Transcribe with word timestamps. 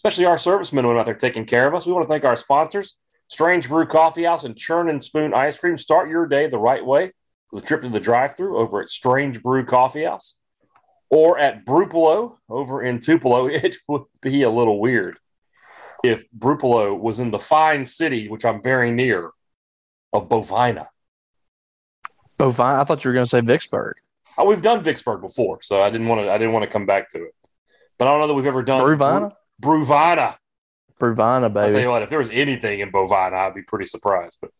especially 0.00 0.24
our 0.24 0.38
servicemen 0.38 0.86
out 0.86 1.04
there 1.04 1.14
taking 1.14 1.44
care 1.44 1.66
of 1.66 1.74
us. 1.74 1.84
We 1.84 1.92
want 1.92 2.08
to 2.08 2.10
thank 2.10 2.24
our 2.24 2.34
sponsors, 2.34 2.96
Strange 3.28 3.68
Brew 3.68 3.84
Coffee 3.84 4.24
House 4.24 4.44
and 4.44 4.56
Churn 4.56 4.88
and 4.88 5.02
Spoon 5.02 5.34
Ice 5.34 5.58
Cream. 5.58 5.76
Start 5.76 6.08
your 6.08 6.26
day 6.26 6.46
the 6.46 6.56
right 6.58 6.84
way 6.84 7.12
with 7.52 7.64
a 7.64 7.66
trip 7.66 7.82
to 7.82 7.90
the 7.90 8.00
drive 8.00 8.34
through 8.34 8.56
over 8.56 8.80
at 8.80 8.88
Strange 8.88 9.42
Brew 9.42 9.62
Coffee 9.66 10.04
House 10.04 10.36
or 11.10 11.38
at 11.38 11.66
Brupolo 11.66 12.38
over 12.48 12.82
in 12.82 12.98
Tupelo. 12.98 13.46
It 13.50 13.76
would 13.88 14.04
be 14.22 14.40
a 14.40 14.48
little 14.48 14.80
weird 14.80 15.18
if 16.02 16.24
Brupolo 16.30 16.98
was 16.98 17.20
in 17.20 17.30
the 17.30 17.38
fine 17.38 17.84
city, 17.84 18.26
which 18.26 18.46
I'm 18.46 18.62
very 18.62 18.90
near, 18.90 19.32
of 20.14 20.30
Bovina. 20.30 20.86
Bovina? 22.38 22.80
I 22.80 22.84
thought 22.84 23.04
you 23.04 23.10
were 23.10 23.14
going 23.14 23.26
to 23.26 23.28
say 23.28 23.42
Vicksburg. 23.42 23.96
Oh, 24.38 24.46
we've 24.46 24.62
done 24.62 24.82
Vicksburg 24.82 25.20
before, 25.20 25.60
so 25.60 25.82
I 25.82 25.90
didn't 25.90 26.08
want 26.08 26.22
to. 26.22 26.32
I 26.32 26.38
didn't 26.38 26.54
want 26.54 26.62
to 26.62 26.70
come 26.70 26.86
back 26.86 27.10
to 27.10 27.18
it. 27.18 27.34
But 27.98 28.08
I 28.08 28.12
don't 28.12 28.20
know 28.22 28.28
that 28.28 28.34
we've 28.34 28.46
ever 28.46 28.62
done 28.62 28.80
Bruvina. 28.80 29.32
Bru- 29.60 29.84
Bruvina. 29.84 30.36
Bruvina, 31.00 31.44
I'll 31.44 31.50
tell 31.50 31.50
baby. 31.50 31.80
you 31.80 31.88
what, 31.88 32.02
if 32.02 32.10
there 32.10 32.18
was 32.18 32.30
anything 32.30 32.80
in 32.80 32.92
Bovina, 32.92 33.32
I'd 33.32 33.54
be 33.54 33.62
pretty 33.62 33.86
surprised. 33.86 34.38
But 34.40 34.50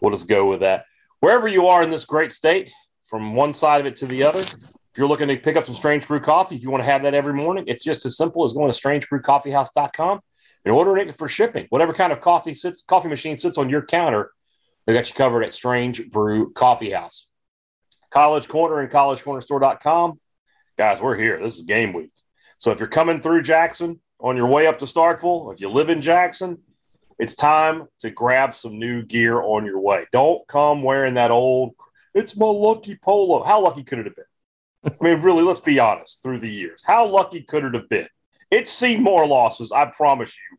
we'll 0.00 0.10
just 0.10 0.28
go 0.28 0.46
with 0.46 0.60
that. 0.60 0.84
Wherever 1.20 1.48
you 1.48 1.68
are 1.68 1.82
in 1.82 1.90
this 1.90 2.04
great 2.04 2.32
state, 2.32 2.72
from 3.04 3.34
one 3.34 3.52
side 3.52 3.80
of 3.80 3.86
it 3.86 3.96
to 3.96 4.06
the 4.06 4.24
other, 4.24 4.40
if 4.40 4.98
you're 4.98 5.06
looking 5.06 5.28
to 5.28 5.36
pick 5.36 5.56
up 5.56 5.64
some 5.64 5.74
Strange 5.74 6.06
Brew 6.06 6.20
coffee, 6.20 6.56
if 6.56 6.62
you 6.62 6.70
want 6.70 6.82
to 6.82 6.90
have 6.90 7.02
that 7.02 7.14
every 7.14 7.32
morning, 7.32 7.64
it's 7.66 7.84
just 7.84 8.04
as 8.06 8.16
simple 8.16 8.44
as 8.44 8.52
going 8.52 8.72
to 8.72 8.78
strangebrewcoffeehouse.com 8.78 10.20
and 10.64 10.74
ordering 10.74 11.08
it 11.08 11.14
for 11.14 11.28
shipping. 11.28 11.66
Whatever 11.70 11.92
kind 11.92 12.12
of 12.12 12.20
coffee 12.20 12.54
sits, 12.54 12.82
coffee 12.82 13.08
machine 13.08 13.38
sits 13.38 13.58
on 13.58 13.68
your 13.68 13.82
counter, 13.82 14.32
they 14.86 14.92
got 14.92 15.08
you 15.08 15.14
covered 15.14 15.42
at 15.42 15.52
Strange 15.52 16.10
Brew 16.10 16.52
Coffee 16.52 16.90
House. 16.90 17.28
College 18.10 18.48
Corner 18.48 18.80
and 18.80 18.90
collegecornerstore.com. 18.90 20.20
Guys, 20.76 21.00
we're 21.00 21.16
here. 21.16 21.40
This 21.42 21.56
is 21.56 21.62
game 21.62 21.92
week. 21.92 22.12
So 22.58 22.70
if 22.70 22.78
you're 22.78 22.88
coming 22.88 23.20
through 23.20 23.42
Jackson 23.42 24.00
on 24.24 24.38
your 24.38 24.46
way 24.46 24.66
up 24.66 24.78
to 24.78 24.86
Starkville, 24.86 25.52
if 25.52 25.60
you 25.60 25.68
live 25.68 25.90
in 25.90 26.00
Jackson, 26.00 26.56
it's 27.18 27.34
time 27.34 27.88
to 27.98 28.08
grab 28.08 28.54
some 28.54 28.78
new 28.78 29.02
gear 29.02 29.42
on 29.42 29.66
your 29.66 29.78
way. 29.78 30.06
Don't 30.12 30.48
come 30.48 30.82
wearing 30.82 31.14
that 31.14 31.30
old, 31.30 31.74
it's 32.14 32.34
my 32.34 32.46
lucky 32.46 32.96
polo. 32.96 33.44
How 33.44 33.60
lucky 33.62 33.84
could 33.84 33.98
it 33.98 34.06
have 34.06 34.16
been? 34.16 34.24
I 34.86 35.04
mean, 35.04 35.20
really, 35.20 35.42
let's 35.42 35.60
be 35.60 35.78
honest 35.78 36.22
through 36.22 36.38
the 36.38 36.50
years. 36.50 36.82
How 36.86 37.06
lucky 37.06 37.42
could 37.42 37.66
it 37.66 37.74
have 37.74 37.88
been? 37.90 38.08
It's 38.50 38.72
seen 38.72 39.02
more 39.02 39.26
losses, 39.26 39.72
I 39.72 39.84
promise 39.86 40.34
you, 40.34 40.56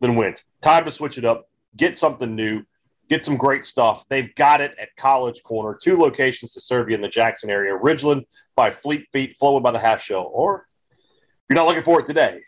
than 0.00 0.14
wins. 0.14 0.44
Time 0.62 0.84
to 0.84 0.90
switch 0.92 1.18
it 1.18 1.24
up, 1.24 1.48
get 1.76 1.98
something 1.98 2.36
new, 2.36 2.62
get 3.08 3.24
some 3.24 3.36
great 3.36 3.64
stuff. 3.64 4.04
They've 4.08 4.32
got 4.36 4.60
it 4.60 4.76
at 4.80 4.94
College 4.96 5.42
Corner, 5.42 5.76
two 5.80 5.98
locations 5.98 6.52
to 6.52 6.60
serve 6.60 6.88
you 6.88 6.94
in 6.94 7.00
the 7.00 7.08
Jackson 7.08 7.50
area 7.50 7.76
Ridgeland 7.76 8.26
by 8.54 8.70
Fleet 8.70 9.08
Feet, 9.12 9.36
Flowwood 9.42 9.64
by 9.64 9.72
the 9.72 9.80
Half 9.80 10.02
Shell. 10.02 10.30
Or 10.32 10.68
if 10.92 11.46
you're 11.50 11.56
not 11.56 11.66
looking 11.66 11.82
for 11.82 11.98
it 11.98 12.06
today, 12.06 12.42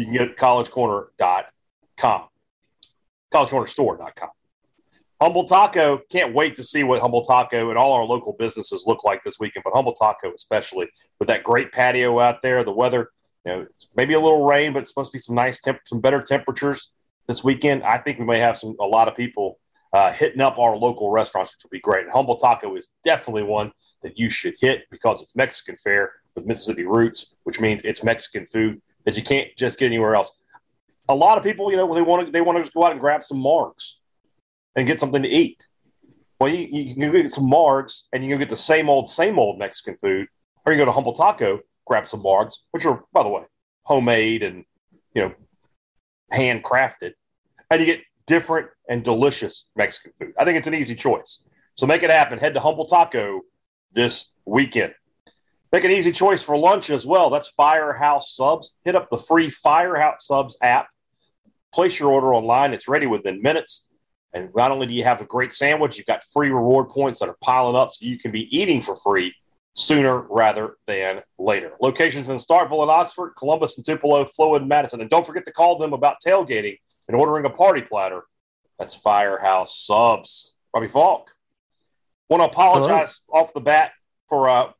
you 0.00 0.06
can 0.06 0.14
get 0.14 0.36
collegecorner.com, 0.38 2.22
collegecornerstore.com. 3.32 4.30
Humble 5.20 5.44
Taco, 5.44 6.00
can't 6.10 6.34
wait 6.34 6.56
to 6.56 6.64
see 6.64 6.82
what 6.82 7.00
Humble 7.00 7.22
Taco 7.22 7.68
and 7.68 7.78
all 7.78 7.92
our 7.92 8.04
local 8.04 8.34
businesses 8.38 8.84
look 8.86 9.04
like 9.04 9.22
this 9.22 9.38
weekend, 9.38 9.64
but 9.64 9.74
Humble 9.74 9.92
Taco 9.92 10.32
especially 10.34 10.88
with 11.18 11.28
that 11.28 11.44
great 11.44 11.70
patio 11.72 12.18
out 12.18 12.40
there, 12.40 12.64
the 12.64 12.72
weather, 12.72 13.10
you 13.44 13.52
know, 13.52 13.66
maybe 13.94 14.14
a 14.14 14.20
little 14.20 14.46
rain, 14.46 14.72
but 14.72 14.78
it's 14.78 14.88
supposed 14.88 15.10
to 15.10 15.16
be 15.16 15.18
some 15.18 15.34
nice 15.34 15.60
temp, 15.60 15.80
some 15.84 16.00
better 16.00 16.22
temperatures 16.22 16.92
this 17.26 17.44
weekend. 17.44 17.82
I 17.82 17.98
think 17.98 18.18
we 18.18 18.24
may 18.24 18.38
have 18.38 18.56
some 18.56 18.76
a 18.80 18.86
lot 18.86 19.06
of 19.06 19.14
people 19.14 19.58
uh, 19.92 20.12
hitting 20.12 20.40
up 20.40 20.58
our 20.58 20.74
local 20.76 21.10
restaurants, 21.10 21.54
which 21.54 21.64
will 21.64 21.70
be 21.70 21.80
great. 21.80 22.04
And 22.04 22.12
Humble 22.12 22.36
Taco 22.36 22.74
is 22.76 22.88
definitely 23.04 23.42
one 23.42 23.72
that 24.02 24.18
you 24.18 24.30
should 24.30 24.54
hit 24.58 24.84
because 24.90 25.20
it's 25.20 25.36
Mexican 25.36 25.76
fare 25.76 26.12
with 26.34 26.46
Mississippi 26.46 26.86
roots, 26.86 27.36
which 27.42 27.60
means 27.60 27.84
it's 27.84 28.02
Mexican 28.02 28.46
food 28.46 28.80
that 29.04 29.16
you 29.16 29.22
can't 29.22 29.48
just 29.56 29.78
get 29.78 29.86
anywhere 29.86 30.14
else. 30.14 30.32
A 31.08 31.14
lot 31.14 31.38
of 31.38 31.44
people, 31.44 31.70
you 31.70 31.76
know, 31.76 31.92
they 31.94 32.02
want 32.02 32.26
to 32.26 32.32
they 32.32 32.40
want 32.40 32.58
to 32.58 32.62
just 32.62 32.74
go 32.74 32.84
out 32.84 32.92
and 32.92 33.00
grab 33.00 33.24
some 33.24 33.38
marks 33.38 33.98
and 34.76 34.86
get 34.86 35.00
something 35.00 35.22
to 35.22 35.28
eat. 35.28 35.66
Well, 36.38 36.52
you, 36.52 36.66
you 36.70 36.94
can 36.94 37.12
get 37.12 37.30
some 37.30 37.50
margs 37.50 38.04
and 38.12 38.24
you 38.24 38.30
can 38.30 38.38
get 38.38 38.48
the 38.48 38.56
same 38.56 38.88
old, 38.88 39.08
same 39.08 39.38
old 39.38 39.58
Mexican 39.58 39.96
food, 40.00 40.28
or 40.64 40.72
you 40.72 40.78
go 40.78 40.84
to 40.84 40.92
Humble 40.92 41.12
Taco, 41.12 41.60
grab 41.84 42.08
some 42.08 42.22
margs, 42.22 42.54
which 42.70 42.86
are, 42.86 43.02
by 43.12 43.22
the 43.22 43.28
way, 43.28 43.42
homemade 43.82 44.42
and 44.42 44.64
you 45.14 45.22
know, 45.22 45.34
handcrafted, 46.32 47.12
and 47.70 47.80
you 47.80 47.86
get 47.86 48.00
different 48.26 48.68
and 48.88 49.02
delicious 49.02 49.64
Mexican 49.76 50.12
food. 50.18 50.32
I 50.38 50.44
think 50.44 50.56
it's 50.56 50.66
an 50.66 50.74
easy 50.74 50.94
choice. 50.94 51.42
So 51.76 51.86
make 51.86 52.02
it 52.02 52.10
happen. 52.10 52.38
Head 52.38 52.54
to 52.54 52.60
Humble 52.60 52.86
Taco 52.86 53.40
this 53.92 54.32
weekend. 54.44 54.94
Make 55.72 55.84
an 55.84 55.92
easy 55.92 56.10
choice 56.10 56.42
for 56.42 56.56
lunch 56.56 56.90
as 56.90 57.06
well. 57.06 57.30
That's 57.30 57.48
Firehouse 57.48 58.34
Subs. 58.34 58.74
Hit 58.84 58.96
up 58.96 59.08
the 59.08 59.18
free 59.18 59.50
Firehouse 59.50 60.26
Subs 60.26 60.56
app. 60.60 60.88
Place 61.72 62.00
your 62.00 62.10
order 62.10 62.34
online. 62.34 62.72
It's 62.72 62.88
ready 62.88 63.06
within 63.06 63.40
minutes. 63.40 63.86
And 64.32 64.50
not 64.54 64.72
only 64.72 64.86
do 64.86 64.94
you 64.94 65.04
have 65.04 65.20
a 65.20 65.24
great 65.24 65.52
sandwich, 65.52 65.96
you've 65.96 66.06
got 66.06 66.24
free 66.24 66.50
reward 66.50 66.88
points 66.88 67.20
that 67.20 67.28
are 67.28 67.36
piling 67.40 67.76
up 67.76 67.94
so 67.94 68.04
you 68.04 68.18
can 68.18 68.32
be 68.32 68.48
eating 68.56 68.80
for 68.80 68.96
free 68.96 69.34
sooner 69.74 70.20
rather 70.22 70.76
than 70.86 71.22
later. 71.38 71.72
Locations 71.80 72.28
in 72.28 72.36
Starkville 72.36 72.82
and 72.82 72.90
Oxford, 72.90 73.34
Columbus 73.36 73.76
and 73.76 73.86
Tupelo, 73.86 74.24
Flowwood 74.24 74.60
and 74.60 74.68
Madison. 74.68 75.00
And 75.00 75.08
don't 75.08 75.26
forget 75.26 75.44
to 75.44 75.52
call 75.52 75.78
them 75.78 75.92
about 75.92 76.16
tailgating 76.24 76.78
and 77.06 77.16
ordering 77.16 77.44
a 77.44 77.50
party 77.50 77.82
platter. 77.82 78.22
That's 78.78 78.94
Firehouse 78.94 79.78
Subs. 79.78 80.54
Robbie 80.74 80.88
Faulk. 80.88 81.30
Want 82.28 82.42
to 82.42 82.48
apologize 82.48 83.20
Hello. 83.28 83.42
off 83.42 83.54
the 83.54 83.60
bat 83.60 83.92
for 84.30 84.48
uh, 84.48 84.70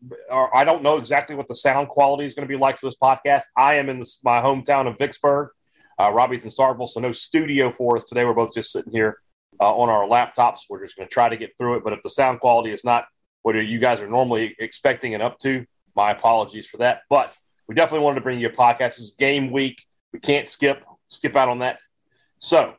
I 0.54 0.64
don't 0.64 0.82
know 0.82 0.96
exactly 0.96 1.34
what 1.34 1.48
the 1.48 1.54
sound 1.56 1.88
quality 1.88 2.24
is 2.24 2.32
going 2.32 2.48
to 2.48 2.52
be 2.52 2.58
like 2.58 2.78
for 2.78 2.86
this 2.86 2.96
podcast. 2.96 3.44
I 3.56 3.74
am 3.74 3.90
in 3.90 3.98
this, 3.98 4.20
my 4.24 4.40
hometown 4.40 4.86
of 4.86 4.96
Vicksburg. 4.96 5.50
Uh, 6.00 6.10
Robbie's 6.10 6.44
in 6.44 6.50
Starkville, 6.50 6.88
so 6.88 7.00
no 7.00 7.12
studio 7.12 7.70
for 7.70 7.96
us 7.96 8.04
today. 8.04 8.24
We're 8.24 8.32
both 8.32 8.54
just 8.54 8.72
sitting 8.72 8.92
here 8.92 9.18
uh, 9.60 9.74
on 9.74 9.90
our 9.90 10.06
laptops. 10.06 10.60
We're 10.70 10.82
just 10.82 10.96
going 10.96 11.08
to 11.08 11.12
try 11.12 11.28
to 11.28 11.36
get 11.36 11.50
through 11.58 11.78
it. 11.78 11.84
But 11.84 11.92
if 11.92 12.00
the 12.02 12.08
sound 12.08 12.40
quality 12.40 12.70
is 12.70 12.84
not 12.84 13.06
what 13.42 13.56
you 13.56 13.78
guys 13.80 14.00
are 14.00 14.08
normally 14.08 14.54
expecting 14.58 15.14
and 15.14 15.22
up 15.22 15.38
to, 15.40 15.66
my 15.96 16.12
apologies 16.12 16.68
for 16.68 16.76
that. 16.78 17.02
But 17.10 17.36
we 17.66 17.74
definitely 17.74 18.04
wanted 18.04 18.16
to 18.16 18.20
bring 18.22 18.38
you 18.38 18.48
a 18.48 18.52
podcast. 18.52 18.96
This 18.96 19.00
is 19.00 19.14
game 19.18 19.50
week. 19.50 19.84
We 20.12 20.20
can't 20.20 20.48
skip 20.48 20.84
skip 21.08 21.34
out 21.34 21.48
on 21.48 21.58
that. 21.58 21.80
So, 22.38 22.74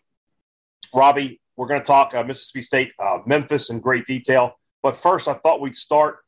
Robbie, 0.95 1.41
we're 1.57 1.67
going 1.67 1.81
to 1.81 1.85
talk 1.85 2.15
uh, 2.15 2.23
Mississippi 2.23 2.61
State, 2.61 2.93
uh, 2.97 3.19
Memphis 3.25 3.69
in 3.69 3.79
great 3.81 4.05
detail. 4.05 4.53
But 4.81 4.95
first, 4.95 5.27
I 5.27 5.33
thought 5.33 5.61
we'd 5.61 5.75
start. 5.75 6.19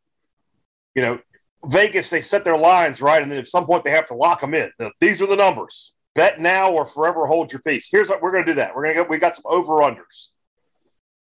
You 0.95 1.01
know, 1.01 1.19
Vegas 1.65 2.09
they 2.09 2.21
set 2.21 2.43
their 2.43 2.57
lines 2.57 3.01
right, 3.01 3.21
and 3.21 3.31
then 3.31 3.39
at 3.39 3.47
some 3.47 3.65
point 3.65 3.83
they 3.83 3.91
have 3.91 4.07
to 4.07 4.15
lock 4.15 4.41
them 4.41 4.53
in. 4.53 4.71
Now, 4.79 4.91
these 4.99 5.21
are 5.21 5.27
the 5.27 5.35
numbers. 5.35 5.93
Bet 6.15 6.39
now 6.39 6.71
or 6.71 6.85
forever 6.85 7.25
hold 7.25 7.51
your 7.51 7.61
peace. 7.61 7.89
Here's 7.91 8.09
what 8.09 8.21
we're 8.21 8.31
going 8.31 8.45
to 8.45 8.51
do. 8.51 8.55
That 8.55 8.75
we're 8.75 8.83
going 8.83 8.95
to 8.95 9.01
get. 9.01 9.09
We 9.09 9.17
got 9.17 9.35
some 9.35 9.45
over 9.47 9.73
unders. 9.81 10.29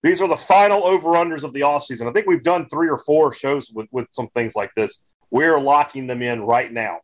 These 0.02 0.22
are 0.22 0.28
the 0.28 0.38
final 0.38 0.86
over 0.86 1.10
unders 1.10 1.44
of 1.44 1.52
the 1.52 1.62
offseason. 1.62 2.08
I 2.08 2.14
think 2.14 2.26
we've 2.26 2.44
done 2.44 2.68
three 2.70 2.90
or 2.90 2.98
four 2.98 3.34
shows 3.34 3.70
with, 3.72 3.88
with 3.92 4.08
some 4.12 4.30
things 4.30 4.56
like 4.56 4.74
this. 4.76 5.04
We're 5.30 5.60
locking 5.60 6.08
them 6.08 6.22
in 6.22 6.42
right 6.42 6.72
now. 6.72 7.00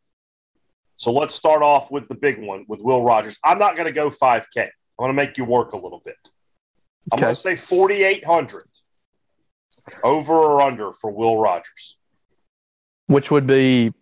So 0.96 1.12
let's 1.12 1.36
start 1.36 1.62
off 1.62 1.92
with 1.92 2.07
the 2.07 2.16
big 2.16 2.42
one 2.42 2.66
with 2.69 2.80
Will 2.80 3.04
Rogers. 3.04 3.38
I'm 3.44 3.60
not 3.60 3.75
going 3.75 3.88
to 3.88 3.92
go 3.92 4.10
5K. 4.10 4.46
I'm 4.57 4.69
going 4.98 5.10
to 5.10 5.13
make 5.13 5.38
you 5.38 5.44
work 5.44 5.74
a 5.74 5.78
little 5.78 6.02
bit. 6.06 6.16
I'm 7.12 7.18
okay. 7.18 7.24
going 7.24 7.36
to 7.36 7.42
say 7.42 7.56
4,800 7.56 8.63
over 10.04 10.34
or 10.34 10.62
under 10.62 10.94
for 10.94 11.12
Will 11.12 11.38
Rogers, 11.38 11.98
which 13.07 13.31
would 13.31 13.48
be 13.48 13.94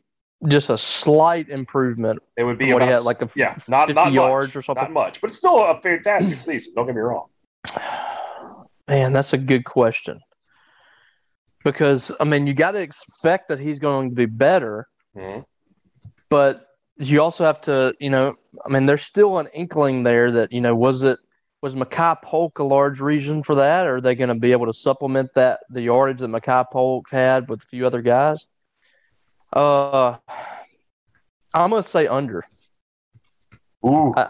just 0.48 0.70
a 0.70 0.78
slight 0.78 1.50
improvement. 1.50 2.20
It 2.38 2.44
would 2.44 2.58
be 2.58 2.72
about, 2.72 2.88
had, 2.88 3.02
like 3.04 3.22
a 3.22 3.30
yeah, 3.36 3.56
not 3.68 3.88
50 3.88 3.94
not 3.94 4.14
yards 4.14 4.50
much, 4.50 4.56
or 4.58 4.62
something. 4.62 4.84
Not 4.84 4.92
much, 4.92 5.22
but 5.22 5.30
it's 5.30 5.38
still 5.38 5.64
a 5.64 5.80
fantastic 5.82 6.40
season. 6.48 6.74
Don't 6.76 6.86
get 6.86 6.96
me 6.96 7.02
wrong. 7.02 7.28
Man, 8.88 9.14
that's 9.14 9.34
a 9.34 9.38
good 9.38 9.64
question. 9.66 10.20
because 11.64 12.12
I 12.20 12.26
mean 12.26 12.48
you 12.48 12.54
got 12.54 12.72
to 12.72 12.82
expect 12.82 13.48
that 13.48 13.60
he's 13.60 13.80
going 13.80 14.10
to 14.10 14.16
be 14.16 14.26
better, 14.26 14.88
hmm 15.16 15.40
but 16.30 16.66
you 16.98 17.22
also 17.22 17.44
have 17.46 17.62
to, 17.62 17.94
you 18.00 18.10
know, 18.10 18.34
I 18.66 18.70
mean, 18.70 18.86
there's 18.88 19.04
still 19.04 19.38
an 19.40 19.48
inkling 19.54 20.04
there 20.04 20.32
that 20.32 20.52
you 20.52 20.62
know 20.62 20.76
was 20.76 21.04
it 21.04 21.20
was 21.62 21.76
Makai 21.76 22.22
Polk 22.22 22.60
a 22.60 22.64
large 22.64 23.00
reason 23.00 23.44
for 23.44 23.56
that? 23.56 23.88
Or 23.88 23.96
are 23.98 24.02
they 24.02 24.16
going 24.16 24.30
to 24.30 24.36
be 24.36 24.52
able 24.52 24.66
to 24.66 24.74
supplement 24.74 25.34
that 25.36 25.60
the 25.70 25.82
yardage 25.84 26.20
that 26.20 26.30
Makai 26.30 26.66
Polk 26.72 27.08
had 27.10 27.50
with 27.50 27.62
a 27.64 27.66
few 27.68 27.86
other 27.88 28.02
guys? 28.02 28.46
Uh, 29.54 30.18
I'm 31.54 31.70
to 31.70 31.84
say 31.84 32.08
under. 32.08 32.44
Ooh, 33.86 34.14
I, 34.16 34.30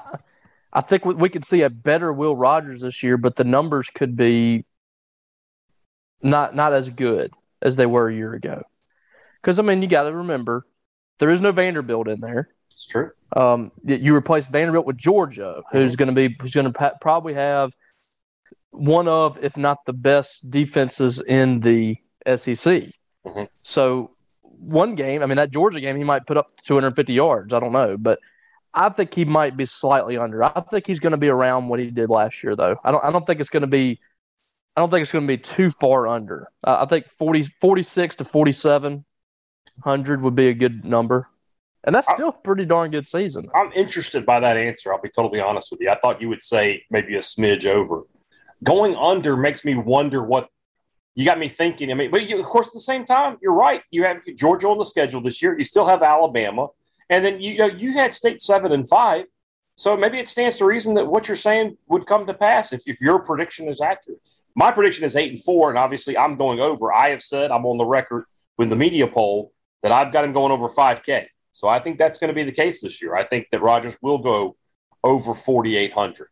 I 0.74 0.82
think 0.82 1.06
we, 1.06 1.14
we 1.14 1.30
could 1.30 1.46
see 1.46 1.62
a 1.62 1.70
better 1.70 2.12
Will 2.12 2.36
Rogers 2.36 2.82
this 2.82 3.04
year, 3.04 3.18
but 3.18 3.36
the 3.36 3.44
numbers 3.44 3.90
could 3.90 4.16
be 4.16 4.66
not 6.22 6.56
not 6.56 6.74
as 6.74 6.90
good 6.90 7.32
as 7.62 7.76
they 7.76 7.86
were 7.86 8.10
a 8.10 8.14
year 8.14 8.34
ago. 8.34 8.64
Because 9.42 9.60
I 9.60 9.62
mean, 9.62 9.82
you 9.82 9.88
got 9.88 10.04
to 10.04 10.14
remember 10.14 10.66
there 11.20 11.30
is 11.30 11.40
no 11.42 11.52
Vanderbilt 11.52 12.08
in 12.08 12.20
there. 12.20 12.50
it's 12.72 12.86
true. 12.88 13.12
Um, 13.36 13.72
you 13.86 14.16
replace 14.16 14.48
Vanderbilt 14.48 14.86
with 14.86 14.98
Georgia, 14.98 15.62
who's 15.72 15.96
going 15.96 16.14
to 16.14 16.30
be 16.30 16.36
who's 16.42 16.54
going 16.54 16.66
to 16.66 16.74
pa- 16.74 16.94
probably 17.00 17.34
have 17.36 17.72
one 18.72 19.08
of, 19.08 19.38
if 19.44 19.56
not 19.56 19.86
the 19.86 19.94
best 19.94 20.50
defenses 20.50 21.22
in 21.22 21.60
the 21.60 21.96
SEC. 22.26 22.90
Mhm. 23.26 23.48
So 23.64 24.12
one 24.64 24.96
game, 24.96 25.22
I 25.22 25.26
mean 25.26 25.38
that 25.38 25.52
Georgia 25.52 25.80
game, 25.80 25.96
he 25.96 26.04
might 26.04 26.26
put 26.26 26.38
up 26.38 26.48
250 26.66 27.14
yards. 27.14 27.54
I 27.54 27.60
don't 27.60 27.74
know, 27.74 27.98
but 27.98 28.20
I 28.74 28.90
think 28.90 29.14
he 29.14 29.26
might 29.26 29.56
be 29.56 29.66
slightly 29.66 30.18
under. 30.18 30.44
I 30.44 30.62
think 30.72 30.88
he's 30.88 31.00
going 31.00 31.12
to 31.12 31.18
be 31.18 31.30
around 31.30 31.68
what 31.68 31.80
he 31.80 31.92
did 31.92 32.10
last 32.10 32.44
year, 32.44 32.56
though. 32.56 32.78
I 32.84 32.92
don't. 32.92 33.04
I 33.04 33.12
don't 33.12 33.26
think 33.26 33.40
it's 33.40 33.50
going 33.50 33.62
to 33.62 33.68
be. 33.68 34.00
I 34.76 34.82
don't 34.82 34.90
think 34.90 35.04
it's 35.04 35.12
going 35.12 35.28
to 35.28 35.32
be 35.32 35.38
too 35.38 35.70
far 35.70 36.08
under. 36.08 36.48
I 36.64 36.84
I 36.84 36.86
think 36.86 37.08
40, 37.08 37.44
46 37.44 38.16
to 38.18 38.26
4700 38.26 40.22
would 40.22 40.36
be 40.36 40.48
a 40.48 40.54
good 40.54 40.84
number. 40.84 41.28
And 41.86 41.94
that's 41.94 42.10
still 42.10 42.30
a 42.30 42.32
pretty 42.32 42.66
darn 42.66 42.92
good 42.92 43.06
season. 43.06 43.50
I'm 43.54 43.72
interested 43.74 44.26
by 44.26 44.40
that 44.40 44.56
answer. 44.56 44.94
I'll 44.94 45.02
be 45.02 45.10
totally 45.10 45.42
honest 45.42 45.70
with 45.70 45.82
you. 45.82 45.90
I 45.90 46.00
thought 46.00 46.22
you 46.22 46.30
would 46.30 46.42
say 46.42 46.84
maybe 46.90 47.16
a 47.16 47.20
smidge 47.20 47.66
over. 47.66 48.04
Going 48.64 48.96
under 48.96 49.36
makes 49.36 49.66
me 49.66 49.76
wonder 49.76 50.24
what 50.24 50.48
you 51.16 51.26
got 51.26 51.40
me 51.40 51.48
thinking. 51.48 51.92
I 51.92 51.94
mean, 51.94 52.12
but 52.12 52.28
you, 52.28 52.40
of 52.40 52.46
course, 52.46 52.68
at 52.68 52.74
the 52.74 52.80
same 52.80 53.06
time, 53.06 53.38
you're 53.42 53.54
right. 53.54 53.84
You 53.92 54.04
have 54.06 54.22
Georgia 54.36 54.68
on 54.68 54.78
the 54.78 54.86
schedule 54.86 55.22
this 55.22 55.42
year. 55.42 55.58
You 55.58 55.66
still 55.66 55.86
have 55.86 56.02
Alabama, 56.02 56.68
and 57.10 57.24
then 57.24 57.40
you, 57.42 57.58
know 57.58 57.66
you 57.66 57.94
had 57.94 58.14
State 58.14 58.42
seven 58.42 58.72
and 58.72 58.88
five. 58.88 59.26
So 59.76 59.98
maybe 59.98 60.20
it 60.20 60.28
stands 60.30 60.58
to 60.58 60.66
reason 60.66 60.94
that 60.96 61.08
what 61.08 61.28
you're 61.28 61.36
saying 61.36 61.78
would 61.88 62.06
come 62.06 62.28
to 62.28 62.34
pass 62.34 62.74
if, 62.74 62.84
if 62.86 63.02
your 63.02 63.20
prediction 63.20 63.68
is 63.68 63.82
accurate. 63.82 64.22
My 64.56 64.72
prediction 64.72 65.04
is 65.04 65.16
eight 65.16 65.32
and 65.32 65.44
four, 65.44 65.70
and 65.70 65.80
obviously 65.80 66.18
I'm 66.18 66.38
going 66.38 66.60
over. 66.60 66.94
I 66.94 67.10
have 67.10 67.24
said 67.24 67.50
I'm 67.52 67.66
on 67.66 67.78
the 67.78 67.86
record 67.86 68.26
with 68.58 68.70
the 68.70 68.76
media 68.76 69.08
poll 69.08 69.52
that 69.82 69.92
I've 69.92 70.14
got 70.14 70.26
him 70.26 70.34
going 70.34 70.52
over 70.52 70.70
5K. 70.70 71.26
So 71.52 71.68
I 71.68 71.80
think 71.80 71.98
that's 71.98 72.18
going 72.18 72.30
to 72.30 72.34
be 72.34 72.44
the 72.44 72.52
case 72.52 72.82
this 72.82 73.02
year. 73.02 73.16
I 73.16 73.24
think 73.24 73.48
that 73.52 73.62
Rogers 73.62 73.98
will 74.02 74.20
go 74.20 74.56
over 75.04 75.34
4,800. 75.34 76.28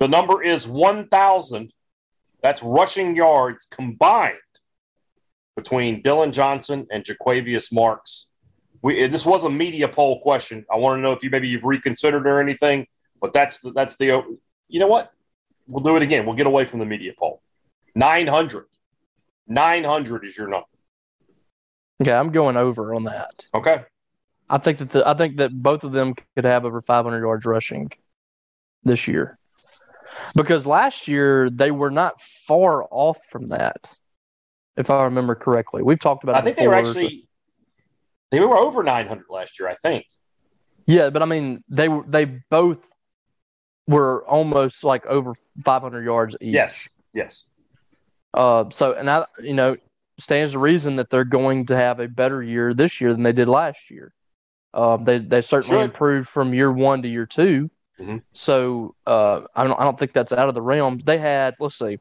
The 0.00 0.08
number 0.08 0.42
is 0.42 0.66
1,000. 0.66 1.72
That's 2.44 2.62
rushing 2.62 3.16
yards 3.16 3.64
combined 3.64 4.34
between 5.56 6.02
Dylan 6.02 6.30
Johnson 6.30 6.86
and 6.90 7.02
Jo'quavious 7.02 7.72
Marks. 7.72 8.26
We, 8.82 9.00
eh, 9.00 9.06
this 9.06 9.24
was 9.24 9.44
a 9.44 9.50
media 9.50 9.88
poll 9.88 10.20
question. 10.20 10.66
I 10.70 10.76
want 10.76 10.98
to 10.98 11.00
know 11.00 11.12
if 11.12 11.24
you 11.24 11.30
maybe 11.30 11.48
you've 11.48 11.64
reconsidered 11.64 12.26
or 12.26 12.40
anything, 12.40 12.86
but 13.18 13.32
that's 13.32 13.60
the, 13.60 13.72
that's 13.72 13.96
the 13.96 14.38
you 14.68 14.78
know 14.78 14.86
what? 14.86 15.10
We'll 15.66 15.82
do 15.82 15.96
it 15.96 16.02
again. 16.02 16.26
We'll 16.26 16.36
get 16.36 16.46
away 16.46 16.66
from 16.66 16.80
the 16.80 16.84
media 16.84 17.12
poll. 17.18 17.40
900. 17.94 18.66
900 19.48 20.24
is 20.26 20.36
your 20.36 20.48
number. 20.48 20.66
Okay, 22.02 22.12
I'm 22.12 22.30
going 22.30 22.58
over 22.58 22.94
on 22.94 23.04
that. 23.04 23.46
Okay. 23.54 23.84
I 24.50 24.58
think 24.58 24.76
that 24.78 24.90
the, 24.90 25.08
I 25.08 25.14
think 25.14 25.38
that 25.38 25.50
both 25.50 25.82
of 25.82 25.92
them 25.92 26.14
could 26.34 26.44
have 26.44 26.66
over 26.66 26.82
500 26.82 27.20
yards 27.20 27.46
rushing 27.46 27.90
this 28.82 29.08
year, 29.08 29.38
because 30.34 30.66
last 30.66 31.08
year 31.08 31.48
they 31.50 31.70
were 31.70 31.90
not 31.90 32.20
far 32.20 32.84
off 32.90 33.18
from 33.30 33.46
that, 33.48 33.90
if 34.76 34.90
I 34.90 35.04
remember 35.04 35.34
correctly. 35.34 35.82
We've 35.82 35.98
talked 35.98 36.24
about. 36.24 36.36
I 36.36 36.42
think 36.42 36.56
they 36.56 36.68
were 36.68 36.76
before, 36.76 36.92
so- 36.94 37.00
actually 37.00 37.28
they 38.30 38.40
were 38.40 38.56
over 38.56 38.82
900 38.82 39.24
last 39.30 39.58
year, 39.60 39.68
I 39.68 39.74
think. 39.74 40.06
yeah, 40.86 41.10
but 41.10 41.22
I 41.22 41.26
mean 41.26 41.62
they 41.68 41.88
were 41.88 42.04
they 42.06 42.24
both 42.50 42.90
were 43.86 44.24
almost 44.26 44.82
like 44.82 45.04
over 45.06 45.34
500 45.64 46.04
yards 46.04 46.36
each. 46.40 46.54
Yes. 46.54 46.88
Yes. 47.12 47.44
Uh, 48.32 48.64
so 48.70 48.92
and 48.94 49.08
I 49.10 49.26
you 49.40 49.54
know 49.54 49.76
stands 50.18 50.52
to 50.52 50.58
reason 50.58 50.96
that 50.96 51.10
they're 51.10 51.24
going 51.24 51.66
to 51.66 51.76
have 51.76 52.00
a 52.00 52.08
better 52.08 52.42
year 52.42 52.72
this 52.74 53.00
year 53.00 53.12
than 53.12 53.22
they 53.24 53.32
did 53.32 53.48
last 53.48 53.90
year. 53.90 54.12
Um, 54.72 55.04
they 55.04 55.18
they 55.18 55.40
certainly 55.40 55.76
Sure. 55.76 55.84
improved 55.84 56.28
from 56.28 56.52
year 56.54 56.72
one 56.72 57.02
to 57.02 57.08
year 57.08 57.26
2 57.26 57.70
Mhm. 58.00 58.22
So 58.32 58.94
uh, 59.06 59.42
I 59.54 59.64
don't 59.64 59.78
I 59.78 59.84
don't 59.84 59.98
think 59.98 60.12
that's 60.12 60.32
out 60.32 60.48
of 60.48 60.54
the 60.54 60.62
realm. 60.62 60.98
They 61.04 61.18
had 61.18 61.54
let's 61.60 61.78
see, 61.78 61.98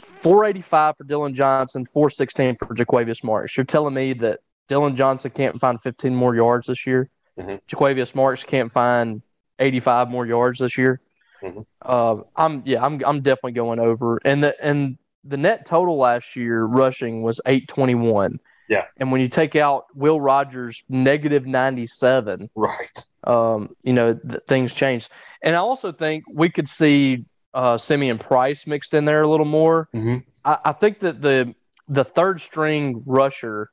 four 0.00 0.44
eighty 0.44 0.60
five 0.60 0.96
for 0.96 1.04
Dylan 1.04 1.34
Johnson, 1.34 1.86
four 1.86 2.10
sixteen 2.10 2.56
for 2.56 2.74
Jo'quavious 2.74 3.22
Marks. 3.22 3.56
You're 3.56 3.64
telling 3.64 3.94
me 3.94 4.12
that 4.14 4.40
Dylan 4.68 4.94
Johnson 4.94 5.30
can't 5.30 5.60
find 5.60 5.80
fifteen 5.80 6.14
more 6.14 6.34
yards 6.34 6.66
this 6.66 6.86
year? 6.86 7.08
Mhm. 7.38 7.60
Jo'quavious 7.68 8.14
Marks 8.14 8.42
can't 8.44 8.72
find 8.72 9.22
eighty 9.58 9.80
five 9.80 10.08
more 10.10 10.26
yards 10.26 10.58
this 10.58 10.76
year? 10.76 11.00
Mhm. 11.42 11.66
Uh, 11.82 12.16
I'm 12.36 12.62
yeah 12.66 12.84
I'm 12.84 13.00
I'm 13.04 13.20
definitely 13.20 13.52
going 13.52 13.78
over 13.78 14.18
and 14.24 14.42
the 14.42 14.56
and 14.64 14.98
the 15.22 15.36
net 15.36 15.66
total 15.66 15.96
last 15.96 16.36
year 16.36 16.64
rushing 16.64 17.22
was 17.22 17.40
821. 17.46 18.38
Yeah. 18.68 18.84
And 18.96 19.12
when 19.12 19.20
you 19.20 19.28
take 19.28 19.54
out 19.56 19.84
Will 19.94 20.20
Rogers 20.20 20.82
negative 20.88 21.46
97, 21.46 22.50
Right. 22.54 23.04
um, 23.24 23.74
you 23.82 23.92
know, 23.92 24.14
th- 24.14 24.40
things 24.48 24.74
change. 24.74 25.08
And 25.42 25.54
I 25.54 25.58
also 25.58 25.92
think 25.92 26.24
we 26.32 26.48
could 26.48 26.68
see 26.68 27.24
uh, 27.54 27.78
Simeon 27.78 28.18
Price 28.18 28.66
mixed 28.66 28.92
in 28.94 29.04
there 29.04 29.22
a 29.22 29.28
little 29.28 29.46
more. 29.46 29.88
Mhm. 29.94 30.24
I, 30.44 30.58
I 30.66 30.72
think 30.72 31.00
that 31.00 31.22
the 31.22 31.54
the 31.88 32.04
third 32.04 32.40
string 32.40 33.02
rusher 33.06 33.70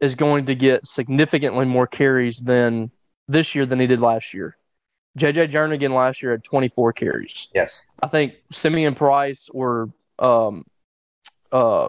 is 0.00 0.14
going 0.16 0.46
to 0.46 0.54
get 0.54 0.86
significantly 0.86 1.64
more 1.64 1.86
carries 1.86 2.38
than 2.40 2.90
this 3.28 3.54
year 3.54 3.64
than 3.64 3.78
he 3.80 3.86
did 3.86 4.00
last 4.00 4.34
year. 4.34 4.56
JJ 5.18 5.50
Jernigan 5.50 5.94
last 5.94 6.22
year 6.22 6.32
had 6.32 6.44
24 6.44 6.92
carries. 6.92 7.48
Yes. 7.54 7.80
I 8.02 8.08
think 8.08 8.34
Simeon 8.52 8.94
Price 8.94 9.48
or 9.54 9.88
um, 10.18 10.64
uh, 11.52 11.88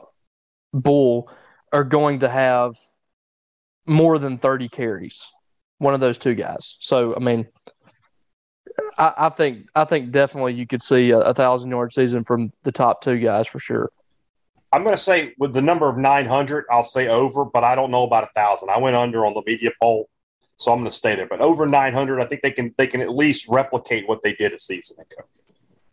Bull 0.74 1.30
are 1.78 1.84
going 1.84 2.20
to 2.20 2.30
have 2.30 2.76
more 3.86 4.18
than 4.18 4.40
30 4.40 4.68
carries. 4.68 5.28
One 5.78 5.94
of 5.94 6.00
those 6.00 6.18
two 6.18 6.34
guys. 6.34 6.76
So, 6.80 7.16
I 7.16 7.20
mean, 7.20 7.48
I, 8.98 9.14
I 9.18 9.30
think 9.30 9.68
I 9.76 9.86
think 9.86 10.12
definitely 10.12 10.56
you 10.56 10.66
could 10.66 10.82
see 10.82 11.12
a, 11.12 11.20
a 11.20 11.34
thousand 11.36 11.70
yard 11.70 11.94
season 11.94 12.24
from 12.24 12.52
the 12.64 12.72
top 12.72 13.02
two 13.02 13.20
guys 13.20 13.48
for 13.48 13.60
sure. 13.60 13.92
I'm 14.74 14.84
going 14.84 14.96
to 14.96 15.02
say 15.02 15.34
with 15.38 15.54
the 15.54 15.62
number 15.62 15.88
of 15.88 15.98
900, 15.98 16.66
I'll 16.72 16.84
say 16.84 17.08
over, 17.08 17.46
but 17.46 17.64
I 17.64 17.76
don't 17.76 17.92
know 17.92 18.04
about 18.04 18.24
a 18.24 18.30
thousand. 18.34 18.70
I 18.70 18.80
went 18.80 18.96
under 18.96 19.26
on 19.26 19.36
the 19.36 19.44
media 19.46 19.70
poll, 19.80 20.10
so 20.58 20.72
I'm 20.72 20.80
going 20.80 20.90
to 20.90 20.96
stay 20.96 21.16
there. 21.16 21.28
But 21.28 21.42
over 21.42 21.68
900, 21.68 22.20
I 22.20 22.26
think 22.26 22.42
they 22.42 22.52
can 22.52 22.74
they 22.78 22.88
can 22.88 23.02
at 23.02 23.14
least 23.14 23.48
replicate 23.48 24.08
what 24.08 24.24
they 24.24 24.34
did 24.34 24.52
a 24.52 24.58
season 24.58 24.98
ago. 25.00 25.28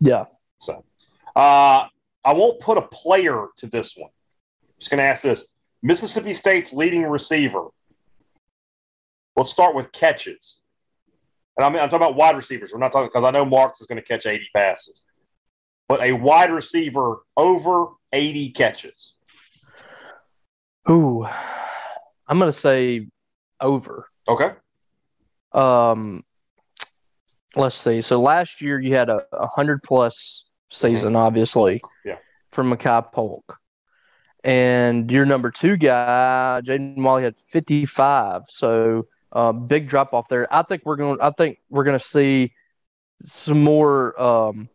Yeah. 0.00 0.24
So, 0.56 0.82
uh, 1.36 1.88
I 2.24 2.32
won't 2.32 2.58
put 2.60 2.78
a 2.78 2.82
player 2.82 3.48
to 3.58 3.66
this 3.66 3.94
one. 3.98 4.10
I'm 4.62 4.78
just 4.78 4.90
going 4.90 4.98
to 4.98 5.04
ask 5.04 5.22
this: 5.22 5.46
Mississippi 5.84 6.32
State's 6.32 6.72
leading 6.72 7.02
receiver. 7.02 7.66
Let's 9.36 9.50
start 9.50 9.74
with 9.74 9.92
catches, 9.92 10.62
and 11.58 11.64
I 11.64 11.68
mean 11.68 11.80
I'm 11.80 11.90
talking 11.90 12.06
about 12.06 12.16
wide 12.16 12.36
receivers. 12.36 12.72
We're 12.72 12.78
not 12.78 12.90
talking 12.90 13.08
because 13.08 13.22
I 13.22 13.30
know 13.30 13.44
Marks 13.44 13.82
is 13.82 13.86
going 13.86 14.00
to 14.00 14.02
catch 14.02 14.24
80 14.24 14.48
passes, 14.56 15.04
but 15.86 16.00
a 16.02 16.12
wide 16.12 16.50
receiver 16.50 17.18
over 17.36 17.88
80 18.12 18.50
catches. 18.50 19.16
Ooh, 20.88 21.26
I'm 22.26 22.38
gonna 22.38 22.52
say 22.52 23.08
over. 23.60 24.08
Okay. 24.26 24.52
Um, 25.52 26.24
let's 27.56 27.76
see. 27.76 28.00
So 28.00 28.20
last 28.20 28.62
year 28.62 28.80
you 28.80 28.96
had 28.96 29.10
a, 29.10 29.26
a 29.32 29.46
hundred 29.46 29.82
plus 29.82 30.46
season, 30.70 31.14
obviously. 31.14 31.82
Yeah. 32.06 32.16
From 32.52 32.72
Makai 32.72 33.12
Polk. 33.12 33.58
And 34.44 35.10
your 35.10 35.24
number 35.24 35.50
two 35.50 35.78
guy, 35.78 36.60
Jaden 36.62 37.02
Walley, 37.02 37.24
had 37.24 37.38
55. 37.38 38.42
So 38.48 39.06
uh, 39.32 39.52
big 39.52 39.88
drop 39.88 40.12
off 40.12 40.28
there. 40.28 40.52
I 40.54 40.62
think 40.62 40.82
we're 40.84 40.96
going. 40.96 41.18
I 41.20 41.30
think 41.30 41.58
we're 41.70 41.84
going 41.84 41.98
to 41.98 42.04
see 42.04 42.52
some 43.24 43.64
more. 43.64 44.20
Um, 44.20 44.68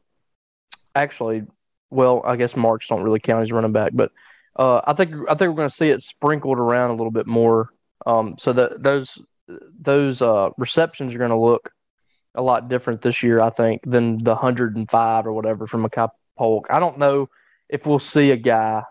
actually, 0.96 1.44
well, 1.92 2.24
I 2.26 2.36
guess 2.36 2.56
Marks 2.56 2.88
don't 2.88 3.04
really 3.04 3.20
count 3.20 3.44
as 3.44 3.52
running 3.52 3.72
back, 3.72 3.92
but 3.94 4.12
uh, 4.56 4.82
I 4.86 4.94
think 4.94 5.14
I 5.30 5.36
think 5.36 5.50
we're 5.50 5.58
going 5.58 5.70
to 5.70 5.76
see 5.76 5.90
it 5.90 6.02
sprinkled 6.02 6.58
around 6.58 6.90
a 6.90 6.96
little 6.96 7.12
bit 7.12 7.28
more. 7.28 7.70
Um, 8.08 8.36
so 8.40 8.52
that 8.54 8.82
those 8.82 9.22
those 9.80 10.22
uh, 10.22 10.50
receptions 10.58 11.14
are 11.14 11.20
going 11.20 11.30
to 11.30 11.38
look 11.38 11.72
a 12.36 12.42
lot 12.42 12.70
different 12.70 13.02
this 13.02 13.22
year, 13.22 13.40
I 13.40 13.52
think, 13.52 13.84
than 13.86 14.24
the 14.24 14.34
105 14.34 15.28
or 15.28 15.34
whatever 15.34 15.68
from 15.68 15.86
Makai 15.86 16.10
Polk. 16.38 16.68
I 16.70 16.80
don't 16.80 16.98
know 16.98 17.30
if 17.70 17.86
we'll 17.86 18.00
see 18.00 18.32
a 18.32 18.38
guy 18.38 18.84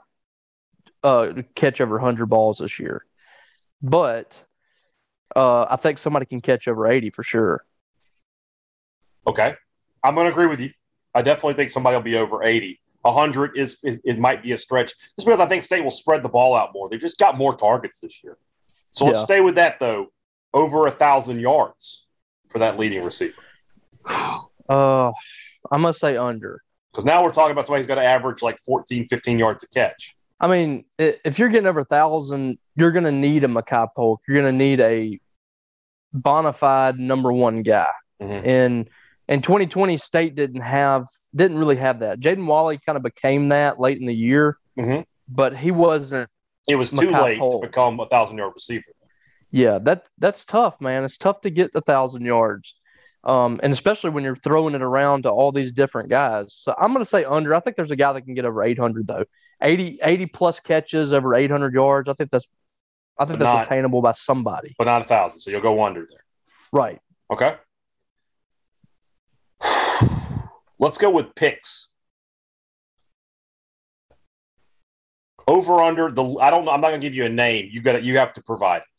uh, 1.08 1.42
catch 1.54 1.80
over 1.80 1.96
100 1.96 2.26
balls 2.26 2.58
this 2.58 2.78
year, 2.78 3.04
but 3.82 4.44
uh, 5.34 5.66
I 5.68 5.76
think 5.76 5.98
somebody 5.98 6.26
can 6.26 6.40
catch 6.40 6.68
over 6.68 6.86
80 6.86 7.10
for 7.10 7.22
sure. 7.22 7.64
Okay, 9.26 9.54
I'm 10.02 10.14
going 10.14 10.26
to 10.26 10.30
agree 10.32 10.46
with 10.46 10.60
you. 10.60 10.70
I 11.14 11.22
definitely 11.22 11.54
think 11.54 11.70
somebody 11.70 11.96
will 11.96 12.02
be 12.02 12.16
over 12.16 12.42
80. 12.44 12.80
100 13.02 13.56
is, 13.56 13.78
is 13.82 13.98
it 14.04 14.18
might 14.18 14.42
be 14.42 14.52
a 14.52 14.56
stretch 14.56 14.92
just 15.16 15.26
because 15.26 15.40
I 15.40 15.46
think 15.46 15.62
State 15.62 15.82
will 15.82 15.90
spread 15.90 16.22
the 16.22 16.28
ball 16.28 16.54
out 16.54 16.70
more. 16.74 16.88
They've 16.88 17.00
just 17.00 17.18
got 17.18 17.38
more 17.38 17.56
targets 17.56 18.00
this 18.00 18.22
year. 18.22 18.36
So 18.90 19.04
let's 19.06 19.18
Yeah. 19.18 19.24
stay 19.24 19.40
with 19.40 19.54
that 19.54 19.78
though. 19.80 20.08
Over 20.52 20.86
a 20.86 20.90
thousand 20.90 21.40
yards 21.40 22.06
for 22.48 22.58
that 22.58 22.78
leading 22.78 23.04
receiver. 23.04 23.42
Uh, 24.70 25.12
I'm 25.70 25.80
gonna 25.80 25.94
say 25.94 26.18
under. 26.18 26.62
Because 26.92 27.06
now 27.06 27.24
we're 27.24 27.32
talking 27.32 27.52
about 27.52 27.64
somebody 27.64 27.80
who's 27.80 27.86
got 27.86 27.94
to 27.94 28.04
average 28.04 28.42
like 28.42 28.58
14, 28.58 29.06
15 29.06 29.38
yards 29.38 29.64
a 29.64 29.68
catch. 29.68 30.14
I 30.40 30.46
mean, 30.46 30.84
if 30.98 31.38
you're 31.38 31.48
getting 31.48 31.66
over 31.66 31.80
a 31.80 31.84
thousand, 31.84 32.58
you're 32.76 32.92
gonna 32.92 33.12
need 33.12 33.44
a 33.44 33.48
Makai 33.48 33.88
Polk. 33.94 34.20
You're 34.28 34.36
gonna 34.36 34.52
need 34.52 34.80
a 34.80 35.18
bona 36.12 36.52
fide 36.52 36.98
number 36.98 37.32
one 37.32 37.62
guy. 37.62 37.90
Mhm. 38.22 38.46
And 38.46 38.90
in 39.28 39.42
2020, 39.42 39.96
State 39.96 40.34
didn't 40.36 40.62
have 40.62 41.06
didn't 41.34 41.58
really 41.58 41.76
have 41.76 42.00
that. 42.00 42.20
Jaden 42.20 42.46
Walley 42.46 42.78
kind 42.78 42.96
of 42.96 43.02
became 43.02 43.48
that 43.50 43.80
late 43.80 43.98
in 43.98 44.06
the 44.06 44.14
year, 44.14 44.58
Mhm. 44.78 45.04
but 45.28 45.56
he 45.56 45.70
wasn't. 45.70 46.30
It 46.68 46.76
was 46.76 46.90
too 46.90 47.10
late 47.10 47.38
Polk. 47.38 47.62
to 47.62 47.68
become 47.68 47.98
a 48.00 48.06
thousand 48.06 48.38
yard 48.38 48.52
receiver. 48.54 48.84
Yeah, 49.50 49.78
that 49.82 50.06
that's 50.18 50.44
tough, 50.44 50.80
man. 50.80 51.04
It's 51.04 51.18
tough 51.18 51.40
to 51.42 51.50
get 51.50 51.70
a 51.74 51.80
thousand 51.80 52.24
yards, 52.26 52.74
um, 53.24 53.58
and 53.62 53.72
especially 53.72 54.10
when 54.10 54.24
you're 54.24 54.36
throwing 54.36 54.74
it 54.74 54.82
around 54.82 55.22
to 55.24 55.30
all 55.30 55.52
these 55.52 55.72
different 55.72 56.08
guys. 56.08 56.54
So 56.54 56.74
I'm 56.78 56.92
going 56.92 57.00
to 57.04 57.08
say 57.08 57.24
under. 57.24 57.54
I 57.54 57.60
think 57.60 57.76
there's 57.76 57.90
a 57.90 57.96
guy 57.96 58.12
that 58.12 58.22
can 58.22 58.34
get 58.34 58.44
over 58.44 58.62
800 58.62 59.06
though. 59.06 59.24
80, 59.62 59.98
80 60.02 60.26
plus 60.26 60.60
catches 60.60 61.12
over 61.12 61.34
800 61.34 61.74
yards. 61.74 62.08
I 62.08 62.12
think 62.14 62.30
that's 62.30 62.48
I 63.18 63.24
think 63.24 63.40
But 63.40 63.44
that's 63.46 63.54
not- 63.56 63.66
attainable 63.66 64.00
by 64.00 64.12
somebody. 64.12 64.74
but 64.78 64.84
not 64.84 65.00
a 65.02 65.04
thousand. 65.04 65.40
So 65.40 65.50
you'll 65.50 65.60
go 65.60 65.82
under 65.82 66.06
there. 66.08 66.24
Right. 66.72 67.00
Okay. 67.32 67.56
Let's 70.78 70.98
go 70.98 71.10
with 71.10 71.34
picks. 71.34 71.88
Over 75.48 75.80
under 75.80 76.10
the 76.10 76.22
I 76.40 76.50
don't 76.50 76.64
know. 76.66 76.70
I'm 76.72 76.80
not 76.80 76.88
gonna 76.88 76.98
give 77.00 77.14
you 77.14 77.24
a 77.24 77.28
name. 77.28 77.68
You 77.72 77.80
got 77.80 77.92
to 77.94 78.02
you 78.02 78.18
have 78.18 78.34
to 78.34 78.42
provide. 78.42 78.82
it. 78.82 78.97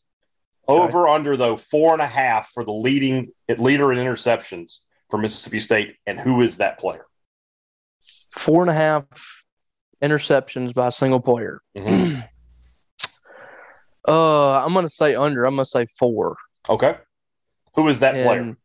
Over 0.69 1.07
under 1.07 1.35
though 1.35 1.57
four 1.57 1.93
and 1.93 2.01
a 2.01 2.07
half 2.07 2.49
for 2.51 2.63
the 2.63 2.71
leading 2.71 3.31
leader 3.57 3.91
in 3.91 3.97
interceptions 3.97 4.79
for 5.09 5.17
Mississippi 5.17 5.59
State, 5.59 5.95
and 6.05 6.19
who 6.19 6.41
is 6.41 6.57
that 6.57 6.79
player? 6.79 7.05
Four 8.31 8.61
and 8.61 8.69
a 8.69 8.73
half 8.75 9.05
interceptions 10.03 10.73
by 10.73 10.87
a 10.87 10.91
single 10.91 11.19
player. 11.19 11.61
Mhm. 11.75 12.27
Uh, 14.07 14.63
I'm 14.65 14.73
going 14.73 14.85
to 14.85 14.89
say 14.89 15.13
under. 15.13 15.43
I'm 15.45 15.55
going 15.55 15.65
to 15.65 15.69
say 15.69 15.85
four. 15.85 16.35
Okay, 16.67 16.95
who 17.75 17.87
is 17.89 17.99
that 17.99 18.13
player? 18.13 18.57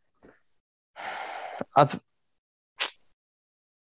I, 1.77 1.85
th- 1.85 2.01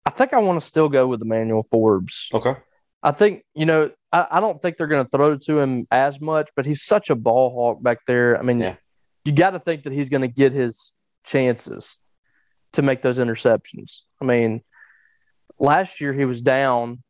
I 0.05 0.09
think 0.09 0.33
I 0.33 0.39
want 0.39 0.59
to 0.59 0.65
still 0.65 0.89
go 0.89 1.05
with 1.07 1.21
Emmanuel 1.21 1.61
Forbes. 1.61 2.29
Okay, 2.33 2.55
I 3.03 3.11
think 3.11 3.43
you 3.53 3.65
know 3.65 3.91
I, 4.11 4.27
I 4.31 4.39
don't 4.39 4.61
think 4.61 4.77
they're 4.77 4.87
going 4.87 5.03
to 5.05 5.09
throw 5.09 5.37
to 5.37 5.59
him 5.59 5.85
as 5.91 6.19
much, 6.21 6.49
but 6.55 6.65
he's 6.65 6.83
such 6.83 7.09
a 7.09 7.15
ball 7.15 7.49
hawk 7.51 7.81
back 7.83 7.99
there. 8.05 8.37
I 8.37 8.41
mean, 8.41 8.59
Yeah. 8.59 8.75
you 9.25 9.31
got 9.33 9.51
to 9.51 9.59
think 9.59 9.83
that 9.83 9.93
he's 9.93 10.09
going 10.09 10.21
to 10.21 10.27
get 10.27 10.53
his 10.53 10.95
chances 11.25 11.97
to 12.73 12.81
make 12.81 13.01
those 13.01 13.17
interceptions. 13.19 14.01
I 14.21 14.25
mean, 14.25 14.61
last 15.59 15.99
year 16.01 16.13
he 16.13 16.25
was 16.25 16.41
down 16.41 17.03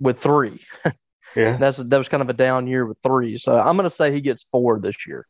with 0.00 0.18
three. 0.18 0.60
yeah. 1.36 1.56
That's 1.56 1.78
that 1.78 1.98
was 1.98 2.08
kind 2.08 2.22
of 2.22 2.28
a 2.28 2.34
down 2.34 2.66
year 2.66 2.84
with 2.84 2.98
three. 3.02 3.36
So 3.38 3.58
I'm 3.58 3.76
going 3.76 3.84
to 3.84 3.90
say 3.90 4.12
he 4.12 4.20
gets 4.20 4.42
four 4.42 4.78
this 4.78 5.06
year. 5.06 5.26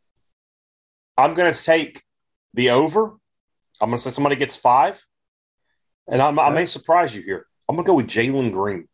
I'm 1.17 1.35
going 1.35 1.53
to 1.53 1.63
take 1.63 2.03
the 2.55 2.71
over. 2.71 3.13
I'm 3.81 3.91
going 3.91 3.99
to 3.99 4.03
say 4.03 4.11
somebody 4.11 4.37
gets 4.37 4.57
five, 4.57 5.05
and 6.09 6.21
I'm, 6.23 6.39
I 6.39 6.51
may 6.51 6.67
surprise 6.67 7.15
you 7.15 7.23
here. 7.23 7.47
I'm 7.69 7.77
going 7.77 7.85
to 7.85 7.89
go 7.89 7.95
with 7.95 8.07
Jalen 8.07 8.53
Green. 8.53 8.89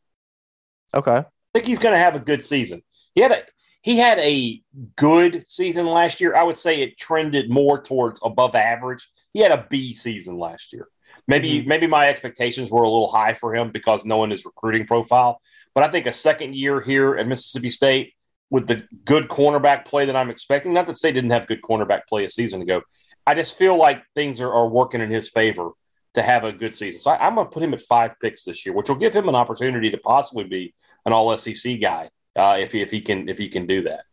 Okay. 0.97 1.17
I 1.17 1.25
think 1.55 1.67
he's 1.67 1.79
going 1.79 1.95
to 1.95 1.99
have 1.99 2.17
a 2.17 2.21
good 2.21 2.45
season. 2.45 2.83
He 3.15 3.23
had 3.23 3.33
a 3.33 3.43
he 3.83 3.97
had 3.97 4.19
a 4.19 4.63
good 4.97 5.45
season 5.49 5.87
last 5.87 6.21
year. 6.21 6.35
I 6.35 6.43
would 6.43 6.59
say 6.59 6.83
it 6.83 6.99
trended 6.99 7.51
more 7.51 7.81
towards 7.81 8.21
above 8.23 8.55
average. 8.55 9.09
He 9.33 9.41
had 9.41 9.53
a 9.53 9.67
B 9.69 9.93
season 9.93 10.39
last 10.39 10.73
year. 10.73 10.89
Maybe 11.27 11.61
mm-hmm. 11.61 11.69
maybe 11.69 11.87
my 11.87 12.09
expectations 12.09 12.71
were 12.71 12.83
a 12.83 12.89
little 12.89 13.11
high 13.11 13.35
for 13.35 13.55
him 13.55 13.71
because 13.71 14.05
knowing 14.05 14.31
his 14.31 14.45
recruiting 14.45 14.87
profile. 14.87 15.41
But 15.75 15.85
I 15.85 15.89
think 15.89 16.07
a 16.07 16.13
second 16.13 16.55
year 16.55 16.81
here 16.81 17.17
at 17.17 17.27
Mississippi 17.27 17.69
State 17.69 18.15
with 18.51 18.67
the 18.67 18.85
good 19.05 19.29
cornerback 19.29 19.85
play 19.85 20.07
that 20.07 20.17
I'm 20.17 20.31
expecting. 20.31 20.73
Not 20.73 20.87
that 20.87 20.97
State 20.97 21.13
didn't 21.13 21.31
have 21.31 21.47
good 21.47 21.63
cornerback 21.63 22.03
play 22.09 22.25
a 22.25 22.31
season 22.31 22.61
ago. 22.63 22.83
I 23.27 23.35
just 23.35 23.57
feel 23.57 23.77
like 23.77 24.03
things 24.15 24.41
are, 24.41 24.53
are 24.53 24.69
working 24.69 25.01
in 25.01 25.11
his 25.11 25.29
favor 25.31 25.71
to 26.15 26.23
have 26.23 26.45
a 26.45 26.53
good 26.53 26.75
season. 26.75 27.01
So 27.01 27.11
I, 27.11 27.27
I'm 27.27 27.35
going 27.35 27.47
to 27.47 27.51
put 27.53 27.63
him 27.63 27.73
at 27.75 27.81
five 27.81 28.15
picks 28.21 28.45
this 28.45 28.65
year, 28.67 28.75
which 28.75 28.89
will 28.89 28.97
give 28.97 29.15
him 29.15 29.29
an 29.29 29.35
opportunity 29.35 29.91
to 29.91 29.99
possibly 29.99 30.45
be 30.45 30.75
an 31.07 31.13
All 31.13 31.37
SEC 31.37 31.81
guy 31.81 32.11
uh, 32.37 32.57
if 32.59 32.73
he 32.73 32.81
if 32.83 32.91
he 32.91 33.01
can 33.01 33.29
if 33.29 33.39
he 33.39 33.49
can 33.49 33.67
do 33.67 33.83
that. 33.83 34.05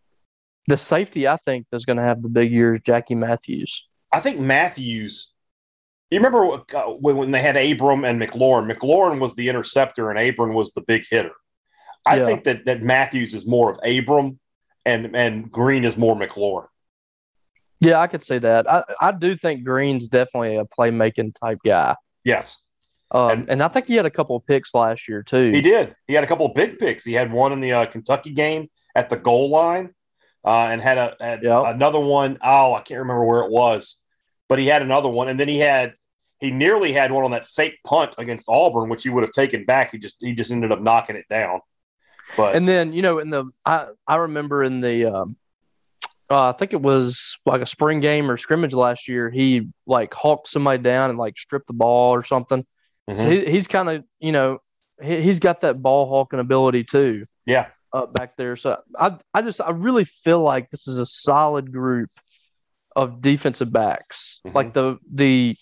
The 0.67 0.77
safety 0.77 1.27
I 1.27 1.37
think 1.45 1.67
that's 1.71 1.85
going 1.85 1.97
to 1.97 2.03
have 2.03 2.21
the 2.21 2.29
big 2.29 2.51
year 2.51 2.75
is 2.75 2.81
Jackie 2.81 3.15
Matthews. 3.15 3.87
I 4.13 4.19
think 4.19 4.39
Matthews. 4.39 5.31
You 6.09 6.19
remember 6.19 6.61
uh, 6.73 6.83
when, 6.91 7.17
when 7.17 7.31
they 7.31 7.41
had 7.41 7.57
Abram 7.57 8.05
and 8.05 8.21
McLaurin? 8.21 8.71
McLaurin 8.71 9.19
was 9.19 9.35
the 9.35 9.49
interceptor 9.49 10.09
and 10.09 10.17
Abram 10.17 10.53
was 10.53 10.71
the 10.73 10.81
big 10.81 11.03
hitter. 11.09 11.33
I 12.05 12.17
Yeah. 12.19 12.25
think 12.25 12.43
that 12.45 12.65
that 12.65 12.81
Matthews 12.81 13.33
is 13.33 13.45
more 13.45 13.71
of 13.71 13.79
Abram 13.83 14.39
and 14.85 15.15
and 15.15 15.51
Green 15.51 15.83
is 15.83 15.97
more 15.97 16.15
McLaurin. 16.15 16.67
Yeah, 17.79 17.99
I 17.99 18.07
could 18.07 18.23
see 18.23 18.39
that. 18.39 18.69
I, 18.69 18.83
I 19.01 19.11
do 19.11 19.35
think 19.35 19.63
Green's 19.63 20.07
definitely 20.07 20.55
a 20.57 20.65
playmaking 20.65 21.35
type 21.39 21.59
guy. 21.63 21.95
Yes, 22.23 22.57
Um, 23.11 23.29
And- 23.31 23.49
and, 23.49 23.63
I 23.63 23.67
think 23.67 23.87
he 23.87 23.95
had 23.95 24.05
a 24.05 24.09
couple 24.11 24.35
of 24.35 24.45
picks 24.45 24.73
last 24.73 25.07
year 25.07 25.23
too. 25.23 25.51
he 25.51 25.61
did. 25.61 25.95
He 26.07 26.13
had 26.13 26.23
a 26.23 26.27
couple 26.27 26.45
of 26.47 26.53
big 26.55 26.77
picks. 26.79 27.03
He 27.05 27.13
had 27.13 27.31
one 27.31 27.51
in 27.53 27.61
the 27.61 27.71
uh, 27.73 27.85
Kentucky 27.85 28.31
game 28.31 28.69
at 28.95 29.09
the 29.09 29.15
goal 29.15 29.49
line, 29.49 29.93
uh, 30.43 30.67
and 30.71 30.81
had 30.81 30.97
a 30.97 31.15
had 31.19 31.43
Yep. 31.43 31.63
another 31.67 31.99
one. 31.99 32.37
Oh, 32.41 32.73
I 32.73 32.81
can't 32.81 32.99
remember 32.99 33.23
where 33.23 33.41
it 33.41 33.51
was, 33.51 33.97
but 34.49 34.59
he 34.59 34.65
had 34.67 34.81
another 34.81 35.07
one, 35.09 35.29
and 35.29 35.39
then 35.39 35.47
he 35.47 35.59
had 35.59 35.93
he 36.39 36.51
nearly 36.51 36.91
had 36.93 37.11
one 37.11 37.23
on 37.23 37.31
that 37.31 37.45
fake 37.47 37.79
punt 37.83 38.13
against 38.17 38.47
Auburn, 38.49 38.89
which 38.89 39.03
he 39.03 39.09
would 39.09 39.23
have 39.23 39.31
taken 39.31 39.65
back. 39.65 39.91
He 39.91 39.97
just 39.99 40.15
he 40.19 40.33
just 40.33 40.51
ended 40.51 40.71
up 40.71 40.81
knocking 40.81 41.15
it 41.15 41.25
down. 41.29 41.61
But 42.35 42.55
And 42.55 42.67
then 42.67 42.91
you 42.93 43.01
know, 43.01 43.19
in 43.19 43.29
the 43.29 43.45
I 43.65 43.87
I 44.07 44.15
remember 44.17 44.63
in 44.63 44.81
the 44.81 45.05
um, 45.05 45.37
uh, 46.29 46.49
I 46.49 46.51
think 46.53 46.73
it 46.73 46.81
was 46.81 47.37
like 47.45 47.61
a 47.61 47.65
spring 47.65 47.99
game 47.99 48.29
or 48.29 48.37
scrimmage 48.37 48.73
last 48.73 49.07
year. 49.07 49.29
He 49.29 49.69
like 49.85 50.13
hawked 50.13 50.47
somebody 50.47 50.81
down 50.83 51.09
and 51.09 51.17
like 51.19 51.37
stripped 51.37 51.67
the 51.67 51.73
ball 51.73 52.13
or 52.13 52.23
something. 52.23 52.63
So 53.07 53.13
Mhm. 53.15 53.31
he, 53.45 53.51
he's 53.51 53.67
kind 53.67 53.89
of 53.89 54.03
you 54.19 54.31
know 54.33 54.59
he, 55.01 55.21
he's 55.21 55.39
got 55.39 55.61
that 55.61 55.81
ball 55.81 56.07
hawking 56.09 56.39
ability 56.39 56.83
too. 56.83 57.23
yeah, 57.45 57.67
uh, 57.93 58.05
back 58.07 58.35
there. 58.35 58.55
So 58.57 58.77
I, 58.99 59.17
I 59.33 59.41
just, 59.41 59.61
I 59.61 59.69
really 59.69 60.03
feel 60.03 60.41
like 60.41 60.69
this 60.69 60.87
is 60.87 60.97
a 60.97 61.05
solid 61.05 61.71
group 61.71 62.09
of 62.95 63.21
defensive 63.21 63.71
backs. 63.71 64.39
Mhm. 64.45 64.55
Like 64.55 64.73
the 64.73 64.97
the 65.13 65.55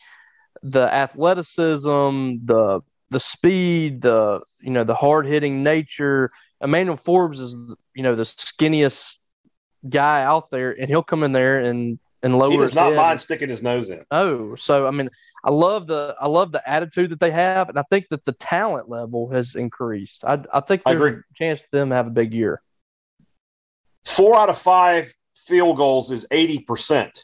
the 0.63 0.91
athleticism, 0.91 2.45
the 2.45 2.81
the 3.11 3.19
speed, 3.19 4.01
the 4.01 4.41
you 4.61 4.71
know 4.71 4.83
the 4.83 4.95
hard 4.95 5.25
hitting 5.27 5.63
nature. 5.63 6.29
Emmanuel 6.61 6.97
Forbes 6.97 7.39
is 7.39 7.55
you 7.93 8.03
know 8.03 8.15
the 8.15 8.23
skinniest 8.23 9.17
guy 9.89 10.23
out 10.23 10.51
there, 10.51 10.71
and 10.71 10.89
he'll 10.89 11.03
come 11.03 11.23
in 11.23 11.31
there 11.31 11.59
and 11.59 11.99
and 12.23 12.37
lower 12.37 12.49
he 12.49 12.57
does 12.57 12.71
his 12.71 12.75
not 12.75 12.95
mind 12.95 13.21
sticking 13.21 13.49
his 13.49 13.61
nose 13.61 13.89
in. 13.89 14.03
Oh, 14.09 14.55
so 14.55 14.87
I 14.87 14.91
mean, 14.91 15.09
I 15.43 15.51
love 15.51 15.85
the 15.87 16.15
I 16.19 16.27
love 16.27 16.51
the 16.51 16.67
attitude 16.67 17.11
that 17.11 17.19
they 17.19 17.31
have, 17.31 17.69
and 17.69 17.77
I 17.77 17.83
think 17.89 18.07
that 18.09 18.25
the 18.25 18.31
talent 18.33 18.89
level 18.89 19.29
has 19.31 19.55
increased. 19.55 20.25
I 20.25 20.43
I 20.51 20.61
think 20.61 20.81
I 20.85 20.93
there's 20.93 21.05
agree. 21.05 21.21
a 21.31 21.33
chance 21.35 21.61
for 21.61 21.77
them 21.77 21.89
to 21.89 21.95
have 21.95 22.07
a 22.07 22.11
big 22.11 22.33
year. 22.33 22.61
Four 24.05 24.37
out 24.37 24.49
of 24.49 24.57
five 24.57 25.13
field 25.35 25.77
goals 25.77 26.11
is 26.11 26.25
eighty 26.31 26.59
percent. 26.59 27.23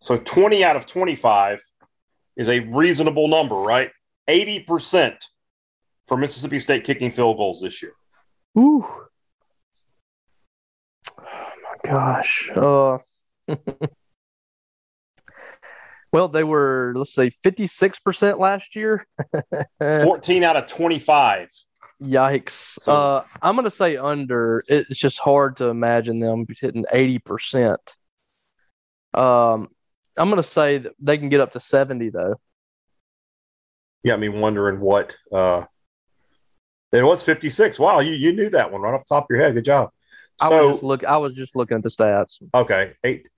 So 0.00 0.16
twenty 0.16 0.64
out 0.64 0.76
of 0.76 0.86
twenty-five 0.86 1.62
is 2.36 2.48
a 2.48 2.60
reasonable 2.60 3.28
number, 3.28 3.54
right? 3.54 3.90
Eighty 4.26 4.60
percent 4.60 5.24
for 6.08 6.16
Mississippi 6.16 6.58
State 6.58 6.84
kicking 6.84 7.10
field 7.10 7.36
goals 7.36 7.60
this 7.60 7.80
year. 7.82 7.92
Ooh. 8.58 8.84
My 11.84 11.90
gosh. 11.92 12.50
Uh, 12.54 12.98
well, 16.12 16.28
they 16.28 16.44
were, 16.44 16.92
let's 16.96 17.14
say, 17.14 17.30
56% 17.30 18.38
last 18.38 18.76
year. 18.76 19.06
Fourteen 19.80 20.44
out 20.44 20.56
of 20.56 20.66
twenty-five. 20.66 21.48
Yikes. 22.02 22.50
So- 22.80 22.92
uh, 22.92 23.24
I'm 23.40 23.54
going 23.54 23.64
to 23.64 23.70
say 23.70 23.96
under. 23.96 24.62
It's 24.68 24.98
just 24.98 25.18
hard 25.20 25.56
to 25.58 25.66
imagine 25.66 26.18
them 26.20 26.46
hitting 26.60 26.84
80%. 26.92 27.76
Um, 29.14 29.68
I'm 30.16 30.28
going 30.28 30.36
to 30.36 30.42
say 30.42 30.78
that 30.78 30.92
they 30.98 31.16
can 31.18 31.28
get 31.28 31.40
up 31.40 31.52
to 31.52 31.60
70, 31.60 32.10
though. 32.10 32.34
got 34.06 34.18
me 34.20 34.28
wondering 34.28 34.80
what 34.80 35.16
uh 35.32 35.64
It 36.92 37.02
was 37.04 37.22
56. 37.22 37.78
Wow, 37.78 38.00
you, 38.00 38.12
you 38.12 38.32
knew 38.32 38.50
that 38.50 38.72
one 38.72 38.80
right 38.82 38.94
off 38.94 39.04
the 39.06 39.14
top 39.14 39.24
of 39.24 39.28
your 39.30 39.38
head. 39.44 39.54
Good 39.54 39.64
job. 39.64 39.90
I 40.40 40.48
So, 40.48 40.66
was 40.68 40.76
just 40.76 40.82
look. 40.82 41.04
I 41.04 41.16
was 41.18 41.34
just 41.36 41.56
looking 41.56 41.76
at 41.76 41.82
the 41.82 41.88
stats. 41.88 42.40
okay, 42.54 42.94
eight. 43.04 43.28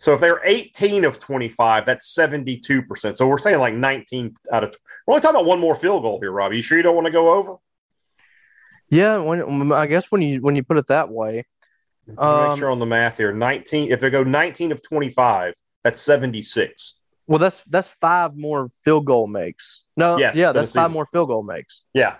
So 0.00 0.14
if 0.14 0.20
they're 0.20 0.40
18 0.44 1.04
of 1.04 1.18
25, 1.18 1.84
that's 1.84 2.14
72%. 2.14 3.16
So 3.16 3.26
we're 3.26 3.36
saying 3.38 3.58
like 3.58 3.74
19 3.74 4.32
out 4.52 4.62
of. 4.62 4.72
We're 5.06 5.14
only 5.14 5.20
talking 5.20 5.34
about 5.40 5.46
one 5.46 5.58
more 5.58 5.74
field 5.74 6.02
goal 6.02 6.20
here, 6.20 6.30
Rob. 6.30 6.52
You 6.52 6.62
sure 6.62 6.76
you 6.76 6.84
don't 6.84 6.94
want 6.94 7.06
to 7.06 7.10
go 7.12 7.32
over? 7.34 7.56
Yeah, 8.90 9.18
when 9.18 9.72
I 9.72 9.86
guess 9.86 10.10
when 10.12 10.22
you 10.22 10.40
when 10.40 10.56
you 10.56 10.62
put 10.62 10.78
it 10.78 10.86
that 10.86 11.10
way, 11.10 11.44
Um, 12.16 12.50
make 12.50 12.58
sure 12.58 12.70
on 12.70 12.78
the 12.78 12.86
math 12.86 13.18
here. 13.18 13.32
19. 13.32 13.90
If 13.92 14.00
they 14.00 14.08
go 14.08 14.22
19 14.22 14.72
of 14.72 14.82
25, 14.82 15.54
that's 15.84 16.00
76. 16.00 17.00
well, 17.26 17.38
that's 17.38 17.62
that's 17.64 17.88
five 17.88 18.34
more 18.36 18.70
field 18.84 19.04
goal 19.04 19.26
makes. 19.26 19.84
No, 19.96 20.16
Yes, 20.16 20.36
yeah, 20.36 20.52
that's 20.52 20.72
five 20.72 20.90
more 20.92 21.06
field 21.06 21.28
goal 21.28 21.42
makes. 21.42 21.84
Yeah, 21.92 22.16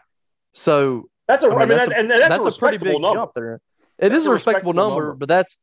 So 0.53 1.09
that's 1.29 1.45
a. 1.45 1.47
I 1.49 1.51
I 1.51 1.59
mean, 1.61 1.69
mean, 1.69 1.69
that, 1.69 1.89
that's 1.89 1.91
a- 1.93 1.99
and 2.01 2.11
that's, 2.11 2.25
a 2.41 2.43
that's 2.43 2.57
a 2.57 2.59
pretty 2.59 2.77
big 2.79 3.01
number. 3.01 3.15
jump 3.17 3.33
there. 3.35 3.61
It 3.99 4.11
That's 4.11 4.23
is 4.23 4.27
a 4.27 4.31
respectable 4.31 4.73
respectable 4.73 4.73
number, 4.75 5.03
number. 5.09 5.17
but 5.17 5.29
that's 5.29 5.59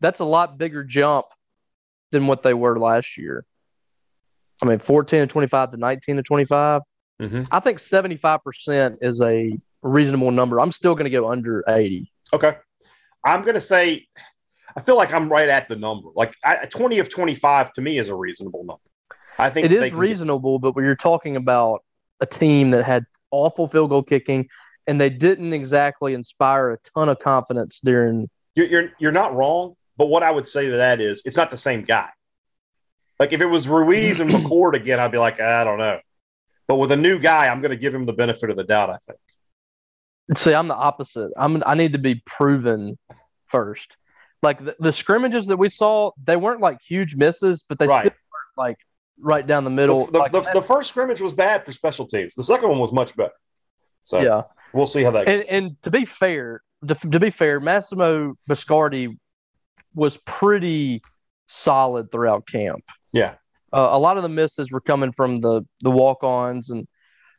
that's 0.00 0.20
a 0.20 0.24
lot 0.24 0.58
bigger 0.58 0.84
jump 0.84 1.26
than 2.12 2.26
what 2.26 2.42
they 2.42 2.54
were 2.54 2.78
last 2.78 3.16
year. 3.18 3.44
I 4.62 4.66
mean, 4.66 4.78
fourteen 4.78 5.20
to 5.20 5.26
twenty-five 5.26 5.70
to 5.72 5.76
nineteen 5.76 6.16
to 6.16 6.22
twenty-five. 6.22 6.82
Mhm. 7.20 7.48
I 7.50 7.60
think 7.60 7.78
seventy-five 7.78 8.42
percent 8.44 8.98
is 9.02 9.20
a 9.22 9.58
reasonable 9.82 10.30
number. 10.30 10.60
I'm 10.60 10.72
still 10.72 10.94
going 10.94 11.04
to 11.04 11.10
go 11.10 11.30
under 11.30 11.64
eighty. 11.68 12.10
Okay. 12.32 12.56
I'm 13.24 13.42
going 13.42 13.54
to 13.54 13.60
say, 13.60 14.06
I 14.74 14.80
feel 14.80 14.96
like 14.96 15.12
I'm 15.12 15.28
right 15.28 15.48
at 15.48 15.68
the 15.68 15.76
number. 15.76 16.08
Like 16.14 16.34
I, 16.42 16.64
20 16.64 17.00
of 17.00 17.10
25 17.10 17.70
to 17.74 17.82
me 17.82 17.98
is 17.98 18.08
a 18.08 18.14
reasonable 18.14 18.60
number. 18.60 18.80
I 19.38 19.50
think 19.50 19.66
it 19.66 19.72
is 19.72 19.90
can 19.90 19.90
get- 19.90 19.98
reasonable, 19.98 20.58
but 20.58 20.74
when 20.74 20.86
you're 20.86 20.96
talking 20.96 21.36
about 21.36 21.84
a 22.20 22.26
team 22.26 22.70
that 22.70 22.84
had 22.84 23.04
awful 23.30 23.66
field 23.68 23.90
goal 23.90 24.02
kicking 24.02 24.48
and 24.86 25.00
they 25.00 25.10
didn't 25.10 25.52
exactly 25.52 26.14
inspire 26.14 26.70
a 26.72 26.78
ton 26.94 27.08
of 27.08 27.18
confidence 27.18 27.80
during. 27.80 28.28
you're, 28.54 28.66
you're, 28.66 28.92
you're 28.98 29.12
not 29.12 29.34
wrong. 29.34 29.74
But 29.96 30.06
what 30.06 30.22
I 30.22 30.30
would 30.30 30.48
say 30.48 30.70
to 30.70 30.76
that 30.78 31.00
is 31.00 31.20
it's 31.26 31.36
not 31.36 31.50
the 31.50 31.58
same 31.58 31.82
guy. 31.82 32.08
Like 33.18 33.34
if 33.34 33.42
it 33.42 33.46
was 33.46 33.68
Ruiz 33.68 34.18
and 34.20 34.30
McCord 34.30 34.72
again, 34.72 34.98
I'd 34.98 35.12
be 35.12 35.18
like, 35.18 35.36
ah, 35.38 35.60
I 35.60 35.64
don't 35.64 35.78
know. 35.78 36.00
But 36.66 36.76
with 36.76 36.90
a 36.90 36.96
new 36.96 37.18
guy, 37.18 37.48
I'm 37.48 37.60
going 37.60 37.72
to 37.72 37.76
give 37.76 37.94
him 37.94 38.06
the 38.06 38.14
benefit 38.14 38.48
of 38.48 38.56
the 38.56 38.64
doubt, 38.64 38.88
I 38.90 38.96
think. 39.06 39.18
See, 40.38 40.54
I'm 40.54 40.68
the 40.68 40.74
opposite. 40.74 41.32
I'm 41.36 41.62
I 41.66 41.74
need 41.74 41.92
to 41.92 41.98
be 41.98 42.22
proven 42.24 42.96
first. 43.46 43.96
Like 44.42 44.64
the, 44.64 44.76
the 44.78 44.92
scrimmages 44.92 45.48
that 45.48 45.58
we 45.58 45.68
saw, 45.68 46.12
they 46.22 46.36
weren't 46.36 46.60
like 46.60 46.78
huge 46.80 47.16
misses, 47.16 47.62
but 47.68 47.78
they 47.78 47.86
Right. 47.86 48.00
still 48.00 48.12
weren't 48.12 48.56
like 48.56 48.76
right 49.18 49.46
down 49.46 49.64
the 49.64 49.70
middle. 49.70 50.06
The, 50.06 50.12
the, 50.12 50.18
Like, 50.20 50.32
the, 50.32 50.40
the 50.54 50.62
first 50.62 50.88
scrimmage 50.88 51.20
was 51.20 51.34
bad 51.34 51.66
for 51.66 51.72
special 51.72 52.06
teams. 52.06 52.34
The 52.34 52.44
second 52.44 52.70
one 52.70 52.78
was 52.78 52.92
much 52.92 53.14
better. 53.16 53.32
So 54.04 54.20
yeah, 54.20 54.42
we'll 54.72 54.86
see 54.86 55.02
how 55.02 55.10
that 55.12 55.26
goes. 55.26 55.34
and 55.34 55.44
and 55.48 55.82
to 55.82 55.90
be 55.90 56.04
fair, 56.04 56.62
to, 56.86 56.94
to 56.94 57.20
be 57.20 57.30
fair, 57.30 57.60
Massimo 57.60 58.34
Biscardi 58.48 59.16
was 59.94 60.16
pretty 60.18 61.02
solid 61.46 62.10
throughout 62.10 62.46
camp. 62.46 62.84
Yeah. 63.12 63.34
Uh, 63.72 63.88
a 63.92 63.98
lot 63.98 64.16
of 64.16 64.22
the 64.22 64.28
misses 64.28 64.72
were 64.72 64.80
coming 64.80 65.12
from 65.12 65.40
the 65.40 65.62
the 65.80 65.90
walk 65.90 66.24
ons, 66.24 66.70
and 66.70 66.88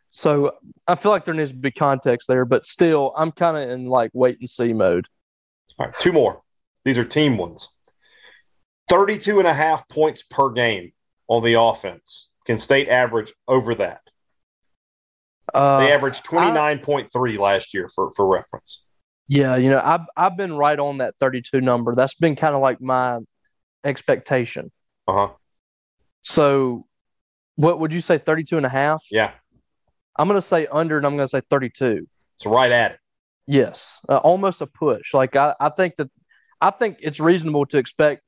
so 0.09 0.55
I 0.87 0.95
feel 0.95 1.11
like 1.11 1.25
there 1.25 1.33
needs 1.33 1.51
to 1.51 1.57
be 1.57 1.71
context 1.71 2.27
there. 2.27 2.45
But 2.45 2.65
still, 2.65 3.13
I'm 3.17 3.31
kind 3.31 3.57
of 3.57 3.69
in 3.69 3.85
like 3.85 4.11
wait 4.13 4.39
and 4.39 4.49
see 4.49 4.73
mode. 4.73 5.07
All 5.77 5.87
right, 5.87 5.95
two 5.99 6.13
more. 6.13 6.41
These 6.85 6.97
are 6.97 7.05
team 7.05 7.37
ones. 7.37 7.69
32 8.89 9.39
and 9.39 9.47
a 9.47 9.53
half 9.53 9.87
points 9.87 10.23
per 10.23 10.49
game 10.49 10.91
on 11.27 11.43
the 11.43 11.53
offense. 11.53 12.29
Can 12.45 12.57
state 12.57 12.89
average 12.89 13.33
over 13.47 13.73
that? 13.75 14.01
Uh, 15.53 15.79
They 15.79 15.91
averaged 15.91 16.25
29.3 16.25 17.37
last 17.37 17.73
year 17.73 17.89
for, 17.93 18.11
for 18.15 18.27
reference. 18.27 18.85
Yeah, 19.27 19.55
you 19.55 19.69
know, 19.69 19.81
I've 19.83 20.01
I've 20.17 20.35
been 20.35 20.53
right 20.53 20.77
on 20.77 20.97
that 20.97 21.15
32 21.19 21.61
number. 21.61 21.95
That's 21.95 22.15
been 22.15 22.35
kind 22.35 22.53
of 22.53 22.61
like 22.61 22.81
my 22.81 23.19
expectation. 23.83 24.71
Uh 25.07 25.13
huh. 25.13 25.29
So, 26.21 26.85
what 27.55 27.79
would 27.79 27.93
you 27.93 28.01
say 28.01 28.17
32 28.17 28.57
and 28.57 28.65
a 28.65 28.69
half? 28.69 29.03
Yeah. 29.09 29.31
I'm 30.17 30.27
going 30.27 30.37
to 30.37 30.45
say 30.45 30.67
under 30.67 30.97
and 30.97 31.05
I'm 31.05 31.15
going 31.15 31.25
to 31.25 31.29
say 31.29 31.41
32. 31.49 32.07
It's 32.35 32.45
right 32.45 32.71
at 32.71 32.91
it. 32.93 32.99
Yes, 33.47 33.99
uh, 34.09 34.17
almost 34.17 34.61
a 34.61 34.67
push. 34.67 35.13
Like 35.13 35.35
I, 35.35 35.55
I 35.59 35.69
think 35.69 35.95
that 35.95 36.09
I 36.59 36.69
think 36.71 36.97
it's 36.99 37.19
reasonable 37.19 37.65
to 37.67 37.77
expect 37.77 38.21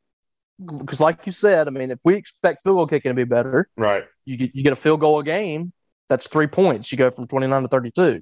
because, 0.65 0.99
like 0.99 1.25
you 1.25 1.31
said, 1.31 1.67
I 1.67 1.71
mean, 1.71 1.91
if 1.91 1.99
we 2.03 2.15
expect 2.15 2.61
field 2.63 2.77
goal 2.77 2.87
kicking 2.87 3.09
to 3.11 3.13
be 3.15 3.23
better, 3.25 3.67
Right. 3.77 4.05
you 4.25 4.37
get 4.37 4.55
you 4.55 4.63
get 4.63 4.73
a 4.73 4.77
field 4.77 5.01
goal 5.01 5.19
a 5.19 5.23
game. 5.23 5.71
That's 6.13 6.27
three 6.27 6.45
points. 6.45 6.91
You 6.91 6.97
go 6.99 7.09
from 7.09 7.25
29 7.25 7.63
to 7.63 7.67
32. 7.67 8.21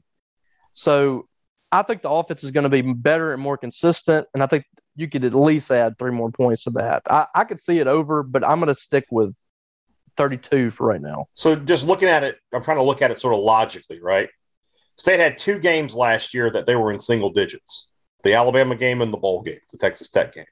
So 0.73 1.27
I 1.73 1.83
think 1.83 2.03
the 2.03 2.09
offense 2.09 2.41
is 2.41 2.51
going 2.51 2.63
to 2.63 2.69
be 2.69 2.81
better 2.81 3.33
and 3.33 3.41
more 3.41 3.57
consistent, 3.57 4.27
and 4.33 4.41
I 4.41 4.45
think 4.45 4.63
you 4.95 5.09
could 5.09 5.25
at 5.25 5.33
least 5.33 5.69
add 5.71 5.99
three 5.99 6.11
more 6.11 6.31
points 6.31 6.63
to 6.63 6.69
that. 6.69 7.01
I, 7.09 7.27
I 7.35 7.43
could 7.43 7.59
see 7.59 7.79
it 7.79 7.87
over, 7.87 8.23
but 8.23 8.45
I'm 8.45 8.61
going 8.61 8.73
to 8.73 8.79
stick 8.79 9.07
with 9.11 9.35
32 10.15 10.71
for 10.71 10.87
right 10.87 11.01
now. 11.01 11.25
So 11.33 11.57
just 11.57 11.85
looking 11.85 12.07
at 12.07 12.23
it, 12.23 12.37
I'm 12.53 12.63
trying 12.63 12.77
to 12.77 12.83
look 12.83 13.01
at 13.01 13.11
it 13.11 13.17
sort 13.17 13.33
of 13.33 13.41
logically, 13.41 13.99
right? 14.01 14.29
State 14.95 15.19
had 15.19 15.37
two 15.37 15.59
games 15.59 15.93
last 15.93 16.33
year 16.33 16.49
that 16.49 16.65
they 16.65 16.77
were 16.77 16.93
in 16.93 16.99
single 17.01 17.29
digits 17.29 17.89
the 18.23 18.35
Alabama 18.35 18.77
game 18.77 19.01
and 19.01 19.11
the 19.11 19.17
bowl 19.17 19.41
game, 19.41 19.59
the 19.69 19.77
Texas 19.77 20.07
Tech 20.07 20.33
game. 20.33 20.45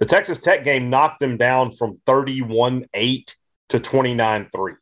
The 0.00 0.06
Texas 0.06 0.40
Tech 0.40 0.64
game 0.64 0.90
knocked 0.90 1.20
them 1.20 1.36
down 1.36 1.70
from 1.70 2.00
31 2.06 2.86
8 2.92 3.36
to 3.68 3.78
29 3.78 4.48
3. 4.52 4.72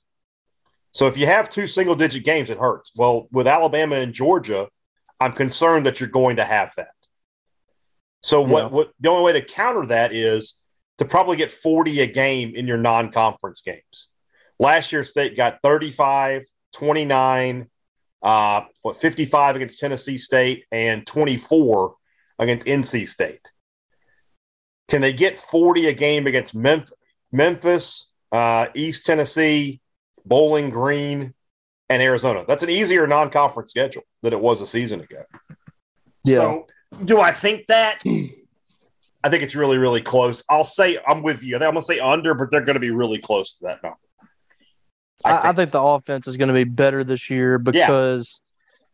So 0.93 1.07
if 1.07 1.17
you 1.17 1.27
have 1.27 1.49
two 1.49 1.67
single 1.67 1.95
digit 1.95 2.25
games, 2.25 2.51
it 2.51 2.59
hurts. 2.59 2.93
Well, 2.97 3.29
with 3.31 3.47
Alabama 3.47 3.97
and 3.97 4.13
Georgia, 4.13 4.69
I'm 5.21 5.33
concerned 5.33 5.87
that 5.87 6.01
you're 6.01 6.09
going 6.09 6.37
to 6.37 6.45
have 6.45 6.73
that. 6.77 6.93
So 8.23 8.41
what, 8.41 8.65
Yeah. 8.65 8.69
what 8.69 8.91
the 9.01 9.11
only 9.11 9.25
way 9.25 9.33
to 9.41 9.43
counter 9.45 9.87
that 9.87 10.13
is 10.13 10.61
to 10.99 11.05
probably 11.05 11.37
get 11.37 11.53
40 11.53 12.01
a 12.01 12.07
game 12.07 12.55
in 12.57 12.67
your 12.67 12.79
non-conference 12.79 13.61
games. 13.61 14.09
Last 14.59 14.91
year, 14.93 15.05
State 15.05 15.37
got 15.37 15.61
35, 15.63 16.45
29, 16.73 17.69
uh, 18.23 18.63
what 18.83 18.97
55 18.97 19.57
against 19.57 19.79
Tennessee 19.79 20.19
State 20.19 20.65
and 20.73 21.07
24 21.07 21.95
against 22.41 22.67
NC 22.67 23.07
State. 23.07 23.53
Can 24.89 25.01
they 25.01 25.13
get 25.13 25.39
40 25.39 25.87
a 25.87 25.93
game 25.93 26.27
against 26.27 26.55
Memphis, 26.55 26.93
Memphis 27.31 28.11
uh, 28.33 28.67
East 28.75 29.07
Tennessee, 29.07 29.81
Bowling 30.29 30.71
Green, 30.71 31.35
and 31.89 32.03
Arizona? 32.03 32.45
That's 32.47 32.63
an 32.63 32.71
easier 32.71 33.07
non-conference 33.07 33.71
schedule 33.71 34.03
than 34.23 34.33
it 34.33 34.41
was 34.41 34.61
a 34.61 34.67
season 34.67 35.01
ago. 35.01 35.25
Yeah. 36.25 36.37
So, 36.37 36.67
do 37.05 37.21
I 37.21 37.33
think 37.33 37.67
that? 37.69 38.03
I 39.25 39.31
think 39.31 39.43
it's 39.43 39.57
really, 39.57 39.79
really 39.79 40.01
close. 40.01 40.45
I'll 40.49 40.63
say 40.63 40.99
I'm 41.07 41.23
with 41.23 41.43
you. 41.43 41.57
I'm 41.57 41.61
going 41.61 41.75
to 41.75 41.83
say 41.83 41.99
under, 41.99 42.35
but 42.35 42.51
they're 42.51 42.65
going 42.65 42.75
to 42.75 42.81
be 42.81 42.91
really 42.91 43.19
close 43.19 43.57
to 43.59 43.65
that 43.65 43.83
number. 43.83 43.99
I, 45.25 45.31
I 45.31 45.39
I, 45.39 45.43
think, 45.43 45.57
think 45.57 45.73
the 45.73 45.83
offense 45.83 46.29
is 46.29 46.37
going 46.37 46.49
to 46.49 46.55
be 46.55 46.65
better 46.65 47.03
this 47.03 47.29
year 47.29 47.59
because 47.59 48.41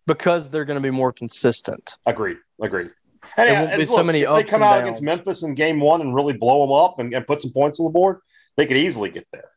because 0.06 0.48
they're 0.50 0.64
going 0.64 0.78
to 0.78 0.82
be 0.82 0.90
more 0.90 1.12
consistent. 1.12 1.96
agreed. 2.06 2.38
Agreed. 2.60 2.90
And, 3.36 3.50
There 3.50 3.64
won't 3.64 3.78
be 3.78 3.86
so 3.86 4.02
many 4.02 4.22
if 4.22 4.34
they 4.34 4.44
come 4.44 4.62
and 4.62 4.64
out 4.64 4.74
downs. 4.76 4.82
against 4.82 5.02
Memphis 5.02 5.42
in 5.42 5.54
game 5.54 5.80
one 5.80 6.00
and 6.00 6.14
really 6.14 6.34
blow 6.34 6.62
them 6.66 6.72
up 6.72 6.98
and, 6.98 7.12
and 7.14 7.26
put 7.26 7.40
some 7.40 7.52
points 7.52 7.80
on 7.80 7.84
the 7.84 7.90
board, 7.90 8.18
they 8.56 8.66
could 8.66 8.76
easily 8.76 9.10
get 9.10 9.26
there. 9.32 9.48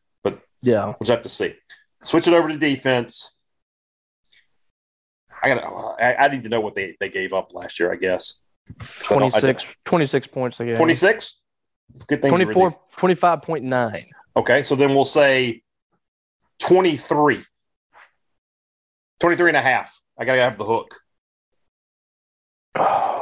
Yeah. 0.62 0.86
we'll 0.86 0.96
just 1.00 1.10
have 1.10 1.22
to 1.22 1.28
see. 1.28 1.54
Switch 2.02 2.26
it 2.28 2.34
over 2.34 2.48
to 2.48 2.56
defense. 2.56 3.32
I 5.42 5.48
got. 5.54 5.96
I, 6.00 6.14
I 6.14 6.28
need 6.28 6.42
to 6.44 6.48
know 6.48 6.60
what 6.60 6.74
they, 6.74 6.96
they 7.00 7.08
gave 7.08 7.32
up 7.32 7.52
last 7.54 7.78
year. 7.78 7.92
I 7.92 7.96
guess 7.96 8.42
'Cause 8.78 9.12
I 9.12 9.18
don't- 9.18 9.34
I 9.34 9.40
26, 9.40 9.66
26 9.84 10.26
points 10.28 10.60
again. 10.60 10.76
26. 10.76 11.40
It's 11.90 12.02
a 12.02 12.06
good 12.06 12.22
thing. 12.22 12.30
to 12.30 12.44
24, 12.44 12.78
25.9. 12.96 14.04
Okay, 14.36 14.62
so 14.62 14.74
then 14.76 14.94
we'll 14.94 15.04
say 15.04 15.62
23. 16.60 17.44
23 19.20 19.50
and 19.50 19.56
a 19.56 19.60
half. 19.62 20.00
I 20.18 20.24
got 20.24 20.34
to 20.34 20.40
have 20.40 20.58
the 20.58 20.64
hook. 20.64 21.00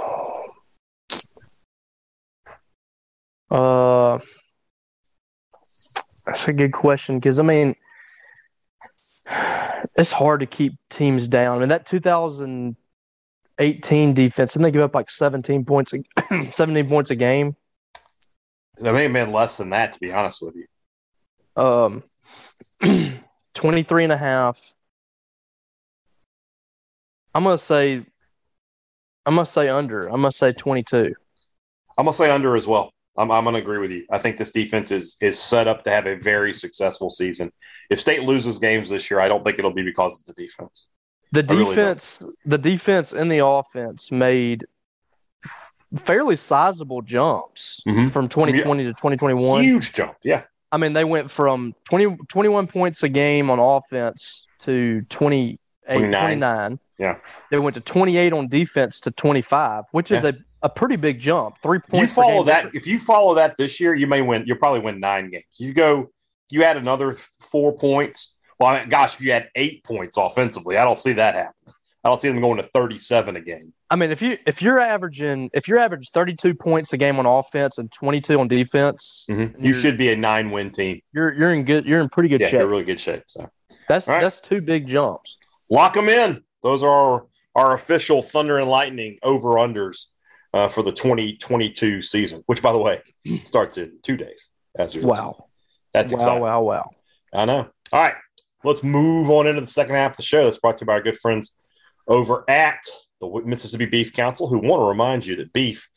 Uh, 3.50 4.18
that's 6.26 6.48
a 6.48 6.52
good 6.52 6.72
question 6.72 7.18
because 7.18 7.38
I 7.38 7.44
mean, 7.44 7.76
it's 9.96 10.12
hard 10.12 10.40
to 10.40 10.46
keep 10.46 10.74
teams 10.90 11.28
down. 11.28 11.56
I 11.56 11.60
mean, 11.60 11.70
that 11.70 11.86
2018 11.86 14.14
defense, 14.14 14.52
didn't 14.52 14.64
they 14.64 14.70
give 14.70 14.82
up 14.82 14.94
like 14.94 15.08
17 15.10 15.64
points, 15.64 15.94
a, 15.94 16.02
17 16.52 16.88
points 16.88 17.10
a 17.10 17.16
game? 17.16 17.56
There 18.78 18.92
may 18.92 19.04
have 19.04 19.12
been 19.12 19.32
less 19.32 19.56
than 19.56 19.70
that, 19.70 19.94
to 19.94 20.00
be 20.00 20.12
honest 20.12 20.42
with 20.42 20.54
you. 20.56 20.66
Um, 21.62 22.02
23 23.54 24.04
and 24.04 24.12
a 24.12 24.18
half. 24.18 24.74
I'm 27.34 27.44
gonna 27.44 27.58
say, 27.58 28.04
I'm 29.24 29.34
gonna 29.34 29.46
say 29.46 29.68
under. 29.68 30.06
I'm 30.06 30.22
gonna 30.22 30.32
say 30.32 30.52
22. 30.52 31.14
I'm 31.98 32.04
going 32.04 32.12
to 32.12 32.16
say 32.16 32.30
under 32.30 32.56
as 32.56 32.66
well. 32.66 32.92
I'm, 33.18 33.30
I'm 33.30 33.44
going 33.44 33.54
to 33.54 33.60
agree 33.60 33.78
with 33.78 33.90
you. 33.90 34.04
I 34.10 34.18
think 34.18 34.36
this 34.38 34.50
defense 34.50 34.90
is 34.90 35.16
is 35.20 35.38
set 35.38 35.66
up 35.68 35.84
to 35.84 35.90
have 35.90 36.06
a 36.06 36.16
very 36.16 36.52
successful 36.52 37.10
season. 37.10 37.52
If 37.90 38.00
State 38.00 38.22
loses 38.22 38.58
games 38.58 38.90
this 38.90 39.10
year, 39.10 39.20
I 39.20 39.28
don't 39.28 39.44
think 39.44 39.58
it'll 39.58 39.72
be 39.72 39.82
because 39.82 40.18
of 40.20 40.26
the 40.26 40.32
defense. 40.34 40.88
The 41.32 41.44
I 41.48 41.52
really 41.52 41.64
defense, 41.74 42.24
the 42.44 42.58
defense 42.58 43.12
and 43.12 43.30
the 43.30 43.44
offense 43.44 44.12
made 44.12 44.64
fairly 45.96 46.36
sizable 46.36 47.02
jumps 47.02 47.80
Mhm. 47.86 48.10
from 48.10 48.28
2020 48.28 48.84
to 48.84 48.92
2021. 48.92 49.62
Huge 49.62 49.92
jump. 49.92 50.14
Yeah. 50.22 50.42
I 50.72 50.78
mean, 50.78 50.92
they 50.92 51.04
went 51.04 51.30
from 51.30 51.74
20, 51.84 52.16
21 52.28 52.66
points 52.66 53.02
a 53.02 53.08
game 53.08 53.50
on 53.50 53.58
offense 53.58 54.46
to 54.60 55.02
28, 55.02 55.58
29. 55.86 56.20
29. 56.20 56.78
Yeah. 56.98 57.16
They 57.50 57.58
went 57.58 57.74
to 57.74 57.80
28 57.80 58.32
on 58.32 58.48
defense 58.48 59.00
to 59.00 59.10
25, 59.10 59.84
which 59.92 60.10
is 60.10 60.24
a, 60.24 60.34
a 60.62 60.68
pretty 60.68 60.96
big 60.96 61.18
jump. 61.20 61.56
Three 61.62 61.78
points 61.80 62.16
You 62.16 62.22
follow 62.22 62.42
that. 62.44 62.64
difference. 62.64 62.76
If 62.76 62.86
you 62.86 62.98
follow 62.98 63.34
that 63.34 63.56
this 63.58 63.78
year, 63.80 63.94
you 63.94 64.06
may 64.06 64.22
win. 64.22 64.44
You'll 64.46 64.56
probably 64.58 64.80
win 64.80 64.98
nine 65.00 65.30
games. 65.30 65.44
You 65.58 65.72
go, 65.72 66.10
you 66.50 66.64
add 66.64 66.76
another 66.76 67.12
four 67.12 67.76
points. 67.76 68.36
Well, 68.58 68.70
I 68.70 68.80
mean, 68.80 68.88
gosh, 68.88 69.14
if 69.14 69.20
you 69.20 69.32
had 69.32 69.48
eight 69.54 69.84
points 69.84 70.16
offensively, 70.16 70.76
I 70.78 70.84
don't 70.84 70.96
see 70.98 71.12
that 71.14 71.34
happening. 71.34 71.74
I 72.04 72.08
don't 72.08 72.18
see 72.20 72.28
them 72.28 72.40
going 72.40 72.56
to 72.58 72.62
37 72.62 73.36
a 73.36 73.40
game. 73.40 73.72
I 73.90 73.96
mean, 73.96 74.10
if 74.12 74.22
you 74.22 74.38
if 74.46 74.62
you're 74.62 74.78
averaging 74.80 75.50
if 75.52 75.66
you're 75.68 75.78
averaging 75.80 76.08
32 76.14 76.54
points 76.54 76.92
a 76.92 76.96
game 76.96 77.18
on 77.18 77.26
offense 77.26 77.78
and 77.78 77.90
22 77.92 78.38
on 78.40 78.48
defense, 78.48 79.26
mm-hmm. 79.28 79.60
You 79.62 79.70
you're- 79.70 79.80
should 79.80 79.98
be 79.98 80.10
a 80.10 80.16
nine 80.16 80.50
win 80.52 80.70
team. 80.70 81.00
you're 81.12 81.32
you're 81.34 81.52
in 81.52 81.64
good 81.64 81.84
you're 81.84 82.00
in 82.00 82.08
pretty 82.08 82.28
good 82.28 82.40
Yeah, 82.40 82.46
shape. 82.46 82.52
you're 82.54 82.62
in 82.62 82.68
really 82.70 82.84
good 82.84 83.00
shape. 83.00 83.24
So 83.26 83.50
That's 83.88 84.06
right. 84.08 84.20
that's 84.22 84.40
two 84.40 84.60
big 84.60 84.86
jumps. 84.86 85.36
lock 85.68 85.94
them 85.94 86.08
in. 86.08 86.42
Those 86.62 86.82
are 86.84 86.88
our, 86.90 87.26
our 87.54 87.74
official 87.74 88.22
Thunder 88.22 88.58
and 88.58 88.68
Lightning 88.70 89.18
over 89.22 89.50
unders 89.50 90.06
uh, 90.56 90.68
for 90.68 90.82
the 90.82 90.92
2022 90.92 92.00
season, 92.00 92.42
which, 92.46 92.62
by 92.62 92.72
the 92.72 92.78
way, 92.78 93.02
starts 93.44 93.76
in 93.76 93.98
two 94.02 94.16
days. 94.16 94.50
As. 94.78 94.96
Wow. 94.96 95.48
That's 95.92 96.12
wow, 96.12 96.16
exciting. 96.18 96.42
wow, 96.42 96.62
wow. 96.62 96.90
I 97.32 97.44
know. 97.44 97.68
All 97.92 98.02
right, 98.02 98.14
let's 98.64 98.82
move 98.82 99.30
on 99.30 99.46
into 99.46 99.60
the 99.60 99.66
second 99.66 99.94
half 99.94 100.12
of 100.12 100.16
the 100.16 100.22
show. 100.22 100.44
That's 100.44 100.58
brought 100.58 100.78
to 100.78 100.82
you 100.82 100.86
by 100.86 100.94
our 100.94 101.02
good 101.02 101.18
friends 101.18 101.54
over 102.08 102.44
at 102.48 102.80
the 103.20 103.42
Mississippi 103.44 103.86
Beef 103.86 104.12
Council, 104.12 104.48
who 104.48 104.58
want 104.58 104.80
to 104.80 104.84
remind 104.84 105.24
you 105.24 105.36
that 105.36 105.52
beef, 105.52 105.88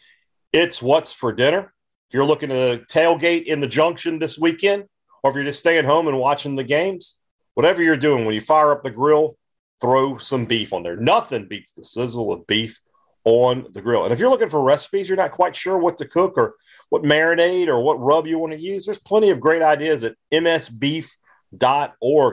it's 0.54 0.82
what's 0.82 1.14
for 1.14 1.34
dinner. 1.34 1.74
If 2.10 2.14
you're 2.14 2.26
looking 2.26 2.50
to 2.50 2.82
tailgate 2.90 3.46
in 3.46 3.60
the 3.60 3.68
junction 3.68 4.20
this 4.20 4.38
weekend, 4.40 4.86
or 5.24 5.32
if 5.32 5.36
you're 5.36 5.46
just 5.46 5.60
staying 5.60 5.86
home 5.86 6.08
and 6.08 6.18
watching 6.18 6.56
the 6.56 6.64
games, 6.64 7.18
whatever 7.54 7.84
you're 7.84 7.98
doing, 7.98 8.26
when 8.26 8.36
you 8.36 8.42
fire 8.42 8.72
up 8.72 8.84
the 8.84 8.90
grill, 8.90 9.38
throw 9.82 10.18
some 10.18 10.46
beef 10.46 10.74
on 10.74 10.84
there. 10.84 10.96
Nothing 10.96 11.48
beats 11.48 11.72
the 11.72 11.84
sizzle 11.84 12.32
of 12.32 12.48
beef 12.48 12.80
on 13.26 13.66
the 13.74 13.82
grill. 13.82 14.04
And 14.04 14.14
if 14.14 14.20
you're 14.20 14.30
looking 14.30 14.50
for 14.50 14.62
recipes, 14.62 15.10
you're 15.10 15.18
not 15.18 15.32
quite 15.32 15.56
sure 15.56 15.78
what 15.78 15.98
to 15.98 16.08
cook 16.08 16.38
or 16.38 16.56
what 16.90 17.04
marinade 17.04 17.68
or 17.68 17.82
what 17.82 18.00
rub 18.00 18.28
you 18.28 18.40
want 18.40 18.54
to 18.54 18.60
use, 18.60 18.86
there's 18.86 19.00
plenty 19.00 19.30
of 19.30 19.40
great 19.40 19.62
ideas 19.62 20.04
at 20.04 20.16
msbeef.org, 20.34 21.12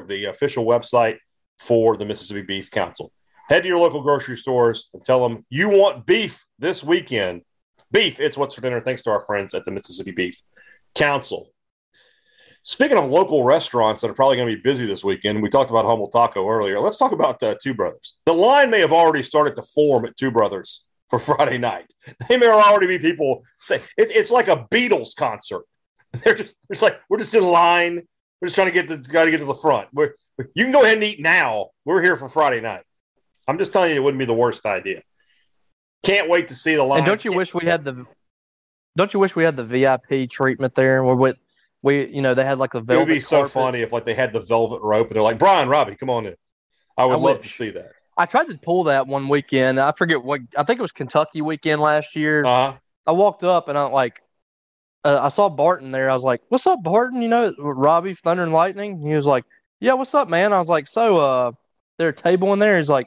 the 0.09 0.25
official 0.27 0.65
website 0.65 1.19
for 1.59 1.97
the 1.97 2.05
Mississippi 2.05 2.43
Beef 2.43 2.71
Council. 2.71 3.13
Head 3.49 3.63
to 3.63 3.69
your 3.69 3.79
local 3.79 4.03
grocery 4.03 4.37
stores 4.37 4.89
and 4.93 5.03
tell 5.03 5.27
them 5.27 5.45
you 5.49 5.69
want 5.69 6.07
beef 6.07 6.45
this 6.59 6.83
weekend. 6.83 7.43
Beef, 7.93 8.19
it's 8.19 8.37
what's 8.37 8.55
for 8.55 8.61
dinner. 8.61 8.81
Thanks 8.81 9.03
to 9.03 9.11
our 9.11 9.25
friends 9.25 9.55
at 9.55 9.65
the 9.65 9.71
Mississippi 9.71 10.11
Beef 10.11 10.43
Council. 10.95 11.51
Speaking 12.69 12.99
of 12.99 13.09
local 13.09 13.45
restaurants 13.45 14.01
that 14.01 14.11
are 14.11 14.15
probably 14.15 14.37
going 14.37 14.49
to 14.49 14.57
be 14.57 14.61
busy 14.61 14.87
this 14.87 15.05
weekend, 15.05 15.41
we 15.41 15.49
talked 15.49 15.71
about 15.71 15.85
Humble 15.85 16.09
Taco 16.09 16.49
earlier. 16.49 16.81
Let's 16.81 16.97
talk 16.97 17.13
about 17.13 17.41
uh, 17.41 17.55
Two 17.63 17.75
Brothers. 17.75 18.19
The 18.27 18.33
line 18.33 18.71
may 18.71 18.81
have 18.81 18.93
already 18.93 19.23
started 19.23 19.55
to 19.55 19.63
form 19.63 20.05
at 20.05 20.17
Two 20.17 20.33
Brothers 20.33 20.85
for 21.09 21.19
Friday 21.21 21.59
night. 21.59 21.87
They 22.29 22.37
may 22.37 22.49
already 22.49 22.89
be 22.89 22.99
people 22.99 23.45
say 23.57 23.77
it, 23.97 24.11
it's 24.11 24.33
like 24.33 24.49
a 24.49 24.67
Beatles 24.69 25.15
concert. 25.15 25.63
They're 26.25 26.35
just 26.35 26.55
it's 26.69 26.83
like 26.83 26.99
we're 27.09 27.19
just 27.19 27.33
in 27.35 27.45
line. 27.45 28.03
We're 28.41 28.49
just 28.49 28.57
trying 28.57 28.67
to 28.67 28.73
get 28.73 28.89
the 28.89 28.99
got 28.99 29.27
to 29.27 29.31
get 29.31 29.39
to 29.39 29.45
the 29.45 29.55
front. 29.55 29.87
We're, 29.93 30.15
you 30.53 30.65
can 30.65 30.73
go 30.73 30.83
ahead 30.83 30.95
and 30.95 31.05
eat 31.05 31.21
now. 31.21 31.69
We're 31.85 32.03
here 32.03 32.17
for 32.17 32.29
Friday 32.29 32.61
night. 32.61 32.83
I'm 33.47 33.59
just 33.59 33.73
telling 33.73 33.91
you, 33.91 33.97
it 33.97 34.03
wouldn't 34.03 34.19
be 34.19 34.25
the 34.25 34.35
worst 34.35 34.67
idea. 34.67 35.03
Can't 36.03 36.29
wait 36.29 36.49
to 36.49 36.57
see 36.57 36.75
the 36.75 36.83
line. 36.83 36.99
And 36.99 37.07
don't 37.07 37.25
you 37.25 37.33
wish 37.33 37.55
we 37.55 37.67
had 37.67 37.85
the 37.85 38.07
don't 38.97 39.15
you 39.15 39.21
wish 39.21 39.37
we 39.37 39.45
had 39.45 39.57
the 39.57 39.63
VIP 39.63 40.29
treatment 40.29 40.75
there 40.75 41.05
where 41.05 41.15
we, 41.15 41.35
we 41.83 42.07
you 42.09 42.23
know 42.23 42.35
they 42.35 42.45
had 42.45 42.59
like 42.59 42.73
the 42.73 42.81
velvet 42.81 43.01
rope. 43.01 43.09
It 43.09 43.11
would 43.11 43.15
be 43.15 43.21
so 43.21 43.37
carpet. 43.39 43.53
funny 43.53 43.81
if 43.81 43.93
like 43.93 44.05
they 44.05 44.15
had 44.15 44.33
the 44.33 44.41
velvet 44.41 44.81
rope 44.83 45.09
and 45.09 45.17
they're 45.17 45.23
like, 45.23 45.39
Brian, 45.39 45.69
Robbie, 45.69 45.97
come 45.97 46.11
on 46.11 46.27
in. 46.27 46.35
I 46.97 47.05
would 47.05 47.15
I 47.15 47.19
love 47.19 47.43
to 47.43 47.49
see 47.49 47.71
that. 47.71 47.93
I 48.17 48.27
tried 48.27 48.47
to 48.47 48.59
pull 48.59 48.85
that 48.85 49.07
one 49.07 49.29
weekend. 49.29 49.79
I 49.79 49.93
forget 49.93 50.23
what 50.23 50.41
I 50.57 50.63
think 50.63 50.79
it 50.79 50.83
was 50.83 50.93
Kentucky 50.93 51.43
weekend 51.43 51.83
last 51.83 52.17
year. 52.17 52.45
Uh, 52.45 52.77
I 53.07 53.13
walked 53.13 53.45
up 53.45 53.69
and 53.69 53.77
I 53.77 53.85
like 53.85 54.21
uh, 55.07 55.21
I 55.23 55.29
saw 55.29 55.49
Barton 55.49 55.93
there. 55.93 56.11
I 56.11 56.15
was 56.15 56.25
like, 56.25 56.43
"What's 56.49 56.67
up, 56.67 56.83
Barton?" 56.83 57.23
You 57.23 57.29
know, 57.29 57.55
Robbie 57.59 58.15
Thunder 58.15 58.43
and 58.43 58.53
Lightning. 58.53 59.01
He 59.01 59.15
was 59.15 59.25
like, 59.25 59.45
"Yeah, 59.79 59.93
what's 59.93 60.15
up, 60.15 60.29
man?" 60.29 60.53
I 60.53 60.59
was 60.59 60.69
like, 60.69 60.89
"So, 60.89 61.17
uh, 61.17 61.53
there 61.99 62.09
a 62.09 62.13
table 62.13 62.53
in 62.53 62.59
there?" 62.59 62.77
He's 62.77 62.91
like, 62.91 63.07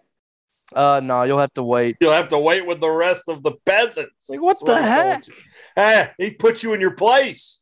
"Uh, 0.74 1.02
no, 1.04 1.24
you'll 1.24 1.40
have 1.40 1.54
to 1.56 1.64
wait." 1.64 1.98
you'll 2.00 2.14
have 2.14 2.30
to 2.30 2.40
wait 2.40 2.66
with 2.66 2.80
the 2.80 2.90
rest 2.90 3.24
of 3.28 3.44
the 3.44 3.52
peasants. 3.66 4.30
Like, 4.30 4.42
what 4.42 4.58
That's 4.66 4.80
the 4.80 4.82
he 4.82 4.88
heck? 4.88 5.24
Eh, 5.76 6.08
he 6.18 6.32
put 6.32 6.64
you 6.64 6.74
in 6.74 6.80
your 6.80 6.96
place. 6.96 7.59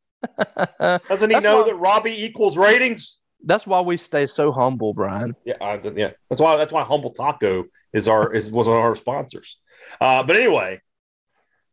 Doesn't 0.80 1.30
he 1.30 1.36
That's 1.36 1.44
know 1.44 1.62
why- 1.62 1.68
that 1.68 1.76
Robbie 1.76 2.24
equals 2.26 2.58
ratings? 2.58 3.20
That's 3.44 3.68
why 3.68 3.82
we 3.82 3.98
stay 3.98 4.26
so 4.26 4.52
humble, 4.52 4.94
Brian. 4.94 5.36
Yeah, 5.46 5.56
I, 5.62 5.80
yeah. 5.96 6.12
That's 6.30 6.42
why. 6.42 6.58
That's 6.58 6.74
why 6.74 6.84
Humble 6.84 7.12
Taco 7.12 7.66
is 7.94 8.08
our 8.08 8.34
is 8.34 8.52
was 8.52 8.68
one 8.68 8.78
of 8.78 8.84
our 8.84 8.96
sponsors. 8.96 9.58
Uh, 10.02 10.24
but 10.24 10.36
anyway, 10.36 10.82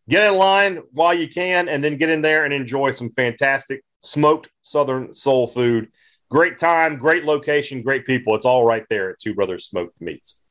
get 0.09 0.31
in 0.31 0.37
line 0.39 0.83
while 0.93 1.15
you 1.15 1.27
can, 1.27 1.69
and 1.69 1.83
then 1.83 1.97
get 1.97 2.11
in 2.11 2.21
there 2.21 2.45
and 2.45 2.53
enjoy 2.53 2.91
some 2.91 3.09
fantastic 3.11 3.83
smoked 4.01 4.51
Southern 4.61 5.15
soul 5.15 5.47
food. 5.47 5.89
Great 6.31 6.59
time, 6.59 6.99
great 6.99 7.25
location, 7.25 7.83
great 7.83 8.05
people. 8.05 8.35
It's 8.35 8.45
all 8.45 8.65
right 8.65 8.85
there 8.91 9.11
at 9.11 9.19
Two 9.19 9.35
Brothers 9.35 9.67
Smoked 9.67 9.99
Meats. 10.01 10.43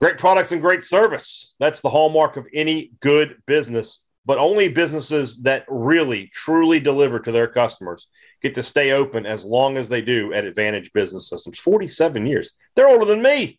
Great 0.00 0.18
products 0.18 0.50
and 0.52 0.60
great 0.60 0.82
service. 0.84 1.54
That's 1.60 1.80
the 1.80 1.90
hallmark 1.90 2.36
of 2.36 2.48
any 2.52 2.90
good 3.00 3.36
business. 3.46 4.02
But 4.28 4.38
only 4.38 4.68
businesses 4.68 5.38
that 5.42 5.64
really, 5.68 6.30
truly 6.32 6.78
deliver 6.78 7.18
to 7.18 7.32
their 7.32 7.48
customers 7.48 8.06
get 8.42 8.54
to 8.54 8.62
stay 8.62 8.92
open 8.92 9.26
as 9.26 9.44
long 9.44 9.76
as 9.76 9.88
they 9.88 10.02
do 10.02 10.32
at 10.34 10.44
Advantage 10.44 10.92
Business 10.92 11.28
Systems. 11.28 11.58
47 11.58 12.26
years. 12.26 12.52
They're 12.76 12.88
older 12.88 13.06
than 13.06 13.22
me. 13.22 13.58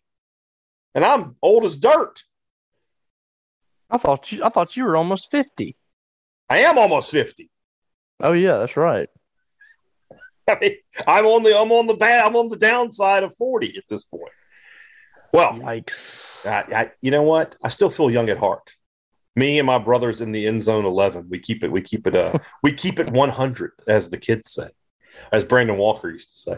And 0.94 1.04
I'm 1.04 1.36
old 1.42 1.64
as 1.64 1.76
dirt. 1.76 2.22
I 3.90 3.98
thought 3.98 4.30
you 4.30 4.44
I 4.44 4.48
thought 4.48 4.76
you 4.76 4.84
were 4.84 4.96
almost 4.96 5.30
fifty. 5.30 5.74
I 6.48 6.58
am 6.58 6.78
almost 6.78 7.10
50. 7.10 7.50
Oh 8.20 8.32
yeah, 8.32 8.58
that's 8.58 8.76
right. 8.76 9.08
I 10.48 10.58
mean, 10.60 10.76
I'm 11.06 11.26
on 11.26 11.42
the 11.42 11.58
I'm 11.58 11.72
on 11.72 11.86
the 11.86 11.94
bad 11.94 12.24
I'm 12.24 12.36
on 12.36 12.48
the 12.48 12.56
downside 12.56 13.24
of 13.24 13.34
40 13.36 13.76
at 13.76 13.84
this 13.88 14.04
point. 14.04 14.32
Well, 15.32 15.52
Yikes. 15.54 16.46
I, 16.46 16.76
I, 16.76 16.90
you 17.00 17.10
know 17.10 17.22
what? 17.22 17.56
I 17.62 17.68
still 17.68 17.90
feel 17.90 18.10
young 18.10 18.28
at 18.30 18.38
heart. 18.38 18.74
Me 19.36 19.58
and 19.58 19.66
my 19.66 19.78
brothers 19.78 20.20
in 20.20 20.32
the 20.32 20.46
end 20.46 20.62
zone 20.62 20.84
11. 20.84 21.28
We 21.30 21.38
keep 21.38 21.62
it. 21.62 21.70
We 21.70 21.82
keep 21.82 22.06
it. 22.06 22.16
Uh, 22.16 22.38
we 22.62 22.72
keep 22.72 22.98
it 22.98 23.10
100, 23.10 23.72
as 23.86 24.10
the 24.10 24.18
kids 24.18 24.52
say, 24.52 24.68
as 25.32 25.44
Brandon 25.44 25.76
Walker 25.76 26.10
used 26.10 26.30
to 26.30 26.36
say. 26.36 26.56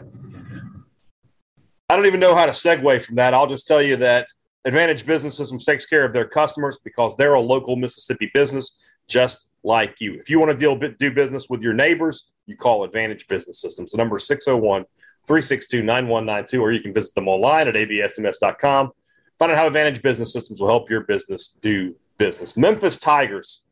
I 1.89 1.95
don't 1.95 2.05
even 2.05 2.19
know 2.19 2.35
how 2.35 2.45
to 2.45 2.51
segue 2.51 3.01
from 3.03 3.15
that. 3.15 3.33
I'll 3.33 3.47
just 3.47 3.67
tell 3.67 3.81
you 3.81 3.97
that 3.97 4.27
Advantage 4.65 5.05
Business 5.05 5.35
Systems 5.35 5.65
takes 5.65 5.85
care 5.85 6.05
of 6.05 6.13
their 6.13 6.27
customers 6.27 6.79
because 6.83 7.15
they're 7.15 7.33
a 7.33 7.39
local 7.39 7.75
Mississippi 7.75 8.31
business, 8.33 8.77
just 9.07 9.47
like 9.63 9.95
you. 9.99 10.13
If 10.15 10.29
you 10.29 10.39
want 10.39 10.51
to 10.51 10.57
deal 10.57 10.75
do 10.75 11.11
business 11.11 11.49
with 11.49 11.61
your 11.61 11.73
neighbors, 11.73 12.31
you 12.45 12.55
call 12.55 12.83
Advantage 12.83 13.27
Business 13.27 13.59
Systems. 13.59 13.91
The 13.91 13.97
number 13.97 14.17
is 14.17 14.27
601 14.27 14.85
362 15.27 15.83
9192, 15.83 16.61
or 16.61 16.71
you 16.71 16.81
can 16.81 16.93
visit 16.93 17.15
them 17.15 17.27
online 17.27 17.67
at 17.67 17.75
absms.com. 17.75 18.91
Find 19.39 19.51
out 19.51 19.57
how 19.57 19.67
Advantage 19.67 20.01
Business 20.01 20.31
Systems 20.31 20.59
will 20.59 20.67
help 20.67 20.89
your 20.89 21.01
business 21.01 21.49
do 21.61 21.95
business. 22.17 22.55
Memphis 22.57 22.97
Tigers 22.99 23.63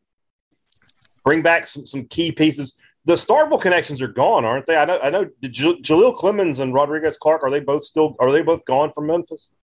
bring 1.24 1.42
back 1.42 1.66
some, 1.66 1.86
some 1.86 2.06
key 2.06 2.32
pieces. 2.32 2.78
The 3.06 3.14
Starkville 3.14 3.62
connections 3.62 4.02
are 4.02 4.08
gone, 4.08 4.46
aren't 4.46 4.66
they? 4.68 4.76
I 4.76 4.86
know. 4.86 5.00
I 5.02 5.10
know. 5.10 5.26
J- 5.42 5.82
Jaleel 5.82 6.16
Clemens 6.16 6.60
and 6.60 6.74
Rodriguez 6.74 7.18
Clark 7.18 7.44
are 7.44 7.50
they 7.50 7.60
both 7.60 7.84
still? 7.84 8.16
Are 8.20 8.32
they 8.32 8.42
both 8.42 8.64
gone 8.66 8.92
from 8.92 9.08
Memphis? 9.08 9.54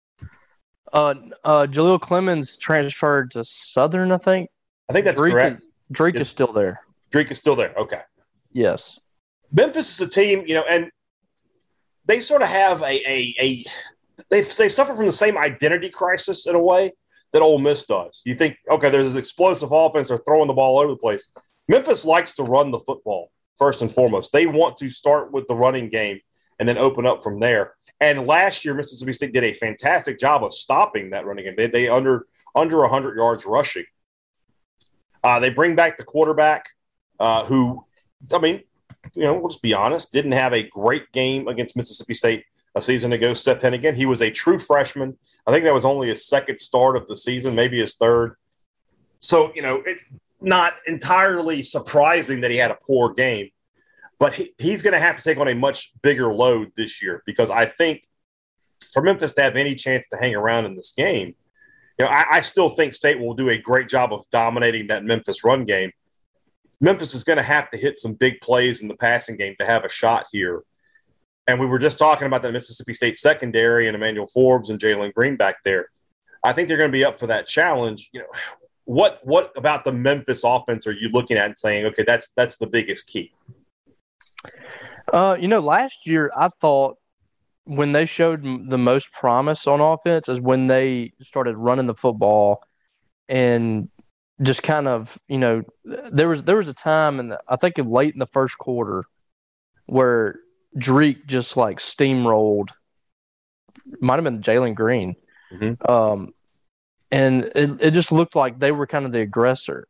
Uh, 0.93 1.15
uh, 1.45 1.67
Jaleel 1.67 2.01
Clemens 2.01 2.59
transferred 2.59 3.31
to 3.33 3.45
Southern, 3.45 4.11
I 4.11 4.17
think. 4.19 4.51
I 4.89 4.93
think 4.93 5.05
that's 5.05 5.19
Drake 5.19 5.33
correct. 5.33 5.61
Is, 5.63 5.69
Drake 5.93 6.15
Yes. 6.15 6.23
is 6.23 6.29
still 6.31 6.53
there. 6.53 6.81
Drake 7.11 7.31
is 7.31 7.39
still 7.39 7.55
there. 7.57 7.75
Okay. 7.77 8.01
Yes. 8.53 8.99
Memphis 9.53 9.93
is 9.93 10.01
a 10.01 10.09
team, 10.09 10.45
you 10.47 10.55
know, 10.55 10.65
and 10.69 10.91
they 12.07 12.21
sort 12.21 12.43
of 12.43 12.49
have 12.49 12.83
a 12.83 12.87
a, 13.09 13.35
a 13.41 13.65
they 14.31 14.43
they 14.43 14.69
suffer 14.69 14.95
from 14.95 15.07
the 15.07 15.13
same 15.13 15.39
identity 15.39 15.91
crisis 15.91 16.47
in 16.47 16.55
a 16.55 16.59
way 16.59 16.93
that 17.33 17.43
Ole 17.43 17.59
Miss 17.59 17.85
does. 17.85 18.23
You 18.25 18.35
think, 18.35 18.57
okay, 18.71 18.91
there's 18.91 19.07
this 19.07 19.17
explosive 19.17 19.73
offense, 19.73 20.09
they're 20.09 20.19
throwing 20.19 20.49
the 20.49 20.55
ball 20.55 20.77
all 20.77 20.83
over 20.83 20.93
the 20.93 20.97
place. 20.97 21.31
Memphis 21.69 22.05
likes 22.05 22.33
to 22.35 22.43
run 22.43 22.71
the 22.71 22.81
football 22.81 23.31
first 23.59 23.83
and 23.83 23.93
foremost. 23.93 24.33
They 24.33 24.47
want 24.47 24.77
to 24.77 24.89
start 24.89 25.33
with 25.33 25.47
the 25.49 25.55
running 25.55 25.89
game 25.89 26.21
and 26.59 26.69
then 26.69 26.79
open 26.79 27.07
up 27.07 27.23
from 27.23 27.41
there. 27.41 27.75
And 28.01 28.27
last 28.27 28.65
year, 28.65 28.75
Mississippi 28.75 29.13
State 29.13 29.33
did 29.33 29.45
a 29.45 29.53
fantastic 29.53 30.19
job 30.19 30.45
of 30.45 30.55
stopping 30.55 31.11
that 31.11 31.27
running 31.27 31.45
game. 31.45 31.55
They 31.57 31.67
they 31.67 31.89
under 31.89 32.27
under 32.55 32.79
100 32.81 33.17
yards 33.17 33.45
rushing. 33.45 33.85
Uh, 35.23 35.41
they 35.41 35.51
bring 35.51 35.75
back 35.75 35.97
the 35.97 36.05
quarterback, 36.05 36.71
uh, 37.19 37.45
who, 37.45 37.85
I 38.33 38.39
mean, 38.39 38.63
you 39.15 39.25
know, 39.25 39.35
we'll 39.35 39.49
just 39.49 39.63
be 39.63 39.75
honest, 39.75 40.13
didn't 40.13 40.33
have 40.33 40.53
a 40.53 40.63
great 40.63 41.11
game 41.13 41.49
against 41.49 41.77
Mississippi 41.77 42.15
State 42.15 42.45
a 42.75 42.83
season 42.83 43.13
ago. 43.13 43.35
Seth 43.35 43.63
Henigan, 43.63 43.95
he 43.95 44.07
was 44.07 44.23
a 44.23 44.31
true 44.31 44.59
freshman. 44.59 45.19
I 45.49 45.51
think 45.51 45.65
that 45.65 45.73
was 45.73 45.87
only 45.87 46.09
his 46.09 46.27
second 46.27 46.61
start 46.61 46.95
of 46.95 47.09
the 47.09 47.17
season, 47.17 47.55
maybe 47.55 47.81
his 47.81 47.95
third. 47.95 48.37
So, 49.19 49.51
you 49.55 49.63
know, 49.63 49.77
it, 49.87 49.97
not 50.43 50.75
entirely 50.87 51.63
surprising 51.63 52.43
that 52.43 52.51
he 52.51 52.59
had 52.59 52.71
a 52.71 52.79
poor 52.87 53.15
game, 53.15 53.49
but 54.19 54.35
he, 54.35 54.53
he's 54.59 54.83
going 54.83 54.93
to 54.93 55.01
have 55.01 55.17
to 55.17 55.23
take 55.23 55.39
on 55.39 55.49
a 55.49 55.55
much 55.55 55.93
bigger 56.03 56.35
load 56.35 56.73
this 56.77 57.03
year 57.03 57.23
because 57.25 57.49
I 57.49 57.65
think 57.65 58.07
for 58.93 59.01
Memphis 59.01 59.33
to 59.35 59.43
have 59.43 59.57
any 59.57 59.75
chance 59.75 60.07
to 60.09 60.19
hang 60.19 60.35
around 60.35 60.67
in 60.67 60.77
this 60.77 60.93
game, 60.93 61.35
you 61.99 62.05
know, 62.05 62.11
I, 62.11 62.27
I 62.31 62.41
still 62.43 62.69
think 62.69 62.93
State 62.93 63.19
will 63.19 63.35
do 63.35 63.49
a 63.49 63.57
great 63.57 63.89
job 63.89 64.13
of 64.13 64.25
dominating 64.31 64.89
that 64.89 65.03
Memphis 65.03 65.45
run 65.45 65.65
game. 65.65 65.93
Memphis 66.79 67.15
is 67.15 67.25
going 67.25 67.39
to 67.39 67.43
have 67.43 67.71
to 67.71 67.79
hit 67.79 67.97
some 67.97 68.13
big 68.13 68.43
plays 68.43 68.83
in 68.83 68.89
the 68.89 68.97
passing 68.97 69.39
game 69.39 69.57
to 69.59 69.65
have 69.65 69.87
a 69.87 69.89
shot 69.89 70.27
here. 70.31 70.63
And 71.49 71.59
we 71.59 71.67
were 71.67 71.79
just 71.79 71.99
talking 71.99 72.27
about 72.27 72.43
the 72.43 72.53
Mississippi 72.53 72.93
State 72.93 73.17
secondary 73.17 73.89
and 73.89 73.97
Emmanuel 73.97 74.27
Forbes 74.27 74.69
and 74.69 74.79
Jalen 74.79 75.15
Green 75.15 75.35
back 75.35 75.57
there. 75.65 75.89
I 76.45 76.53
think 76.53 76.69
they're 76.69 76.77
going 76.77 76.91
to 76.91 76.97
be 76.97 77.05
up 77.05 77.19
for 77.19 77.27
that 77.27 77.49
challenge. 77.49 78.11
You 78.13 78.21
know, 78.21 78.27
what 78.85 79.21
what 79.25 79.53
about 79.57 79.85
the 79.85 79.93
Memphis 79.93 80.43
offense 80.45 80.87
are 80.87 80.93
you 80.93 81.09
looking 81.09 81.39
at 81.39 81.47
and 81.47 81.59
saying, 81.59 81.87
okay, 81.87 82.05
that's 82.07 82.31
that's 82.37 82.59
the 82.59 82.67
biggest 82.67 83.09
key? 83.09 83.33
Uh, 85.13 85.37
you 85.41 85.49
know, 85.49 85.61
last 85.61 86.07
year 86.07 86.31
I 86.37 86.49
thought 86.61 86.99
when 87.65 87.93
they 87.93 88.07
showed 88.07 88.43
the 88.71 88.79
most 88.79 89.11
promise 89.13 89.67
on 89.67 89.81
offense 89.81 90.29
is 90.29 90.41
when 90.41 90.67
they 90.67 91.13
started 91.23 91.57
running 91.57 91.87
the 91.87 91.95
football 91.95 92.63
and 93.29 93.89
just 94.43 94.63
kind 94.63 94.87
of, 94.87 95.19
you 95.29 95.39
know, 95.39 95.63
there 95.85 96.29
was 96.29 96.45
there 96.45 96.57
was 96.57 96.69
a 96.69 96.75
time 96.75 97.21
in 97.21 97.29
the, 97.29 97.41
I 97.49 97.57
think 97.57 97.79
late 97.79 98.13
in 98.13 98.19
the 98.19 98.27
first 98.27 98.59
quarter 98.59 99.05
where 99.87 100.41
Dreek 100.77 101.27
just 101.27 101.57
like 101.57 101.79
steamrolled. 101.79 102.69
Might 104.01 104.17
have 104.17 104.25
been 104.25 104.43
Jalen 104.43 104.75
Green. 104.75 105.17
Mm-hmm. 105.53 105.91
Um, 105.91 106.35
and 107.11 107.45
it, 107.55 107.71
it 107.81 107.91
just 107.93 108.13
looked 108.13 108.37
like 108.37 108.59
they 108.59 108.73
were 108.73 108.87
kind 108.87 109.07
of 109.07 109.13
the 109.13 109.21
aggressor. 109.21 109.89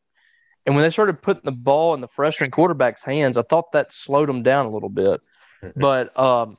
And 0.67 0.75
when 0.75 0.83
they 0.83 0.91
started 0.91 1.23
putting 1.23 1.45
the 1.45 1.53
ball 1.53 1.95
in 1.95 2.01
the 2.01 2.09
freshman 2.09 2.51
quarterback's 2.51 3.03
hands, 3.03 3.37
I 3.37 3.43
thought 3.43 3.73
that 3.73 3.93
slowed 3.93 4.29
them 4.29 4.43
down 4.43 4.67
a 4.67 4.71
little 4.71 4.91
bit. 4.91 5.21
Mm-hmm. 5.65 5.81
But 5.81 6.19
um, 6.19 6.57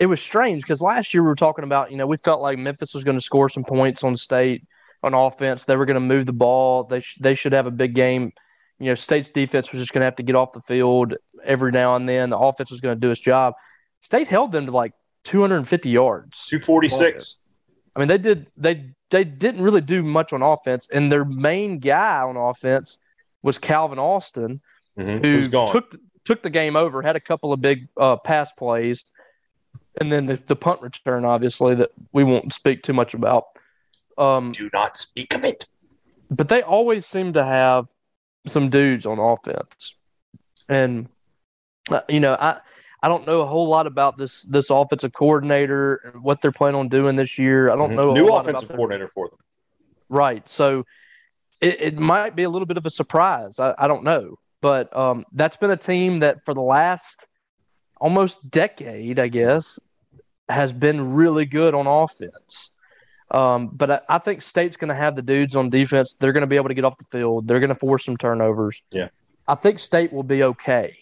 it 0.00 0.06
was 0.06 0.20
strange 0.20 0.62
because 0.62 0.80
last 0.80 1.14
year 1.14 1.22
we 1.22 1.28
were 1.28 1.36
talking 1.36 1.64
about, 1.64 1.90
you 1.90 1.96
know, 1.96 2.06
we 2.06 2.16
felt 2.16 2.42
like 2.42 2.58
Memphis 2.58 2.94
was 2.94 3.04
going 3.04 3.16
to 3.16 3.24
score 3.24 3.48
some 3.48 3.64
points 3.64 4.04
on 4.04 4.16
state 4.16 4.66
on 5.02 5.14
offense. 5.14 5.64
They 5.64 5.76
were 5.76 5.86
going 5.86 5.94
to 5.94 6.00
move 6.00 6.26
the 6.26 6.32
ball. 6.32 6.84
They 6.84 7.00
sh- 7.00 7.18
they 7.20 7.34
should 7.34 7.52
have 7.52 7.66
a 7.66 7.70
big 7.70 7.94
game 7.94 8.32
you 8.84 8.90
know, 8.90 8.94
State's 8.94 9.30
defense 9.30 9.72
was 9.72 9.80
just 9.80 9.92
going 9.92 10.02
to 10.02 10.04
have 10.04 10.16
to 10.16 10.22
get 10.22 10.36
off 10.36 10.52
the 10.52 10.60
field 10.60 11.14
every 11.42 11.72
now 11.72 11.96
and 11.96 12.06
then. 12.06 12.28
The 12.28 12.38
offense 12.38 12.70
was 12.70 12.80
going 12.80 12.94
to 12.94 13.00
do 13.00 13.10
its 13.10 13.20
job. 13.20 13.54
State 14.02 14.28
held 14.28 14.52
them 14.52 14.66
to 14.66 14.72
like 14.72 14.92
250 15.24 15.88
yards, 15.88 16.46
246. 16.46 17.38
I 17.96 17.98
mean, 17.98 18.08
they 18.08 18.18
did 18.18 18.46
they 18.56 18.90
they 19.10 19.24
didn't 19.24 19.62
really 19.62 19.80
do 19.80 20.02
much 20.02 20.32
on 20.32 20.42
offense, 20.42 20.86
and 20.92 21.10
their 21.10 21.24
main 21.24 21.78
guy 21.78 22.20
on 22.20 22.36
offense 22.36 22.98
was 23.42 23.56
Calvin 23.56 23.98
Austin, 23.98 24.60
mm-hmm. 24.98 25.24
who 25.24 25.66
took 25.66 25.96
took 26.24 26.42
the 26.42 26.50
game 26.50 26.76
over, 26.76 27.00
had 27.00 27.16
a 27.16 27.20
couple 27.20 27.52
of 27.52 27.60
big 27.62 27.88
uh, 27.96 28.16
pass 28.16 28.52
plays, 28.52 29.04
and 30.00 30.12
then 30.12 30.26
the, 30.26 30.38
the 30.46 30.56
punt 30.56 30.82
return, 30.82 31.24
obviously 31.24 31.74
that 31.76 31.90
we 32.12 32.24
won't 32.24 32.52
speak 32.52 32.82
too 32.82 32.92
much 32.92 33.14
about. 33.14 33.44
Um, 34.18 34.52
do 34.52 34.68
not 34.72 34.96
speak 34.96 35.34
of 35.34 35.44
it. 35.44 35.66
But 36.30 36.48
they 36.48 36.62
always 36.62 37.06
seem 37.06 37.32
to 37.34 37.44
have 37.44 37.88
some 38.46 38.70
dudes 38.70 39.06
on 39.06 39.18
offense, 39.18 39.94
and 40.68 41.08
uh, 41.90 42.00
you 42.08 42.20
know 42.20 42.36
I 42.38 42.60
I 43.02 43.08
don't 43.08 43.26
know 43.26 43.42
a 43.42 43.46
whole 43.46 43.68
lot 43.68 43.86
about 43.86 44.16
this 44.16 44.42
this 44.42 44.70
offensive 44.70 45.12
coordinator 45.12 45.96
and 45.96 46.22
what 46.22 46.40
they're 46.40 46.52
planning 46.52 46.80
on 46.80 46.88
doing 46.88 47.16
this 47.16 47.38
year. 47.38 47.70
I 47.70 47.76
don't 47.76 47.90
mm-hmm. 47.90 47.96
know 47.96 48.12
new 48.14 48.28
offensive 48.32 48.68
coordinator 48.68 49.08
for 49.08 49.28
them. 49.28 49.38
Right, 50.08 50.48
so 50.48 50.84
it, 51.60 51.80
it 51.80 51.98
might 51.98 52.36
be 52.36 52.42
a 52.42 52.50
little 52.50 52.66
bit 52.66 52.76
of 52.76 52.86
a 52.86 52.90
surprise. 52.90 53.58
I, 53.58 53.74
I 53.78 53.88
don't 53.88 54.04
know, 54.04 54.38
but 54.60 54.94
um, 54.96 55.24
that's 55.32 55.56
been 55.56 55.70
a 55.70 55.76
team 55.76 56.20
that 56.20 56.44
for 56.44 56.54
the 56.54 56.62
last 56.62 57.26
almost 58.00 58.50
decade, 58.50 59.18
I 59.18 59.28
guess, 59.28 59.80
has 60.48 60.72
been 60.72 61.14
really 61.14 61.46
good 61.46 61.74
on 61.74 61.86
offense. 61.86 62.73
Um, 63.30 63.68
but 63.72 63.90
I, 63.90 64.00
I, 64.08 64.18
think 64.18 64.42
State's 64.42 64.76
going 64.76 64.88
to 64.88 64.94
have 64.94 65.16
the 65.16 65.22
dudes 65.22 65.56
on 65.56 65.70
defense. 65.70 66.14
They're 66.14 66.32
going 66.32 66.42
to 66.42 66.46
be 66.46 66.56
able 66.56 66.68
to 66.68 66.74
get 66.74 66.84
off 66.84 66.98
the 66.98 67.04
field. 67.04 67.48
They're 67.48 67.58
going 67.58 67.70
to 67.70 67.74
force 67.74 68.04
some 68.04 68.16
turnovers. 68.16 68.82
Yeah. 68.90 69.08
I 69.48 69.54
think 69.54 69.78
State 69.78 70.12
will 70.12 70.22
be 70.22 70.42
okay 70.42 70.98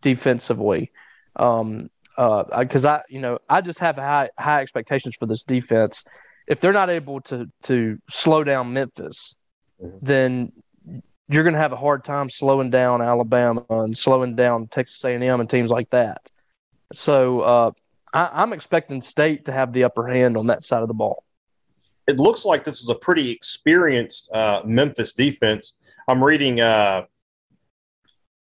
defensively. 0.00 0.92
Um, 1.36 1.90
because 2.16 2.84
uh, 2.84 2.94
I, 2.96 3.02
you 3.08 3.20
know, 3.20 3.38
I 3.48 3.60
just 3.60 3.78
have 3.78 3.96
high 3.96 4.30
high 4.36 4.60
expectations 4.60 5.14
for 5.14 5.26
this 5.26 5.44
defense. 5.44 6.04
If 6.48 6.60
they're 6.60 6.72
not 6.72 6.90
able 6.90 7.20
to 7.22 7.48
to 7.64 7.98
slow 8.10 8.42
down 8.42 8.72
Memphis, 8.72 9.36
mm-hmm. 9.80 9.98
then 10.02 10.52
you're 11.28 11.44
going 11.44 11.54
to 11.54 11.60
have 11.60 11.72
a 11.72 11.76
hard 11.76 12.02
time 12.04 12.28
slowing 12.28 12.70
down 12.70 13.02
Alabama 13.02 13.64
and 13.70 13.96
slowing 13.96 14.34
down 14.34 14.66
Texas 14.66 15.04
A&M 15.04 15.40
and 15.40 15.48
teams 15.48 15.70
like 15.70 15.90
that. 15.90 16.28
So 16.92 17.40
uh, 17.40 17.70
I, 18.12 18.30
I'm 18.32 18.52
expecting 18.52 19.00
State 19.00 19.44
to 19.44 19.52
have 19.52 19.72
the 19.72 19.84
upper 19.84 20.08
hand 20.08 20.36
on 20.36 20.48
that 20.48 20.64
side 20.64 20.82
of 20.82 20.88
the 20.88 20.94
ball 20.94 21.22
it 22.08 22.16
looks 22.18 22.46
like 22.46 22.64
this 22.64 22.80
is 22.80 22.88
a 22.88 22.94
pretty 22.94 23.30
experienced 23.30 24.32
uh, 24.32 24.62
Memphis 24.64 25.12
defense. 25.12 25.74
I'm 26.08 26.24
reading 26.24 26.58
uh, 26.58 27.02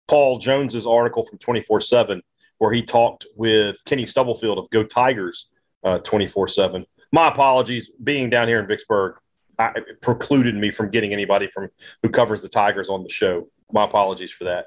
Paul 0.07 0.39
Jones's 0.39 0.87
article 0.87 1.23
from 1.23 1.37
24 1.37 1.79
7, 1.79 2.23
where 2.57 2.73
he 2.73 2.81
talked 2.81 3.27
with 3.35 3.77
Kenny 3.85 4.05
Stubblefield 4.05 4.57
of 4.57 4.69
Go 4.71 4.83
Tigers 4.83 5.49
uh, 5.83 5.99
24 5.99 6.47
7. 6.47 6.85
My 7.11 7.27
apologies, 7.27 7.91
being 8.03 8.31
down 8.31 8.47
here 8.47 8.59
in 8.59 8.67
Vicksburg 8.67 9.17
I, 9.59 9.71
precluded 10.01 10.55
me 10.55 10.71
from 10.71 10.89
getting 10.89 11.13
anybody 11.13 11.47
from 11.47 11.69
who 12.01 12.09
covers 12.09 12.41
the 12.41 12.49
Tigers 12.49 12.89
on 12.89 13.03
the 13.03 13.09
show. 13.09 13.49
My 13.71 13.83
apologies 13.83 14.31
for 14.31 14.45
that. 14.45 14.65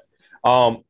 Um, 0.49 0.85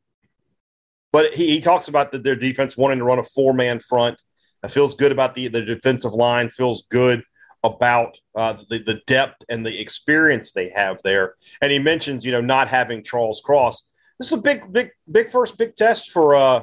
but 1.10 1.34
he, 1.34 1.48
he 1.48 1.60
talks 1.60 1.88
about 1.88 2.12
the, 2.12 2.18
their 2.20 2.36
defense 2.36 2.76
wanting 2.76 2.98
to 2.98 3.04
run 3.04 3.18
a 3.18 3.24
four 3.24 3.52
man 3.52 3.80
front. 3.80 4.22
It 4.62 4.70
feels 4.70 4.94
good 4.94 5.10
about 5.10 5.34
the, 5.34 5.48
the 5.48 5.62
defensive 5.62 6.12
line, 6.12 6.48
feels 6.48 6.82
good 6.82 7.24
about 7.64 8.18
uh, 8.34 8.56
the, 8.68 8.78
the 8.78 9.00
depth 9.06 9.44
and 9.48 9.64
the 9.64 9.80
experience 9.80 10.52
they 10.52 10.70
have 10.70 11.00
there. 11.02 11.34
And 11.60 11.72
he 11.72 11.78
mentions, 11.78 12.24
you 12.24 12.32
know, 12.32 12.40
not 12.40 12.68
having 12.68 13.02
Charles 13.02 13.40
Cross. 13.40 13.86
This 14.18 14.28
is 14.28 14.38
a 14.38 14.42
big, 14.42 14.72
big, 14.72 14.90
big 15.10 15.30
first 15.30 15.58
big 15.58 15.74
test 15.74 16.10
for 16.10 16.34
uh 16.34 16.62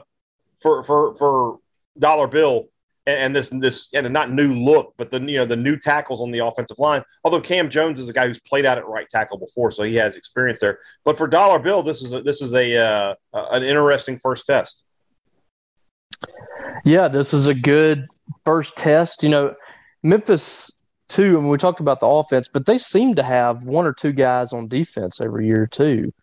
for 0.60 0.84
for 0.84 1.16
for 1.16 1.60
Dollar 1.98 2.28
Bill 2.28 2.68
and, 3.06 3.18
and 3.18 3.36
this 3.36 3.50
this 3.50 3.94
and 3.94 4.12
not 4.12 4.32
new 4.32 4.54
look, 4.54 4.94
but 4.98 5.12
the 5.12 5.20
you 5.20 5.38
know 5.38 5.46
the 5.46 5.56
new 5.56 5.78
tackles 5.78 6.22
on 6.22 6.32
the 6.32 6.40
offensive 6.40 6.80
line. 6.80 7.04
Although 7.24 7.42
Cam 7.42 7.70
Jones 7.70 8.00
is 8.00 8.10
a 8.10 8.14
guy 8.14 8.28
who's 8.28 8.40
played 8.40 8.66
out 8.66 8.78
at 8.78 8.88
right 8.88 9.08
tackle 9.08 9.38
before, 9.38 9.72
so 9.72 9.84
he 9.84 9.96
has 9.96 10.16
experience 10.16 10.60
there. 10.60 10.80
But 11.04 11.18
for 11.18 11.28
Dollar 11.28 11.60
Bill, 11.60 11.84
this 11.84 12.02
is 12.02 12.14
a, 12.14 12.22
this 12.22 12.42
is 12.42 12.54
a 12.54 12.78
uh, 12.78 13.16
an 13.34 13.64
interesting 13.64 14.18
first 14.18 14.46
test. 14.46 14.84
Yeah, 16.84 17.08
this 17.08 17.34
is 17.34 17.48
a 17.48 17.54
good 17.54 18.06
first 18.44 18.78
test. 18.78 19.24
You 19.24 19.30
know, 19.30 19.56
Memphis 20.04 20.72
two. 21.08 21.40
Mean, 21.40 21.50
we 21.50 21.58
talked 21.58 21.80
about 21.80 22.00
the 22.00 22.08
offense, 22.08 22.48
but 22.52 22.66
they 22.66 22.78
seem 22.78 23.16
to 23.16 23.24
have 23.24 23.66
one 23.66 23.86
or 23.86 23.94
two 23.94 24.12
guys 24.12 24.54
on 24.54 24.68
defense 24.68 25.22
every 25.22 25.48
year 25.48 25.68
too. 25.68 26.14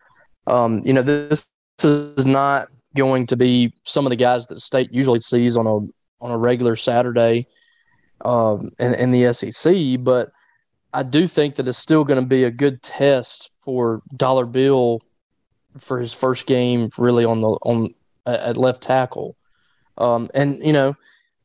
Um, 0.47 0.83
you 0.85 0.93
know, 0.93 1.03
this, 1.03 1.49
is 1.85 2.25
not 2.25 2.69
going 2.95 3.27
to 3.27 3.37
be 3.37 3.73
some 3.83 4.07
of 4.07 4.11
the 4.11 4.17
guys 4.17 4.47
that 4.47 4.61
state 4.61 4.93
usually 4.93 5.19
sees 5.19 5.57
on 5.57 5.67
a 5.67 5.77
on 6.25 6.31
a 6.31 6.39
regular 6.39 6.77
Saturday 6.77 7.47
um, 8.25 8.71
in, 8.79 8.95
in 8.95 9.11
the 9.11 9.33
SEC, 9.33 9.75
but 10.05 10.31
I 10.93 11.03
do 11.03 11.27
think 11.27 11.57
that 11.57 11.67
it's 11.67 11.79
still 11.79 12.05
going 12.05 12.21
to 12.21 12.27
be 12.27 12.45
a 12.45 12.51
good 12.51 12.83
test 12.83 13.51
for 13.61 14.03
Dollar 14.15 14.47
Bill 14.47 15.01
for 15.79 15.99
his 15.99 16.13
first 16.13 16.47
game, 16.47 16.91
really 16.99 17.25
on 17.25 17.41
the 17.41 17.49
on 17.49 17.95
at 18.27 18.57
left 18.57 18.83
tackle. 18.83 19.37
Um, 19.99 20.31
and 20.35 20.65
you 20.65 20.73
know, 20.73 20.95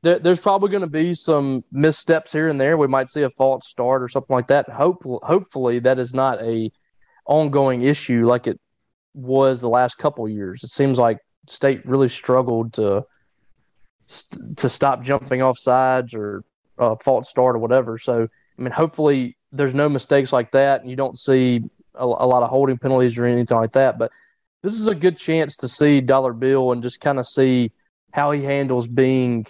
there, 0.08 0.20
there's 0.20 0.40
probably 0.40 0.70
going 0.70 0.82
to 0.82 0.90
be 0.90 1.14
some 1.14 1.66
missteps 1.72 2.32
here 2.32 2.48
and 2.48 2.62
there. 2.62 2.78
We 2.78 2.88
might 2.88 3.10
see 3.10 3.24
a 3.24 3.30
false 3.30 3.68
start 3.68 4.02
or 4.02 4.08
something 4.08 4.34
like 4.34 4.48
that. 4.48 4.70
Hope, 4.70 5.04
hopefully, 5.04 5.80
that 5.80 6.00
is 6.00 6.14
not 6.14 6.42
a 6.42 6.72
ongoing 7.26 7.82
issue 7.82 8.26
like 8.26 8.48
it 8.48 8.58
was 9.14 9.60
the 9.60 9.68
last 9.68 9.96
couple 9.96 10.28
years. 10.30 10.64
It 10.64 10.70
seems 10.70 10.98
like 10.98 11.20
State 11.48 11.86
really 11.86 12.08
struggled 12.08 12.74
to 12.74 13.06
to 14.56 14.70
stop 14.70 15.04
jumping 15.04 15.42
off 15.42 15.60
sides 15.60 16.14
or 16.14 16.46
uh, 16.80 16.96
false 16.96 17.30
start 17.30 17.58
or 17.58 17.60
whatever. 17.60 17.98
So, 17.98 18.30
I 18.58 18.62
mean, 18.62 18.72
hopefully, 18.72 19.36
there's 19.52 19.74
no 19.74 19.90
mistakes 19.90 20.32
like 20.32 20.52
that, 20.52 20.82
and 20.82 20.90
you 20.90 20.96
don't 20.96 21.20
see 21.20 21.64
a, 21.96 22.06
a 22.06 22.28
lot 22.28 22.44
of 22.44 22.50
holding 22.50 22.78
penalties 22.78 23.18
or 23.18 23.26
anything 23.26 23.58
like 23.58 23.74
that. 23.74 24.00
But 24.00 24.12
this 24.64 24.76
is 24.76 24.88
a 24.88 24.96
good 24.96 25.18
chance 25.18 25.58
to 25.58 25.68
see 25.68 26.00
Dollar 26.00 26.32
Bill 26.32 26.72
and 26.72 26.82
just 26.82 27.02
kind 27.02 27.20
of 27.20 27.28
see 27.28 27.74
how 28.14 28.32
he 28.32 28.42
handles 28.44 28.88
being 28.88 29.46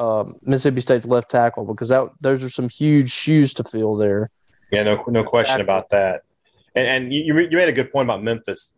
um, 0.00 0.36
Mississippi 0.42 0.80
State's 0.80 1.06
left 1.06 1.30
tackle 1.30 1.66
because 1.66 1.90
that 1.90 2.08
those 2.20 2.42
are 2.42 2.48
some 2.48 2.68
huge 2.68 3.10
shoes 3.10 3.52
to 3.54 3.64
fill 3.64 3.94
there. 3.94 4.30
Yeah, 4.72 4.82
no, 4.84 5.04
no 5.08 5.24
question 5.24 5.60
about 5.60 5.90
that. 5.90 6.22
And, 6.74 6.86
and 6.86 7.12
you, 7.12 7.36
you 7.38 7.56
made 7.56 7.68
a 7.68 7.72
good 7.72 7.92
point 7.92 8.06
about 8.06 8.22
Memphis, 8.22 8.74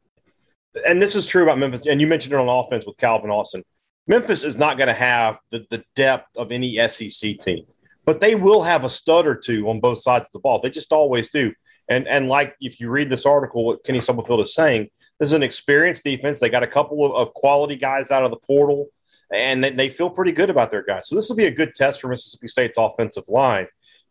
and 0.86 1.00
this 1.00 1.14
is 1.14 1.26
true 1.26 1.42
about 1.42 1.58
Memphis. 1.58 1.86
And 1.86 2.00
you 2.00 2.06
mentioned 2.06 2.32
it 2.32 2.38
on 2.38 2.48
offense 2.48 2.86
with 2.86 2.96
Calvin 2.96 3.30
Austin. 3.30 3.62
Memphis 4.08 4.42
is 4.42 4.56
not 4.56 4.78
going 4.78 4.88
to 4.88 4.94
have 4.94 5.38
the, 5.50 5.64
the 5.70 5.84
depth 5.94 6.36
of 6.36 6.50
any 6.50 6.76
SEC 6.88 7.38
team, 7.38 7.64
but 8.04 8.20
they 8.20 8.34
will 8.34 8.62
have 8.62 8.84
a 8.84 8.88
stud 8.88 9.26
or 9.26 9.36
two 9.36 9.68
on 9.68 9.78
both 9.78 10.00
sides 10.00 10.26
of 10.26 10.32
the 10.32 10.40
ball. 10.40 10.60
They 10.60 10.70
just 10.70 10.92
always 10.92 11.28
do. 11.28 11.52
And 11.88 12.08
and 12.08 12.28
like 12.28 12.56
if 12.60 12.80
you 12.80 12.90
read 12.90 13.10
this 13.10 13.26
article, 13.26 13.64
what 13.64 13.84
Kenny 13.84 14.00
Stubblefield 14.00 14.40
is 14.40 14.54
saying, 14.54 14.88
this 15.20 15.28
is 15.28 15.34
an 15.34 15.42
experienced 15.42 16.02
defense. 16.02 16.40
They 16.40 16.48
got 16.48 16.62
a 16.62 16.68
couple 16.68 17.04
of, 17.04 17.12
of 17.12 17.34
quality 17.34 17.76
guys 17.76 18.10
out 18.10 18.24
of 18.24 18.30
the 18.30 18.38
portal, 18.38 18.88
and 19.32 19.64
they, 19.64 19.70
they 19.70 19.88
feel 19.88 20.10
pretty 20.10 20.32
good 20.32 20.50
about 20.50 20.70
their 20.70 20.82
guys. 20.82 21.08
So 21.08 21.14
this 21.14 21.28
will 21.28 21.36
be 21.36 21.46
a 21.46 21.50
good 21.50 21.74
test 21.74 22.00
for 22.00 22.08
Mississippi 22.08 22.48
State's 22.48 22.76
offensive 22.76 23.28
line 23.28 23.66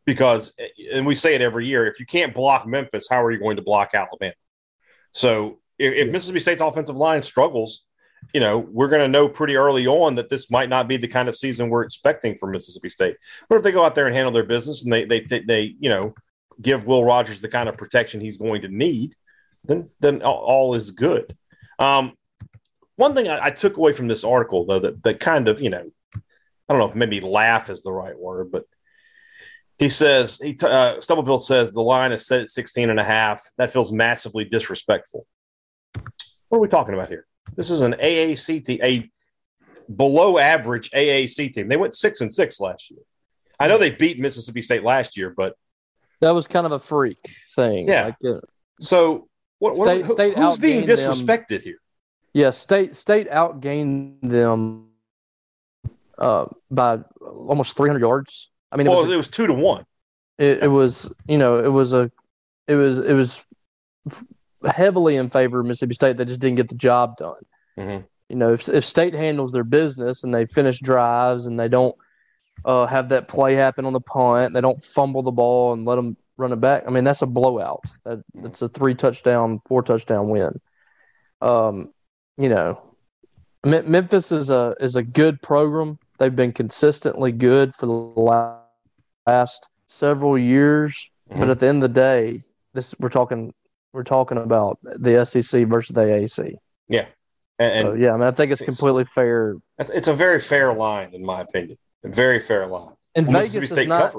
because, 0.05 0.53
and 0.91 1.05
we 1.05 1.15
say 1.15 1.35
it 1.35 1.41
every 1.41 1.67
year, 1.67 1.85
if 1.85 1.99
you 1.99 2.05
can't 2.05 2.33
block 2.33 2.65
Memphis, 2.65 3.07
how 3.09 3.23
are 3.23 3.31
you 3.31 3.39
going 3.39 3.57
to 3.57 3.61
block 3.61 3.91
Alabama? 3.93 4.33
So 5.11 5.59
if, 5.77 5.93
if 5.93 6.11
Mississippi 6.11 6.39
State's 6.39 6.61
offensive 6.61 6.95
line 6.95 7.21
struggles, 7.21 7.83
you 8.33 8.39
know, 8.39 8.59
we're 8.59 8.87
going 8.87 9.01
to 9.01 9.07
know 9.07 9.27
pretty 9.27 9.55
early 9.55 9.87
on 9.87 10.15
that 10.15 10.29
this 10.29 10.49
might 10.51 10.69
not 10.69 10.87
be 10.87 10.97
the 10.97 11.07
kind 11.07 11.27
of 11.27 11.35
season 11.35 11.69
we're 11.69 11.83
expecting 11.83 12.35
from 12.35 12.51
Mississippi 12.51 12.89
State. 12.89 13.17
But 13.49 13.57
if 13.57 13.63
they 13.63 13.71
go 13.71 13.83
out 13.83 13.95
there 13.95 14.07
and 14.07 14.15
handle 14.15 14.31
their 14.31 14.43
business 14.43 14.83
and 14.83 14.93
they, 14.93 15.05
they, 15.05 15.19
they, 15.19 15.75
you 15.79 15.89
know, 15.89 16.13
give 16.61 16.85
Will 16.85 17.03
Rogers 17.03 17.41
the 17.41 17.47
kind 17.47 17.67
of 17.67 17.77
protection 17.77 18.21
he's 18.21 18.37
going 18.37 18.61
to 18.61 18.67
need, 18.67 19.15
then, 19.65 19.89
then 19.99 20.21
all 20.21 20.75
is 20.75 20.91
good. 20.91 21.35
Um, 21.79 22.13
one 22.95 23.15
thing 23.15 23.27
I, 23.27 23.45
I 23.45 23.49
took 23.51 23.77
away 23.77 23.93
from 23.93 24.07
this 24.07 24.23
article, 24.23 24.65
though, 24.65 24.79
that, 24.79 25.03
that 25.03 25.19
kind 25.19 25.47
of, 25.47 25.61
you 25.61 25.69
know, 25.69 25.91
I 26.15 26.73
don't 26.73 26.79
know 26.79 26.89
if 26.89 26.95
maybe 26.95 27.19
laugh 27.19 27.69
is 27.69 27.81
the 27.81 27.91
right 27.91 28.17
word, 28.17 28.51
but 28.51 28.63
he 29.77 29.89
says, 29.89 30.37
he 30.37 30.53
t- 30.53 30.67
uh, 30.67 30.99
Stubblefield 31.01 31.43
says 31.43 31.73
the 31.73 31.81
line 31.81 32.11
is 32.11 32.25
set 32.25 32.41
at 32.41 32.49
16 32.49 32.89
and 32.89 32.99
a 32.99 33.03
half. 33.03 33.43
That 33.57 33.73
feels 33.73 33.91
massively 33.91 34.45
disrespectful. 34.45 35.25
What 36.49 36.57
are 36.57 36.61
we 36.61 36.67
talking 36.67 36.93
about 36.93 37.09
here? 37.09 37.25
This 37.55 37.69
is 37.69 37.81
an 37.81 37.93
AAC 37.93 38.63
team, 38.63 38.79
a 38.83 39.09
below 39.93 40.37
average 40.37 40.91
AAC 40.91 41.53
team. 41.53 41.67
They 41.67 41.77
went 41.77 41.95
six 41.95 42.21
and 42.21 42.33
six 42.33 42.59
last 42.59 42.91
year. 42.91 43.01
I 43.59 43.67
know 43.67 43.77
they 43.77 43.91
beat 43.91 44.19
Mississippi 44.19 44.61
State 44.61 44.83
last 44.83 45.17
year, 45.17 45.33
but 45.35 45.55
that 46.19 46.31
was 46.31 46.47
kind 46.47 46.65
of 46.65 46.71
a 46.71 46.79
freak 46.79 47.17
thing. 47.55 47.87
Yeah. 47.87 48.05
Like, 48.05 48.35
uh, 48.35 48.39
so 48.79 49.27
what, 49.59 49.75
state, 49.75 50.03
what, 50.03 50.11
state 50.11 50.37
who's 50.37 50.57
being 50.57 50.85
disrespected 50.85 51.47
them. 51.49 51.61
here? 51.63 51.81
Yeah, 52.33 52.51
state 52.51 52.95
state 52.95 53.29
outgained 53.29 54.21
them 54.21 54.87
uh, 56.17 56.45
by 56.69 56.99
almost 57.19 57.75
300 57.75 57.99
yards. 57.99 58.49
I 58.71 58.77
mean, 58.77 58.87
it 58.87 58.91
well, 58.91 59.03
was, 59.03 59.11
it 59.11 59.17
was 59.17 59.27
two 59.27 59.47
to 59.47 59.53
one. 59.53 59.85
It, 60.37 60.63
it, 60.63 60.67
was, 60.67 61.13
you 61.27 61.37
know, 61.37 61.59
it 61.59 61.67
was 61.67 61.93
a, 61.93 62.09
it 62.67 62.75
was, 62.75 62.99
it 62.99 63.13
was 63.13 63.45
heavily 64.65 65.17
in 65.17 65.29
favor 65.29 65.59
of 65.59 65.65
Mississippi 65.65 65.93
State. 65.93 66.17
They 66.17 66.25
just 66.25 66.39
didn't 66.39 66.55
get 66.55 66.69
the 66.69 66.75
job 66.75 67.17
done. 67.17 67.43
Mm-hmm. 67.77 68.05
You 68.29 68.35
know, 68.35 68.53
if, 68.53 68.69
if 68.69 68.85
State 68.85 69.13
handles 69.13 69.51
their 69.51 69.65
business 69.65 70.23
and 70.23 70.33
they 70.33 70.45
finish 70.45 70.79
drives 70.79 71.47
and 71.47 71.59
they 71.59 71.67
don't 71.67 71.95
uh, 72.63 72.85
have 72.85 73.09
that 73.09 73.27
play 73.27 73.55
happen 73.55 73.85
on 73.85 73.93
the 73.93 73.99
punt, 73.99 74.53
they 74.53 74.61
don't 74.61 74.81
fumble 74.81 75.21
the 75.21 75.31
ball 75.31 75.73
and 75.73 75.85
let 75.85 75.95
them 75.95 76.15
run 76.37 76.53
it 76.53 76.61
back. 76.61 76.83
I 76.87 76.91
mean, 76.91 77.03
that's 77.03 77.21
a 77.21 77.27
blowout. 77.27 77.83
That, 78.05 78.23
that's 78.33 78.61
a 78.61 78.69
three 78.69 78.95
touchdown, 78.95 79.61
four 79.67 79.83
touchdown 79.83 80.29
win. 80.29 80.61
Um, 81.41 81.93
you 82.37 82.49
know, 82.49 82.81
Memphis 83.63 84.31
is 84.31 84.49
a 84.49 84.75
is 84.79 84.95
a 84.95 85.03
good 85.03 85.41
program. 85.41 85.99
They've 86.17 86.35
been 86.35 86.51
consistently 86.51 87.31
good 87.31 87.75
for 87.75 87.85
the 87.85 88.51
last 89.27 89.69
several 89.87 90.37
years. 90.37 91.09
Mm-hmm. 91.29 91.39
But 91.39 91.49
at 91.49 91.59
the 91.59 91.67
end 91.67 91.83
of 91.83 91.93
the 91.93 91.99
day, 91.99 92.43
this 92.73 92.95
we're 92.99 93.09
talking 93.09 93.53
we're 93.93 94.03
talking 94.03 94.37
about 94.37 94.79
the 94.81 95.25
SEC 95.25 95.67
versus 95.67 95.93
the 95.93 96.01
AAC. 96.01 96.55
Yeah. 96.87 97.05
And, 97.59 97.75
so, 97.75 97.93
yeah, 97.93 98.13
I 98.13 98.17
mean, 98.17 98.23
I 98.23 98.31
think 98.31 98.51
it's, 98.51 98.61
it's 98.61 98.67
completely 98.67 99.05
fair. 99.05 99.55
It's 99.77 100.07
a 100.07 100.15
very 100.15 100.39
fair 100.39 100.73
line, 100.73 101.13
in 101.13 101.23
my 101.23 101.41
opinion. 101.41 101.77
A 102.03 102.09
very 102.09 102.39
fair 102.39 102.65
line. 102.65 102.93
And 103.13 103.27
Vegas 103.27 103.71
is 103.71 103.85
not 103.85 104.15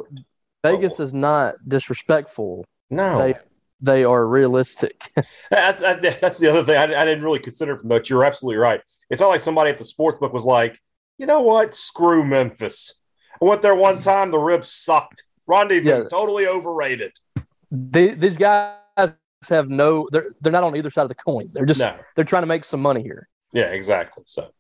Vegas 0.63 1.01
oh. 1.01 1.03
is 1.03 1.15
not 1.15 1.55
disrespectful. 1.67 2.65
No, 2.91 3.19
they 3.19 3.35
they 3.83 4.05
are 4.05 4.27
realistic. 4.27 5.11
that's 5.51 5.81
that's 5.81 6.39
the 6.39 6.49
other 6.49 6.65
thing 6.65 6.77
I, 6.77 7.03
I 7.03 7.05
didn't 7.05 7.25
really 7.25 7.41
consider 7.41 7.77
from 7.77 7.89
that. 7.91 8.09
You're 8.09 8.25
absolutely 8.25 8.59
right. 8.59 8.81
It's 9.11 9.21
not 9.21 9.29
like 9.29 9.41
somebody 9.41 9.71
at 9.71 9.79
the 9.79 9.85
sports 9.85 10.19
book 10.21 10.33
was 10.33 10.45
like, 10.45 10.81
you 11.19 11.27
know 11.27 11.43
what? 11.43 11.75
Screw 11.75 12.25
Memphis. 12.25 12.95
I 13.41 13.45
went 13.45 13.61
there 13.61 13.75
one 13.75 14.01
time. 14.01 14.31
The 14.31 14.39
ribs 14.39 14.71
sucked. 14.71 15.25
Rendezvous 15.47 15.89
yeah. 15.89 16.05
totally 16.09 16.47
overrated. 16.47 17.13
The, 17.71 18.15
these 18.15 18.39
guys 18.39 18.77
have 19.49 19.69
no. 19.69 20.09
They're 20.13 20.31
they're 20.41 20.53
not 20.53 20.65
on 20.65 20.77
either 20.77 20.91
side 20.91 21.03
of 21.03 21.09
the 21.09 21.17
coin. 21.17 21.51
They're 21.53 21.67
just 21.67 21.81
no. 21.81 21.97
they're 22.15 22.25
trying 22.25 22.45
to 22.45 22.47
make 22.47 22.65
some 22.65 22.81
money 22.81 23.03
here. 23.03 23.29
Yeah, 23.53 23.65
exactly. 23.65 24.23
So, 24.27 24.53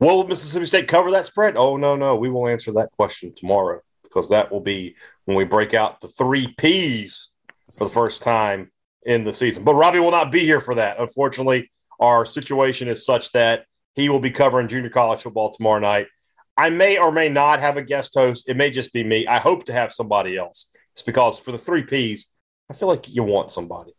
will 0.00 0.26
Mississippi 0.26 0.66
State 0.66 0.88
cover 0.88 1.10
that 1.10 1.26
spread? 1.26 1.56
Oh 1.56 1.76
no, 1.76 1.94
no. 1.94 2.16
We 2.16 2.30
will 2.30 2.48
answer 2.48 2.72
that 2.72 2.90
question 2.92 3.34
tomorrow 3.36 3.82
because 4.02 4.30
that 4.30 4.50
will 4.50 4.60
be 4.60 4.96
when 5.26 5.36
we 5.36 5.44
break 5.44 5.74
out 5.74 6.00
the 6.00 6.08
three 6.08 6.54
P's 6.56 7.33
for 7.76 7.84
the 7.84 7.90
first 7.90 8.22
time 8.22 8.70
in 9.04 9.24
the 9.24 9.34
season. 9.34 9.64
But 9.64 9.74
Robbie 9.74 10.00
will 10.00 10.10
not 10.10 10.32
be 10.32 10.40
here 10.40 10.60
for 10.60 10.76
that. 10.76 10.98
Unfortunately, 10.98 11.70
our 12.00 12.24
situation 12.24 12.88
is 12.88 13.04
such 13.04 13.32
that 13.32 13.66
he 13.94 14.08
will 14.08 14.20
be 14.20 14.30
covering 14.30 14.68
junior 14.68 14.90
college 14.90 15.22
football 15.22 15.52
tomorrow 15.52 15.78
night. 15.78 16.06
I 16.56 16.70
may 16.70 16.98
or 16.98 17.10
may 17.10 17.28
not 17.28 17.60
have 17.60 17.76
a 17.76 17.82
guest 17.82 18.14
host. 18.14 18.48
It 18.48 18.56
may 18.56 18.70
just 18.70 18.92
be 18.92 19.02
me. 19.02 19.26
I 19.26 19.38
hope 19.38 19.64
to 19.64 19.72
have 19.72 19.92
somebody 19.92 20.36
else. 20.36 20.70
It's 20.94 21.02
because 21.02 21.40
for 21.40 21.52
the 21.52 21.58
three 21.58 21.82
P's, 21.82 22.28
I 22.70 22.74
feel 22.74 22.88
like 22.88 23.08
you 23.08 23.22
want 23.22 23.50
somebody. 23.50 23.94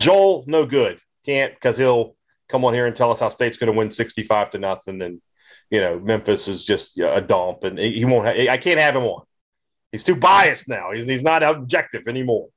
Joel, 0.00 0.44
no 0.46 0.66
good. 0.66 0.98
Can't 1.24 1.54
because 1.54 1.78
he'll 1.78 2.16
come 2.48 2.64
on 2.64 2.74
here 2.74 2.86
and 2.86 2.96
tell 2.96 3.12
us 3.12 3.20
how 3.20 3.28
State's 3.28 3.56
going 3.56 3.72
to 3.72 3.78
win 3.78 3.90
65 3.90 4.50
to 4.50 4.58
nothing. 4.58 5.00
And, 5.02 5.22
you 5.70 5.80
know, 5.80 6.00
Memphis 6.00 6.48
is 6.48 6.64
just 6.64 6.98
a 6.98 7.20
dump 7.20 7.64
and 7.64 7.78
he 7.78 8.04
won't, 8.04 8.26
ha- 8.26 8.50
I 8.50 8.56
can't 8.56 8.80
have 8.80 8.96
him 8.96 9.04
on. 9.04 9.22
He's 9.92 10.04
too 10.04 10.16
biased 10.16 10.68
now. 10.68 10.90
He's, 10.92 11.06
he's 11.06 11.22
not 11.22 11.42
objective 11.42 12.08
anymore. 12.08 12.48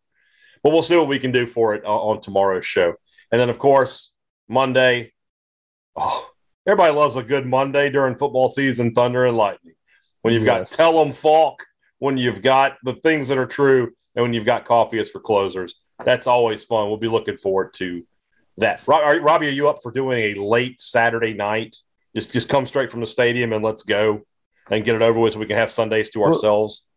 But 0.65 0.71
we'll 0.71 0.81
see 0.81 0.97
what 0.97 1.07
we 1.07 1.19
can 1.19 1.31
do 1.31 1.45
for 1.45 1.75
it 1.75 1.85
on, 1.85 2.15
on 2.15 2.21
tomorrow's 2.21 2.65
show. 2.65 2.95
And 3.31 3.39
then, 3.39 3.51
of 3.51 3.59
course, 3.59 4.11
Monday. 4.49 5.13
Oh, 5.95 6.27
everybody 6.65 6.91
loves 6.91 7.15
a 7.15 7.21
good 7.21 7.45
Monday 7.45 7.91
during 7.91 8.15
football 8.15 8.49
season, 8.49 8.91
thunder 8.95 9.25
and 9.25 9.37
lightning. 9.37 9.75
When 10.23 10.33
you've 10.33 10.41
yes. 10.41 10.71
got 10.71 10.75
Tell 10.75 10.99
'em 10.99 11.13
Faulk, 11.13 11.67
when 11.99 12.17
you've 12.17 12.41
got 12.41 12.77
the 12.83 12.95
things 12.95 13.27
that 13.27 13.37
are 13.37 13.45
true, 13.45 13.93
and 14.15 14.23
when 14.23 14.33
you've 14.33 14.43
got 14.45 14.65
coffee 14.65 14.97
is 14.97 15.11
for 15.11 15.19
closers. 15.19 15.75
That's 16.03 16.25
always 16.25 16.63
fun. 16.63 16.87
We'll 16.87 16.97
be 16.97 17.09
looking 17.09 17.37
forward 17.37 17.75
to 17.75 18.03
that. 18.57 18.83
Robbie, 18.87 19.47
are 19.47 19.51
you 19.51 19.69
up 19.69 19.83
for 19.83 19.91
doing 19.91 20.17
a 20.17 20.41
late 20.41 20.81
Saturday 20.81 21.35
night? 21.35 21.77
Just 22.15 22.33
just 22.33 22.49
come 22.49 22.65
straight 22.65 22.89
from 22.89 23.01
the 23.01 23.05
stadium 23.05 23.53
and 23.53 23.63
let's 23.63 23.83
go 23.83 24.25
and 24.71 24.83
get 24.83 24.95
it 24.95 25.03
over 25.03 25.19
with 25.19 25.33
so 25.33 25.39
we 25.39 25.45
can 25.45 25.57
have 25.57 25.69
Sundays 25.69 26.09
to 26.09 26.23
ourselves. 26.23 26.87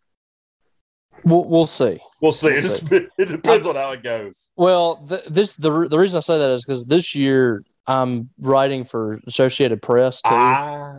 We'll, 1.24 1.44
we'll 1.44 1.66
see. 1.66 2.00
We'll 2.20 2.32
see. 2.32 2.48
We'll 2.48 2.56
it, 2.58 2.70
see. 2.70 2.88
Just, 2.88 3.10
it 3.18 3.28
depends 3.28 3.66
on 3.66 3.76
how 3.76 3.92
it 3.92 4.02
goes. 4.02 4.50
Well, 4.56 4.96
the, 5.06 5.22
this 5.28 5.56
the 5.56 5.88
the 5.88 5.98
reason 5.98 6.18
I 6.18 6.20
say 6.20 6.38
that 6.38 6.50
is 6.50 6.64
because 6.64 6.84
this 6.86 7.14
year 7.14 7.62
I'm 7.86 8.30
writing 8.38 8.84
for 8.84 9.20
Associated 9.26 9.82
Press 9.82 10.22
too. 10.22 10.30
Ah. 10.32 10.96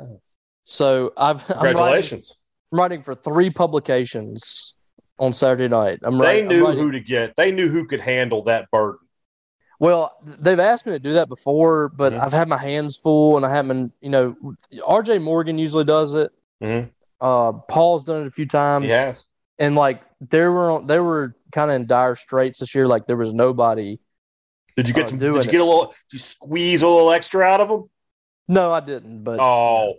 So 0.63 1.13
I've 1.17 1.45
congratulations. 1.45 2.31
I'm 2.71 2.79
writing, 2.79 3.01
I'm 3.01 3.01
writing 3.01 3.01
for 3.03 3.15
three 3.15 3.49
publications 3.49 4.75
on 5.17 5.33
Saturday 5.33 5.67
night. 5.67 5.99
I'm 6.03 6.17
they 6.17 6.23
writing, 6.25 6.47
knew 6.47 6.65
writing, 6.65 6.79
who 6.79 6.91
to 6.91 6.99
get. 6.99 7.35
They 7.35 7.51
knew 7.51 7.69
who 7.69 7.85
could 7.85 8.01
handle 8.01 8.43
that 8.43 8.69
burden. 8.71 8.99
Well, 9.79 10.17
they've 10.23 10.59
asked 10.59 10.85
me 10.85 10.91
to 10.91 10.99
do 10.99 11.13
that 11.13 11.29
before, 11.29 11.87
but 11.89 12.11
mm-hmm. 12.11 12.21
I've 12.21 12.33
had 12.33 12.49
my 12.49 12.57
hands 12.57 12.97
full, 12.97 13.37
and 13.37 13.45
I 13.45 13.49
haven't. 13.53 13.93
You 14.01 14.09
know, 14.09 14.35
R.J. 14.85 15.19
Morgan 15.19 15.57
usually 15.57 15.85
does 15.85 16.13
it. 16.13 16.31
Mm-hmm. 16.61 16.89
Uh, 17.21 17.53
Paul's 17.53 18.03
done 18.03 18.21
it 18.21 18.27
a 18.27 18.31
few 18.31 18.45
times. 18.45 18.87
Yes 18.87 19.25
and 19.59 19.75
like 19.75 20.01
they 20.21 20.41
were 20.41 20.81
they 20.83 20.99
were 20.99 21.35
kind 21.51 21.69
of 21.69 21.75
in 21.75 21.85
dire 21.85 22.15
straits 22.15 22.59
this 22.59 22.73
year. 22.73 22.87
Like 22.87 23.05
there 23.05 23.17
was 23.17 23.33
nobody. 23.33 23.99
Did 24.75 24.87
you 24.87 24.93
get 24.93 25.05
uh, 25.05 25.09
some? 25.09 25.17
Did 25.19 25.45
you 25.45 25.51
get 25.51 25.61
a 25.61 25.65
little? 25.65 25.87
Did 26.09 26.13
you 26.13 26.19
squeeze 26.19 26.81
a 26.81 26.87
little 26.87 27.11
extra 27.11 27.43
out 27.43 27.59
of 27.59 27.67
them? 27.67 27.89
No, 28.47 28.71
I 28.71 28.79
didn't. 28.79 29.23
But 29.23 29.39
oh, 29.39 29.95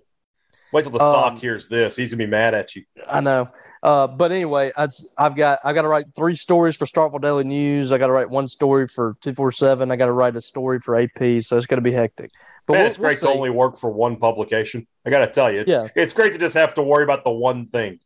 wait 0.72 0.82
till 0.82 0.90
the 0.90 0.98
um, 0.98 1.12
sock 1.12 1.38
hears 1.38 1.68
this. 1.68 1.96
He's 1.96 2.10
gonna 2.10 2.24
be 2.24 2.30
mad 2.30 2.54
at 2.54 2.74
you. 2.74 2.84
I 3.06 3.20
know. 3.20 3.50
Uh, 3.82 4.06
but 4.06 4.30
anyway, 4.30 4.72
I, 4.76 4.88
have 5.16 5.34
got 5.34 5.60
I 5.64 5.72
got 5.72 5.82
to 5.82 5.88
write 5.88 6.06
three 6.14 6.34
stories 6.34 6.76
for 6.76 6.84
Starkville 6.84 7.22
Daily 7.22 7.44
News. 7.44 7.92
I 7.92 7.98
got 7.98 8.08
to 8.08 8.12
write 8.12 8.28
one 8.28 8.46
story 8.46 8.86
for 8.86 9.16
two 9.22 9.32
four 9.32 9.52
seven. 9.52 9.90
I 9.90 9.96
got 9.96 10.06
to 10.06 10.12
write 10.12 10.36
a 10.36 10.40
story 10.40 10.80
for 10.80 10.98
AP. 10.98 11.40
So 11.40 11.56
it's 11.56 11.66
going 11.66 11.78
to 11.78 11.80
be 11.80 11.92
hectic. 11.92 12.30
But 12.66 12.74
Man, 12.74 12.82
we'll, 12.82 12.88
it's 12.88 12.96
great 12.98 13.18
we'll 13.22 13.32
to 13.32 13.38
only 13.38 13.50
work 13.50 13.78
for 13.78 13.90
one 13.90 14.16
publication. 14.16 14.86
I 15.06 15.10
got 15.10 15.20
to 15.20 15.28
tell 15.28 15.50
you, 15.50 15.60
it's, 15.60 15.70
yeah. 15.70 15.88
it's 15.96 16.12
great 16.12 16.34
to 16.34 16.38
just 16.38 16.54
have 16.54 16.74
to 16.74 16.82
worry 16.82 17.04
about 17.04 17.24
the 17.24 17.30
one 17.30 17.66
thing. 17.68 18.00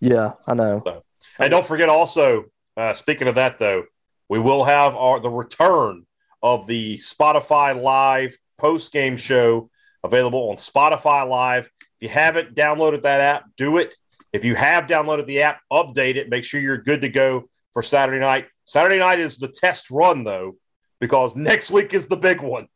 Yeah, 0.00 0.34
I 0.46 0.54
know. 0.54 0.82
So, 0.84 1.02
and 1.38 1.50
don't 1.50 1.66
forget 1.66 1.88
also, 1.88 2.46
uh, 2.76 2.94
speaking 2.94 3.28
of 3.28 3.34
that 3.36 3.58
though, 3.58 3.84
we 4.28 4.38
will 4.38 4.64
have 4.64 4.94
our 4.94 5.20
the 5.20 5.30
return 5.30 6.06
of 6.42 6.66
the 6.66 6.96
Spotify 6.96 7.80
Live 7.80 8.36
post 8.58 8.92
game 8.92 9.16
show 9.16 9.70
available 10.04 10.50
on 10.50 10.56
Spotify 10.56 11.28
Live. 11.28 11.70
If 12.00 12.02
you 12.02 12.08
haven't 12.08 12.54
downloaded 12.54 13.02
that 13.02 13.20
app, 13.20 13.44
do 13.56 13.78
it. 13.78 13.94
If 14.32 14.44
you 14.44 14.54
have 14.54 14.86
downloaded 14.86 15.26
the 15.26 15.42
app, 15.42 15.60
update 15.72 16.16
it. 16.16 16.28
Make 16.28 16.44
sure 16.44 16.60
you're 16.60 16.78
good 16.78 17.02
to 17.02 17.08
go 17.08 17.48
for 17.72 17.82
Saturday 17.82 18.20
night. 18.20 18.46
Saturday 18.64 18.98
night 18.98 19.18
is 19.18 19.38
the 19.38 19.48
test 19.48 19.90
run 19.90 20.24
though, 20.24 20.56
because 21.00 21.34
next 21.34 21.70
week 21.70 21.94
is 21.94 22.06
the 22.06 22.16
big 22.16 22.40
one. 22.40 22.68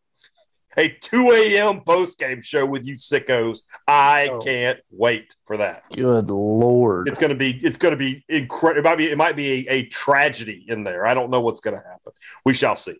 A 0.77 0.89
2 0.89 1.33
a.m. 1.33 1.81
post 1.83 2.19
game 2.19 2.41
show 2.43 2.65
with 2.65 2.87
you 2.87 2.95
sickos. 2.95 3.61
I 3.87 4.29
Oh. 4.33 4.39
can't 4.41 4.79
wait 4.91 5.35
for 5.47 5.59
that. 5.59 5.83
Good 5.95 6.31
lord. 6.31 7.09
It's 7.09 7.19
gonna 7.19 7.35
be 7.35 7.61
it's 7.63 7.77
gonna 7.79 7.97
be 7.97 8.25
incredible. 8.29 8.81
It 8.81 8.85
might 8.91 8.97
be 8.99 9.11
it 9.11 9.19
might 9.19 9.37
be 9.37 9.69
a, 9.69 9.73
a 9.73 9.87
tragedy 9.87 10.65
in 10.69 10.85
there. 10.85 11.05
I 11.07 11.15
don't 11.15 11.31
know 11.31 11.41
what's 11.41 11.61
gonna 11.61 11.77
happen. 11.85 12.13
We 12.45 12.55
shall 12.55 12.77
see. 12.77 12.97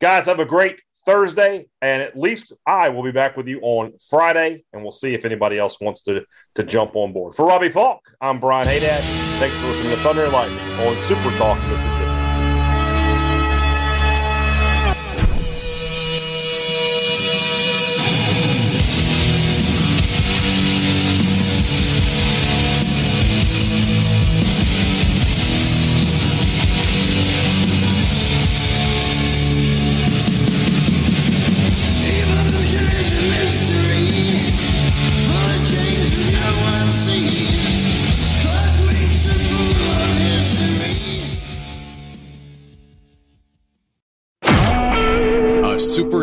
Guys, 0.00 0.26
have 0.26 0.40
a 0.40 0.46
great 0.46 0.80
Thursday, 1.06 1.66
and 1.82 2.02
at 2.02 2.18
least 2.18 2.52
I 2.66 2.88
will 2.90 3.02
be 3.02 3.10
back 3.10 3.36
with 3.36 3.48
you 3.48 3.58
on 3.62 3.92
Friday, 4.08 4.64
and 4.72 4.82
we'll 4.82 4.92
see 4.92 5.14
if 5.14 5.24
anybody 5.24 5.58
else 5.58 5.80
wants 5.80 6.00
to 6.02 6.24
to 6.54 6.62
jump 6.62 6.94
on 6.96 7.12
board. 7.12 7.34
For 7.34 7.46
Robbie 7.46 7.70
Faulk, 7.70 8.00
I'm 8.20 8.38
Brian 8.40 8.66
Hadad. 8.66 9.02
Thanks 9.40 9.56
for 9.58 9.66
listening 9.66 9.92
to 9.94 10.02
Thunder 10.02 10.24
and 10.24 10.32
Lightning 10.32 10.58
on 10.86 10.96
Super 10.98 11.30
Talk 11.36 11.58
Mississippi. 11.68 12.09